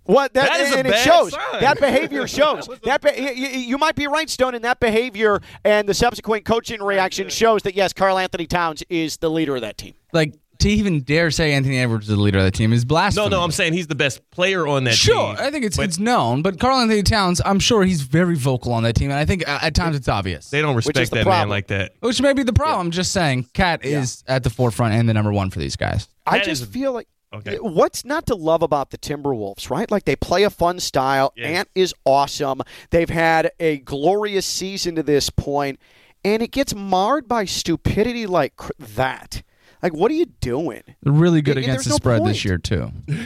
What 0.04 0.32
that, 0.32 0.48
That 0.48 0.60
is 0.60 0.72
a 0.72 0.78
and 0.78 0.88
it 0.88 0.92
bad 0.92 1.04
shows. 1.04 1.32
sign. 1.32 1.60
That 1.60 1.78
behavior 1.80 2.26
shows. 2.38 2.66
that 2.84 3.02
be, 3.02 3.10
you, 3.20 3.30
you- 3.46 3.58
you 3.58 3.78
might 3.78 3.94
be 3.94 4.06
right, 4.06 4.30
Stone, 4.30 4.54
and 4.54 4.64
that 4.64 4.80
behavior 4.80 5.40
and 5.64 5.86
the 5.86 5.92
subsequent 5.92 6.46
coaching 6.46 6.82
reaction 6.82 7.28
shows 7.28 7.62
that 7.64 7.74
yes, 7.74 7.92
Karl-Anthony 7.92 8.46
Towns 8.46 8.82
is 8.88 9.18
the 9.18 9.28
leader 9.30 9.54
of 9.56 9.60
that 9.60 9.76
team. 9.76 9.92
Like 10.14 10.34
to 10.60 10.68
even 10.68 11.00
dare 11.02 11.30
say 11.30 11.52
Anthony 11.52 11.78
Edwards 11.78 12.08
is 12.08 12.16
the 12.16 12.20
leader 12.20 12.38
of 12.38 12.44
that 12.44 12.54
team 12.54 12.72
is 12.72 12.84
No, 12.84 12.88
blasphemy. 12.88 13.28
no, 13.30 13.36
no, 13.38 13.44
I'm 13.44 13.50
saying 13.52 13.72
he's 13.74 13.86
the 13.86 13.94
best 13.94 14.28
player 14.30 14.66
on 14.66 14.84
that 14.84 14.94
Sure, 14.94 15.28
team. 15.28 15.36
Sure, 15.36 15.44
I 15.46 15.50
think 15.50 15.64
it's 15.64 15.76
but 15.76 15.84
it's 15.84 15.98
known, 15.98 16.42
but 16.42 16.58
Karl-Anthony 16.58 17.02
Towns, 17.02 17.40
I'm 17.44 17.58
sure 17.60 17.84
he's 17.84 18.02
very 18.02 18.34
vocal 18.36 18.72
on 18.72 18.82
that 18.82 18.94
team, 18.94 19.10
and 19.10 19.18
I 19.18 19.24
think 19.24 19.46
uh, 19.48 19.58
at 19.62 19.74
times 19.74 19.94
it's 19.96 20.08
obvious. 20.08 20.50
they 20.50 20.60
don't 20.60 20.74
respect 20.76 20.96
the 21.10 21.16
that 21.16 21.24
problem. 21.24 21.40
man 21.42 21.48
like 21.48 21.68
that. 21.68 21.92
Which 22.00 22.20
may 22.20 22.32
be 22.32 22.42
the 22.42 22.52
problem. 22.52 22.86
I'm 22.86 22.90
just 22.90 23.12
saying, 23.12 23.46
KAT 23.54 23.84
is 23.84 24.24
at 24.26 24.42
the 24.42 24.50
forefront 24.50 24.94
and 24.94 25.08
the 25.08 25.14
number 25.14 25.32
one 25.32 25.50
for 25.50 25.58
these 25.60 25.76
guys. 25.76 26.08
I 26.26 26.38
That 26.38 26.44
just 26.46 26.62
is- 26.62 26.68
feel 26.68 26.92
like 26.92 27.08
Okay. 27.34 27.56
what's 27.56 28.06
not 28.06 28.24
to 28.28 28.34
love 28.34 28.62
about 28.62 28.90
the 28.90 28.96
Timberwolves, 28.96 29.68
right? 29.68 29.90
Like 29.90 30.06
they 30.06 30.16
play 30.16 30.44
a 30.44 30.50
fun 30.50 30.80
style. 30.80 31.34
Yes. 31.36 31.46
Ant 31.58 31.68
is 31.74 31.94
awesome. 32.06 32.62
They've 32.90 33.10
had 33.10 33.50
a 33.60 33.78
glorious 33.80 34.46
season 34.46 34.94
to 34.94 35.02
this 35.02 35.28
point, 35.28 35.78
and 36.24 36.42
it 36.42 36.50
gets 36.52 36.74
marred 36.74 37.28
by 37.28 37.44
stupidity 37.44 38.26
like 38.26 38.56
cr- 38.56 38.72
that. 38.78 39.42
Like, 39.82 39.94
what 39.94 40.10
are 40.10 40.14
you 40.14 40.26
doing? 40.40 40.82
They're 41.02 41.12
really 41.12 41.42
good 41.42 41.56
Yeah, 41.56 41.62
against 41.64 41.84
there's 41.84 41.84
the 41.86 41.90
no 41.90 41.96
spread 41.96 42.18
point. 42.20 42.32
this 42.34 42.44
year 42.44 42.58
too. 42.58 42.90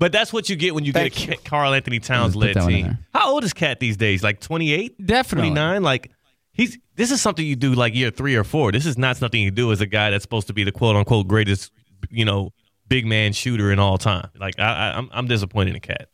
But 0.00 0.12
that's 0.12 0.32
what 0.32 0.48
you 0.48 0.54
get 0.54 0.76
when 0.76 0.84
you 0.84 0.92
Thank 0.92 1.12
get 1.16 1.28
a 1.28 1.32
you. 1.32 1.38
Karl-Anthony 1.44 1.98
Towns 1.98 2.34
Put 2.34 2.38
led 2.40 2.54
that 2.54 2.62
one 2.62 2.72
in 2.72 2.76
team. 2.76 2.86
there. 2.86 2.98
How 3.14 3.32
old 3.32 3.42
is 3.42 3.52
KAT 3.52 3.80
these 3.80 3.96
days? 3.96 4.22
Like 4.22 4.38
28? 4.38 5.04
Definitely. 5.04 5.48
29? 5.50 5.82
Like 5.82 6.12
he's 6.52 6.78
this 6.94 7.10
is 7.10 7.20
something 7.20 7.44
you 7.44 7.56
do 7.56 7.74
like 7.74 7.96
year 7.96 8.10
3 8.12 8.36
or 8.36 8.44
4. 8.44 8.70
This 8.70 8.86
is 8.86 8.96
not 8.96 9.16
something 9.16 9.40
you 9.42 9.50
do 9.50 9.72
as 9.72 9.80
a 9.80 9.86
guy 9.86 10.10
that's 10.10 10.22
supposed 10.22 10.46
to 10.46 10.52
be 10.52 10.62
the 10.62 10.70
quote 10.70 10.94
unquote 10.94 11.26
greatest, 11.26 11.72
you 12.10 12.24
know, 12.24 12.52
big 12.86 13.06
man 13.06 13.32
shooter 13.32 13.72
in 13.72 13.80
all 13.80 13.98
time. 13.98 14.28
Like 14.38 14.56
I, 14.60 14.62
I 14.92 14.98
I'm 14.98 15.08
I'm 15.10 15.26
disappointed 15.26 15.74
in 15.74 15.80
KAT. 15.80 16.08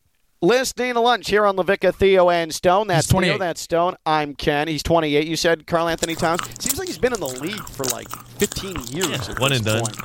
Listening 0.45 0.93
to 0.93 1.01
lunch 1.01 1.31
here 1.31 1.47
on 1.47 1.57
LaVicka, 1.57 1.95
Theo, 1.95 2.29
and 2.29 2.55
Stone. 2.55 2.87
That's 2.87 3.11
Theo, 3.11 3.39
that's 3.39 3.63
Stone. 3.63 3.97
I'm 4.05 4.35
Ken. 4.35 4.69
He's 4.69 4.83
28. 4.83 5.27
You 5.27 5.37
said 5.37 5.67
Karl-Anthony 5.67 6.15
Towns. 6.15 6.43
Seems 6.63 6.79
like 6.79 6.87
he's 6.87 6.99
been 6.99 7.15
in 7.15 7.21
the 7.21 7.29
league 7.29 7.67
for 7.71 7.85
like 7.85 8.11
15 8.11 8.77
years. 8.89 9.27
Yeah, 9.27 9.39
one 9.39 9.53
and 9.53 9.65
done. 9.65 9.81
point. 9.81 9.97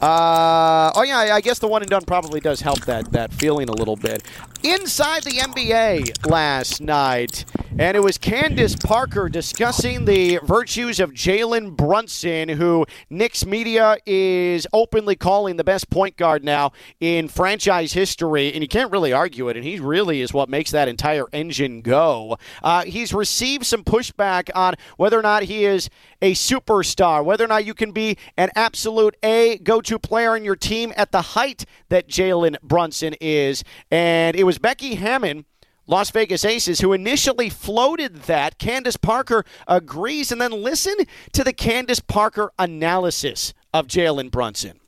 Uh, 0.00 0.92
oh 0.94 1.02
yeah, 1.02 1.34
I 1.34 1.40
guess 1.40 1.58
the 1.58 1.66
one 1.66 1.82
and 1.82 1.90
done 1.90 2.04
probably 2.06 2.40
does 2.40 2.60
help 2.60 2.84
that 2.86 3.10
that 3.12 3.32
feeling 3.32 3.68
a 3.68 3.72
little 3.72 3.96
bit. 3.96 4.22
Inside 4.62 5.24
the 5.24 5.30
NBA 5.30 6.26
last 6.28 6.80
night, 6.80 7.44
and 7.78 7.96
it 7.96 8.00
was 8.00 8.18
Candace 8.18 8.74
Parker 8.74 9.28
discussing 9.28 10.04
the 10.04 10.38
virtues 10.44 10.98
of 10.98 11.12
Jalen 11.12 11.76
Brunson, 11.76 12.48
who 12.48 12.86
Knicks 13.08 13.46
media 13.46 13.96
is 14.04 14.66
openly 14.72 15.14
calling 15.14 15.56
the 15.56 15.64
best 15.64 15.90
point 15.90 16.16
guard 16.16 16.44
now 16.44 16.72
in 17.00 17.28
franchise 17.28 17.92
history, 17.92 18.52
and 18.52 18.62
you 18.62 18.68
can't 18.68 18.90
really 18.90 19.12
argue 19.12 19.48
it. 19.48 19.56
And 19.56 19.64
he 19.64 19.78
really 19.78 20.20
is 20.20 20.32
what 20.32 20.48
makes 20.48 20.70
that 20.72 20.88
entire 20.88 21.26
engine 21.32 21.80
go. 21.80 22.36
Uh, 22.62 22.84
he's 22.84 23.12
received 23.14 23.64
some 23.64 23.84
pushback 23.84 24.50
on 24.54 24.74
whether 24.96 25.18
or 25.18 25.22
not 25.22 25.44
he 25.44 25.64
is 25.64 25.88
a 26.20 26.34
superstar, 26.34 27.24
whether 27.24 27.44
or 27.44 27.48
not 27.48 27.64
you 27.64 27.74
can 27.74 27.92
be 27.92 28.16
an 28.36 28.50
absolute 28.56 29.16
A 29.22 29.58
go 29.58 29.77
to 29.82 29.98
player 29.98 30.36
in 30.36 30.44
your 30.44 30.56
team 30.56 30.92
at 30.96 31.12
the 31.12 31.22
height 31.22 31.64
that 31.88 32.08
Jalen 32.08 32.60
Brunson 32.62 33.14
is. 33.20 33.64
And 33.90 34.36
it 34.36 34.44
was 34.44 34.58
Becky 34.58 34.96
Hammon. 34.96 35.44
Las 35.86 36.10
Vegas 36.10 36.44
Aces, 36.44 36.80
who 36.80 36.92
initially 36.92 37.48
floated 37.48 38.14
that. 38.24 38.58
Candace 38.58 38.98
Parker 38.98 39.42
agrees, 39.66 40.30
and 40.30 40.38
then 40.38 40.52
listen 40.52 40.94
to 41.32 41.42
the 41.42 41.52
Candace 41.54 42.00
Parker 42.00 42.52
analysis 42.58 43.54
of 43.72 43.86
Jalen 43.86 44.30
Brunson. 44.30 44.80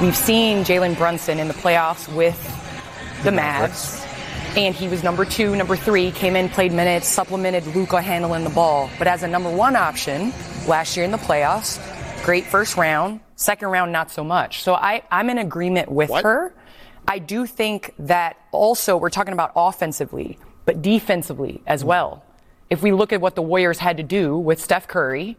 We've 0.00 0.16
seen 0.16 0.64
Jalen 0.64 0.96
Brunson 0.96 1.38
in 1.38 1.46
the 1.46 1.54
playoffs 1.54 2.12
with 2.12 2.36
the 3.22 3.30
Mavs. 3.30 4.04
and 4.56 4.74
he 4.74 4.88
was 4.88 5.04
number 5.04 5.24
two, 5.24 5.54
number 5.54 5.76
three, 5.76 6.10
came 6.10 6.34
in, 6.34 6.48
played 6.48 6.72
minutes, 6.72 7.06
supplemented 7.06 7.64
Luka 7.68 8.02
handling 8.02 8.42
the 8.42 8.50
ball. 8.50 8.90
But 8.98 9.06
as 9.06 9.22
a 9.22 9.28
number 9.28 9.50
one 9.54 9.76
option 9.76 10.32
last 10.66 10.96
year 10.96 11.04
in 11.04 11.12
the 11.12 11.18
playoffs, 11.18 11.78
great 12.30 12.46
first 12.46 12.76
round, 12.76 13.18
second 13.34 13.70
round, 13.70 13.90
not 13.90 14.08
so 14.08 14.22
much. 14.22 14.62
So 14.62 14.74
I, 14.74 15.02
I'm 15.10 15.30
in 15.30 15.38
agreement 15.38 15.90
with 15.90 16.12
her. 16.22 16.54
I 17.08 17.18
do 17.18 17.44
think 17.44 17.92
that 17.98 18.36
also 18.52 18.96
we're 18.96 19.10
talking 19.10 19.32
about 19.32 19.50
offensively, 19.56 20.38
but 20.64 20.80
defensively 20.80 21.60
as 21.66 21.82
hmm. 21.82 21.88
well. 21.88 22.24
If 22.68 22.84
we 22.84 22.92
look 22.92 23.12
at 23.12 23.20
what 23.20 23.34
the 23.34 23.42
Warriors 23.42 23.80
had 23.80 23.96
to 23.96 24.04
do 24.04 24.38
with 24.38 24.60
Steph 24.60 24.86
Curry 24.86 25.38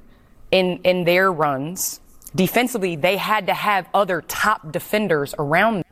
in, 0.51 0.81
in 0.83 1.05
their 1.05 1.31
runs, 1.31 2.01
defensively, 2.35 2.97
they 2.97 3.15
had 3.15 3.47
to 3.47 3.53
have 3.53 3.87
other 3.93 4.21
top 4.23 4.73
defenders 4.73 5.33
around 5.39 5.75
them. 5.75 5.83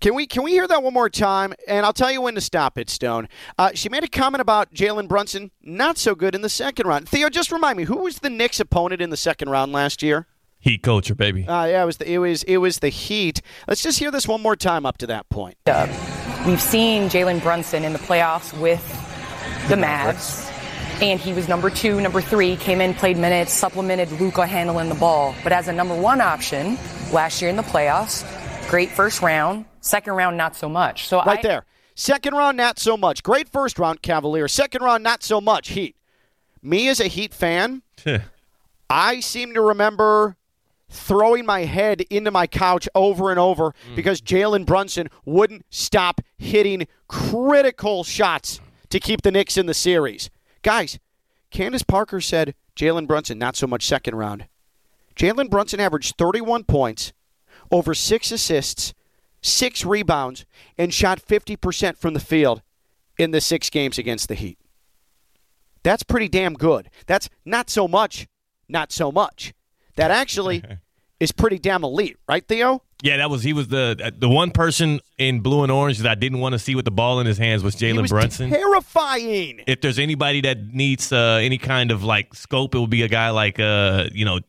Can 0.00 0.14
we 0.14 0.26
can 0.26 0.44
we 0.44 0.52
hear 0.52 0.68
that 0.68 0.82
one 0.82 0.94
more 0.94 1.10
time? 1.10 1.54
And 1.66 1.84
I'll 1.84 1.92
tell 1.92 2.12
you 2.12 2.20
when 2.20 2.34
to 2.36 2.40
stop 2.40 2.78
it, 2.78 2.88
Stone. 2.88 3.28
Uh, 3.58 3.70
she 3.74 3.88
made 3.88 4.04
a 4.04 4.08
comment 4.08 4.40
about 4.40 4.72
Jalen 4.72 5.08
Brunson 5.08 5.50
not 5.60 5.98
so 5.98 6.14
good 6.14 6.34
in 6.34 6.42
the 6.42 6.48
second 6.48 6.86
round. 6.86 7.08
Theo, 7.08 7.28
just 7.28 7.50
remind 7.50 7.76
me 7.76 7.84
who 7.84 7.98
was 7.98 8.20
the 8.20 8.30
Knicks' 8.30 8.60
opponent 8.60 9.02
in 9.02 9.10
the 9.10 9.16
second 9.16 9.48
round 9.48 9.72
last 9.72 10.02
year? 10.02 10.26
Heat 10.60 10.82
culture, 10.82 11.14
baby. 11.14 11.46
Uh, 11.46 11.66
yeah, 11.66 11.82
it 11.82 11.86
was 11.86 11.96
the, 11.96 12.10
it 12.12 12.18
was 12.18 12.42
it 12.44 12.58
was 12.58 12.78
the 12.78 12.88
Heat. 12.88 13.40
Let's 13.66 13.82
just 13.82 13.98
hear 13.98 14.10
this 14.10 14.28
one 14.28 14.40
more 14.40 14.56
time 14.56 14.86
up 14.86 14.98
to 14.98 15.06
that 15.08 15.28
point. 15.30 15.56
We've 16.46 16.60
seen 16.62 17.08
Jalen 17.08 17.42
Brunson 17.42 17.84
in 17.84 17.92
the 17.92 17.98
playoffs 17.98 18.58
with 18.60 18.84
the 19.68 19.74
Mavs, 19.74 20.48
and 21.02 21.18
he 21.20 21.32
was 21.32 21.48
number 21.48 21.70
two, 21.70 22.00
number 22.00 22.20
three, 22.20 22.56
came 22.56 22.80
in, 22.80 22.94
played 22.94 23.16
minutes, 23.18 23.52
supplemented 23.52 24.10
Luka 24.20 24.46
handling 24.46 24.88
the 24.88 24.94
ball. 24.94 25.34
But 25.42 25.52
as 25.52 25.66
a 25.68 25.72
number 25.72 25.94
one 26.00 26.20
option 26.20 26.78
last 27.12 27.42
year 27.42 27.50
in 27.50 27.56
the 27.56 27.62
playoffs, 27.62 28.24
great 28.68 28.90
first 28.90 29.22
round, 29.22 29.64
second 29.80 30.14
round, 30.14 30.36
not 30.36 30.54
so 30.54 30.68
much. 30.68 31.08
So 31.08 31.18
Right 31.22 31.38
I, 31.38 31.42
there. 31.42 31.64
Second 31.94 32.34
round, 32.34 32.56
not 32.56 32.78
so 32.78 32.96
much. 32.96 33.24
Great 33.24 33.48
first 33.48 33.78
round, 33.78 34.02
Cavaliers. 34.02 34.52
Second 34.52 34.82
round, 34.82 35.02
not 35.02 35.24
so 35.24 35.40
much. 35.40 35.70
Heat. 35.70 35.96
Me 36.62 36.88
as 36.88 37.00
a 37.00 37.08
Heat 37.08 37.34
fan, 37.34 37.82
I 38.90 39.20
seem 39.20 39.54
to 39.54 39.60
remember 39.60 40.36
throwing 40.90 41.44
my 41.44 41.64
head 41.64 42.02
into 42.02 42.30
my 42.30 42.46
couch 42.46 42.88
over 42.94 43.30
and 43.30 43.38
over 43.38 43.74
mm. 43.90 43.96
because 43.96 44.20
Jalen 44.20 44.64
Brunson 44.64 45.08
wouldn't 45.24 45.66
stop 45.70 46.20
hitting 46.36 46.86
critical 47.08 48.04
shots 48.04 48.60
to 48.90 49.00
keep 49.00 49.22
the 49.22 49.30
Knicks 49.30 49.56
in 49.56 49.66
the 49.66 49.74
series. 49.74 50.30
Guys, 50.62 50.98
Candace 51.50 51.82
Parker 51.82 52.20
said 52.20 52.54
Jalen 52.76 53.06
Brunson, 53.06 53.38
not 53.38 53.56
so 53.56 53.66
much 53.66 53.86
second 53.86 54.14
round. 54.14 54.46
Jalen 55.16 55.50
Brunson 55.50 55.80
averaged 55.80 56.16
31 56.16 56.64
points, 56.64 57.12
over 57.70 57.94
six 57.94 58.30
assists, 58.32 58.94
six 59.42 59.84
rebounds, 59.84 60.44
and 60.76 60.92
shot 60.92 61.20
50% 61.20 61.96
from 61.96 62.14
the 62.14 62.20
field 62.20 62.62
in 63.18 63.30
the 63.30 63.40
six 63.40 63.70
games 63.70 63.98
against 63.98 64.28
the 64.28 64.34
Heat. 64.34 64.58
That's 65.82 66.02
pretty 66.02 66.28
damn 66.28 66.54
good. 66.54 66.90
That's 67.06 67.28
not 67.44 67.70
so 67.70 67.88
much, 67.88 68.26
not 68.68 68.92
so 68.92 69.10
much. 69.12 69.54
That 69.96 70.10
actually 70.10 70.62
is 71.20 71.32
pretty 71.32 71.58
damn 71.58 71.84
elite, 71.84 72.16
right, 72.28 72.46
Theo? 72.46 72.82
Yeah, 73.02 73.18
that 73.18 73.30
was 73.30 73.44
he 73.44 73.52
was 73.52 73.68
the 73.68 74.12
the 74.18 74.28
one 74.28 74.50
person 74.50 74.98
in 75.18 75.38
blue 75.38 75.62
and 75.62 75.70
orange 75.70 75.98
that 75.98 76.10
I 76.10 76.14
didn't 76.16 76.40
want 76.40 76.54
to 76.54 76.58
see 76.58 76.74
with 76.74 76.84
the 76.84 76.90
ball 76.90 77.20
in 77.20 77.28
his 77.28 77.38
hands 77.38 77.62
was 77.62 77.76
Jalen 77.76 78.08
Brunson. 78.08 78.50
terrifying. 78.50 79.62
if 79.68 79.80
there's 79.80 80.00
anybody 80.00 80.40
that 80.40 80.74
needs 80.74 81.12
uh, 81.12 81.38
any 81.40 81.58
kind 81.58 81.92
of 81.92 82.02
like 82.02 82.34
scope, 82.34 82.74
it 82.74 82.78
would 82.80 82.90
be 82.90 83.02
a 83.02 83.08
guy 83.08 83.30
like 83.30 83.60
uh, 83.60 84.08
you 84.12 84.24
know 84.24 84.40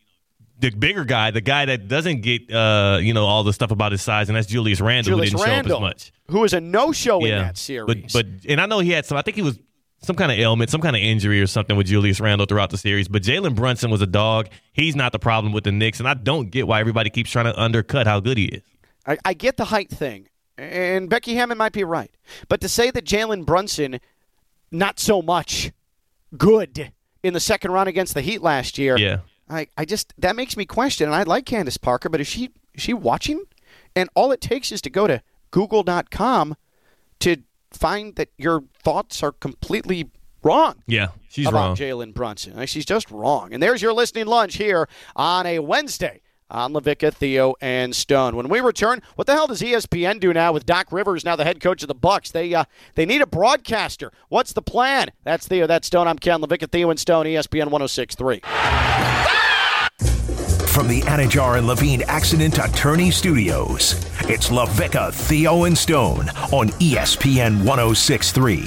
the 0.59 0.69
bigger 0.71 1.05
guy, 1.05 1.31
the 1.31 1.41
guy 1.41 1.65
that 1.65 1.87
doesn't 1.87 2.21
get 2.21 2.51
uh, 2.53 2.99
you 3.01 3.13
know 3.13 3.25
all 3.25 3.43
the 3.43 3.53
stuff 3.53 3.71
about 3.71 3.91
his 3.91 4.01
size, 4.01 4.29
and 4.29 4.35
that's 4.35 4.47
Julius 4.47 4.81
Randle, 4.81 5.13
Julius 5.13 5.31
who 5.31 5.37
didn't 5.37 5.49
Randle, 5.51 5.79
show 5.79 5.85
up 5.85 5.91
as 5.95 5.95
much. 5.95 6.11
who 6.29 6.39
was 6.39 6.53
a 6.53 6.61
no-show 6.61 7.23
in 7.25 7.37
that 7.37 7.57
series. 7.57 7.87
but 7.87 8.13
but 8.13 8.25
and 8.49 8.59
I 8.61 8.65
know 8.65 8.79
he 8.79 8.91
had 8.91 9.05
some. 9.05 9.17
I 9.17 9.21
think 9.21 9.35
he 9.35 9.41
was 9.43 9.57
some 10.01 10.15
kind 10.15 10.31
of 10.31 10.37
ailment, 10.39 10.69
some 10.69 10.81
kind 10.81 10.95
of 10.95 11.01
injury 11.01 11.41
or 11.41 11.47
something 11.47 11.75
with 11.75 11.87
Julius 11.87 12.19
Randle 12.19 12.45
throughout 12.45 12.69
the 12.69 12.77
series. 12.77 13.07
But 13.07 13.21
Jalen 13.23 13.55
Brunson 13.55 13.89
was 13.91 14.01
a 14.01 14.07
dog. 14.07 14.47
He's 14.73 14.95
not 14.95 15.11
the 15.11 15.19
problem 15.19 15.51
with 15.53 15.63
the 15.65 15.71
Knicks, 15.71 15.99
and 15.99 16.07
I 16.07 16.13
don't 16.13 16.49
get 16.49 16.67
why 16.67 16.79
everybody 16.79 17.09
keeps 17.09 17.29
trying 17.31 17.45
to 17.45 17.59
undercut 17.61 18.07
how 18.07 18.19
good 18.19 18.37
he 18.37 18.45
is. 18.45 18.61
I, 19.05 19.17
I 19.25 19.33
get 19.33 19.57
the 19.57 19.65
height 19.65 19.89
thing, 19.89 20.27
and 20.57 21.09
Becky 21.09 21.35
Hammon 21.35 21.57
might 21.57 21.73
be 21.73 21.83
right. 21.83 22.11
But 22.47 22.61
to 22.61 22.69
say 22.69 22.91
that 22.91 23.05
Jalen 23.05 23.45
Brunson, 23.45 23.99
not 24.71 24.99
so 24.99 25.21
much 25.21 25.71
good 26.37 26.91
in 27.23 27.33
the 27.33 27.39
second 27.39 27.71
round 27.71 27.89
against 27.89 28.13
the 28.13 28.21
Heat 28.21 28.41
last 28.41 28.77
year, 28.77 28.97
Yeah. 28.97 29.19
I, 29.49 29.67
I 29.77 29.85
just 29.85 30.13
that 30.17 30.35
makes 30.35 30.55
me 30.55 30.65
question. 30.65 31.07
And 31.07 31.15
I 31.15 31.23
like 31.23 31.45
Candace 31.45 31.77
Parker, 31.77 32.09
but 32.09 32.21
is 32.21 32.27
she 32.27 32.51
is 32.73 32.83
she 32.83 32.93
watching? 32.93 33.43
And 33.95 34.09
all 34.15 34.31
it 34.31 34.41
takes 34.41 34.71
is 34.71 34.81
to 34.83 34.89
go 34.89 35.07
to 35.07 35.21
Google.com 35.51 36.55
to 37.19 37.37
find 37.71 38.15
that 38.15 38.29
your 38.37 38.63
thoughts 38.83 39.21
are 39.23 39.31
completely 39.31 40.09
wrong 40.43 40.75
Yeah, 40.87 41.09
she's 41.29 41.47
about 41.47 41.67
wrong. 41.69 41.75
Jalen 41.75 42.13
Brunson. 42.13 42.55
Like, 42.55 42.69
She's 42.69 42.85
just 42.85 43.11
wrong. 43.11 43.53
And 43.53 43.61
there's 43.61 43.81
your 43.81 43.93
listening 43.93 44.25
lunch 44.25 44.57
here 44.57 44.87
on 45.15 45.45
a 45.45 45.59
Wednesday 45.59 46.21
on 46.51 46.73
LaVicka, 46.73 47.13
Theo, 47.13 47.53
and 47.61 47.95
Stone. 47.95 48.35
When 48.35 48.49
we 48.49 48.59
return, 48.59 49.01
what 49.15 49.27
the 49.27 49.33
hell 49.33 49.45
does 49.47 49.61
ESPN 49.61 50.19
do 50.19 50.33
now 50.33 50.51
with 50.51 50.65
Doc 50.65 50.91
Rivers 50.91 51.23
now 51.23 51.35
the 51.35 51.43
head 51.43 51.59
coach 51.59 51.83
of 51.83 51.87
the 51.87 51.95
Bucks? 51.95 52.31
They 52.31 52.53
uh, 52.53 52.63
they 52.95 53.05
need 53.05 53.21
a 53.21 53.27
broadcaster. 53.27 54.11
What's 54.29 54.53
the 54.53 54.61
plan? 54.61 55.09
That's 55.23 55.47
Theo. 55.47 55.67
That's 55.67 55.87
Stone. 55.87 56.07
I'm 56.07 56.17
Ken 56.17 56.41
LaVicka, 56.41 56.71
Theo, 56.71 56.89
and 56.89 56.99
Stone. 56.99 57.25
ESPN 57.25 57.69
106.3. 57.69 59.08
From 60.79 60.87
the 60.87 61.01
Anidjar 61.01 61.57
and 61.57 61.67
Levine 61.67 62.03
Accident 62.03 62.57
Attorney 62.57 63.11
Studios, 63.11 63.95
it's 64.29 64.47
LaVicka, 64.47 65.13
Theo, 65.13 65.65
and 65.65 65.77
Stone 65.77 66.29
on 66.53 66.69
ESPN 66.79 67.65
1063. 67.65 68.59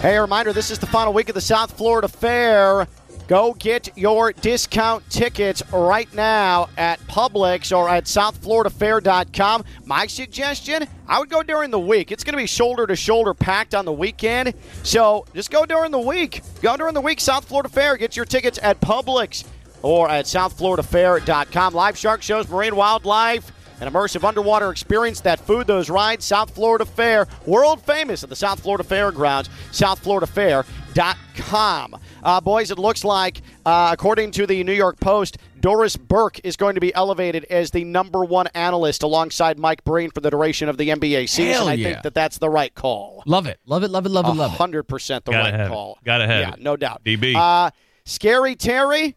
Hey, 0.00 0.16
a 0.16 0.22
reminder 0.22 0.54
this 0.54 0.70
is 0.70 0.78
the 0.78 0.86
final 0.86 1.12
week 1.12 1.28
of 1.28 1.34
the 1.34 1.42
South 1.42 1.76
Florida 1.76 2.08
Fair. 2.08 2.88
Go 3.28 3.52
get 3.52 3.90
your 3.98 4.32
discount 4.32 5.08
tickets 5.10 5.62
right 5.74 6.10
now 6.14 6.70
at 6.78 7.00
Publix 7.00 7.76
or 7.76 7.86
at 7.86 8.04
southfloridafair.com. 8.04 9.62
My 9.84 10.06
suggestion, 10.06 10.86
I 11.06 11.18
would 11.18 11.28
go 11.28 11.42
during 11.42 11.70
the 11.70 11.78
week. 11.78 12.12
It's 12.12 12.24
going 12.24 12.32
to 12.32 12.38
be 12.38 12.46
shoulder 12.46 12.86
to 12.86 12.96
shoulder 12.96 13.34
packed 13.34 13.74
on 13.74 13.84
the 13.84 13.92
weekend. 13.92 14.54
So 14.84 15.26
just 15.34 15.50
go 15.50 15.66
during 15.66 15.90
the 15.90 15.98
week. 15.98 16.40
Go 16.62 16.78
during 16.78 16.94
the 16.94 17.02
week, 17.02 17.20
South 17.20 17.44
Florida 17.44 17.68
Fair. 17.68 17.98
Get 17.98 18.16
your 18.16 18.24
tickets 18.24 18.58
at 18.62 18.80
Publix 18.80 19.44
or 19.86 20.10
at 20.10 20.24
southfloridafair.com. 20.24 21.72
Live 21.72 21.96
shark 21.96 22.20
shows, 22.20 22.48
marine 22.48 22.74
wildlife, 22.74 23.52
an 23.80 23.88
immersive 23.88 24.26
underwater 24.26 24.72
experience, 24.72 25.20
that 25.20 25.38
food, 25.38 25.68
those 25.68 25.88
rides, 25.88 26.24
South 26.24 26.50
Florida 26.50 26.84
Fair, 26.84 27.28
world 27.46 27.80
famous 27.82 28.24
at 28.24 28.28
the 28.28 28.34
South 28.34 28.58
Florida 28.60 28.82
Fairgrounds, 28.82 29.48
southfloridafair.com. 29.70 32.00
Uh, 32.24 32.40
boys, 32.40 32.72
it 32.72 32.80
looks 32.80 33.04
like, 33.04 33.42
uh, 33.64 33.90
according 33.92 34.32
to 34.32 34.44
the 34.46 34.64
New 34.64 34.72
York 34.72 34.98
Post, 34.98 35.38
Doris 35.60 35.96
Burke 35.96 36.40
is 36.42 36.56
going 36.56 36.74
to 36.74 36.80
be 36.80 36.92
elevated 36.94 37.44
as 37.44 37.70
the 37.70 37.84
number 37.84 38.24
one 38.24 38.48
analyst 38.54 39.04
alongside 39.04 39.56
Mike 39.56 39.84
Breen 39.84 40.10
for 40.10 40.20
the 40.20 40.30
duration 40.30 40.68
of 40.68 40.78
the 40.78 40.88
NBA 40.88 41.28
season. 41.28 41.52
Hell 41.52 41.68
I 41.68 41.74
yeah. 41.74 41.92
think 41.92 42.02
that 42.02 42.14
that's 42.14 42.38
the 42.38 42.50
right 42.50 42.74
call. 42.74 43.22
Love 43.24 43.46
it. 43.46 43.60
Love 43.66 43.84
it. 43.84 43.90
Love 43.90 44.04
it. 44.06 44.08
Love 44.08 44.26
it. 44.26 44.32
Love 44.32 44.52
it. 44.52 44.56
hundred 44.56 44.82
percent 44.84 45.24
the 45.24 45.30
Gotta 45.32 45.44
right 45.44 45.54
have 45.54 45.68
it. 45.68 45.70
call. 45.70 45.98
Gotta 46.04 46.26
have 46.26 46.40
yeah, 46.40 46.52
it. 46.54 46.60
no 46.60 46.76
doubt. 46.76 47.04
DB. 47.04 47.36
Uh, 47.36 47.70
Scary 48.04 48.56
Terry 48.56 49.14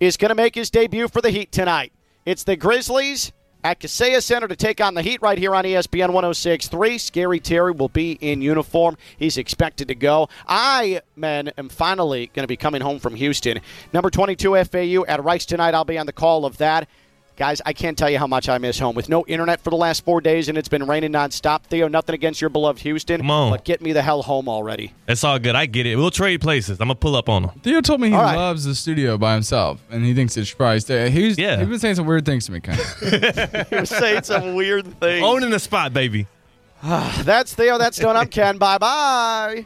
is 0.00 0.16
going 0.16 0.28
to 0.30 0.34
make 0.34 0.54
his 0.54 0.70
debut 0.70 1.08
for 1.08 1.20
the 1.20 1.30
Heat 1.30 1.52
tonight. 1.52 1.92
It's 2.24 2.44
the 2.44 2.56
Grizzlies 2.56 3.32
at 3.64 3.80
Kaseya 3.80 4.22
Center 4.22 4.46
to 4.46 4.56
take 4.56 4.80
on 4.80 4.94
the 4.94 5.02
Heat 5.02 5.20
right 5.22 5.38
here 5.38 5.54
on 5.54 5.64
ESPN 5.64 6.10
106.3. 6.10 7.00
Scary 7.00 7.40
Terry 7.40 7.72
will 7.72 7.88
be 7.88 8.12
in 8.12 8.40
uniform. 8.42 8.96
He's 9.16 9.38
expected 9.38 9.88
to 9.88 9.94
go. 9.94 10.28
I, 10.46 11.00
men, 11.16 11.48
am 11.58 11.68
finally 11.68 12.30
going 12.34 12.44
to 12.44 12.48
be 12.48 12.56
coming 12.56 12.82
home 12.82 12.98
from 12.98 13.14
Houston. 13.14 13.60
Number 13.92 14.10
22 14.10 14.64
FAU 14.64 15.04
at 15.08 15.22
Rice 15.24 15.46
tonight. 15.46 15.74
I'll 15.74 15.84
be 15.84 15.98
on 15.98 16.06
the 16.06 16.12
call 16.12 16.44
of 16.44 16.58
that. 16.58 16.88
Guys, 17.36 17.60
I 17.66 17.74
can't 17.74 17.98
tell 17.98 18.08
you 18.08 18.18
how 18.18 18.26
much 18.26 18.48
I 18.48 18.56
miss 18.56 18.78
home. 18.78 18.94
With 18.96 19.10
no 19.10 19.24
internet 19.26 19.60
for 19.60 19.68
the 19.68 19.76
last 19.76 20.04
four 20.06 20.22
days 20.22 20.48
and 20.48 20.56
it's 20.56 20.70
been 20.70 20.86
raining 20.86 21.12
nonstop. 21.12 21.64
Theo, 21.64 21.86
nothing 21.86 22.14
against 22.14 22.40
your 22.40 22.48
beloved 22.48 22.80
Houston. 22.80 23.18
Come 23.20 23.30
on. 23.30 23.50
But 23.50 23.64
get 23.64 23.82
me 23.82 23.92
the 23.92 24.00
hell 24.00 24.22
home 24.22 24.48
already. 24.48 24.94
It's 25.06 25.22
all 25.22 25.38
good. 25.38 25.54
I 25.54 25.66
get 25.66 25.86
it. 25.86 25.96
We'll 25.96 26.10
trade 26.10 26.40
places. 26.40 26.80
I'm 26.80 26.88
gonna 26.88 26.94
pull 26.94 27.14
up 27.14 27.28
on 27.28 27.44
him. 27.44 27.50
Theo 27.62 27.80
told 27.82 28.00
me 28.00 28.08
he 28.08 28.14
All 28.14 28.22
right. 28.22 28.36
loves 28.36 28.64
the 28.64 28.74
studio 28.74 29.18
by 29.18 29.34
himself, 29.34 29.80
and 29.90 30.04
he 30.04 30.14
thinks 30.14 30.36
it's 30.36 30.52
probably 30.52 30.80
stay. 30.80 31.06
Uh, 31.06 31.10
he's 31.10 31.36
Yeah. 31.38 31.58
he's 31.58 31.68
been 31.68 31.78
saying 31.78 31.94
some 31.96 32.06
weird 32.06 32.24
things 32.24 32.46
to 32.46 32.52
me, 32.52 32.60
kind 32.60 32.80
of. 32.80 33.66
He 33.70 33.76
was 33.76 33.90
saying 33.90 34.22
some 34.24 34.54
weird 34.54 34.98
things. 35.00 35.24
Owning 35.24 35.50
the 35.50 35.58
spot, 35.58 35.92
baby. 35.92 36.26
That's 36.82 37.54
Theo. 37.54 37.78
That's 37.78 37.96
done. 37.98 38.16
I'm 38.16 38.28
Ken. 38.36 38.58
Bye 38.58 38.78
bye. 38.78 39.64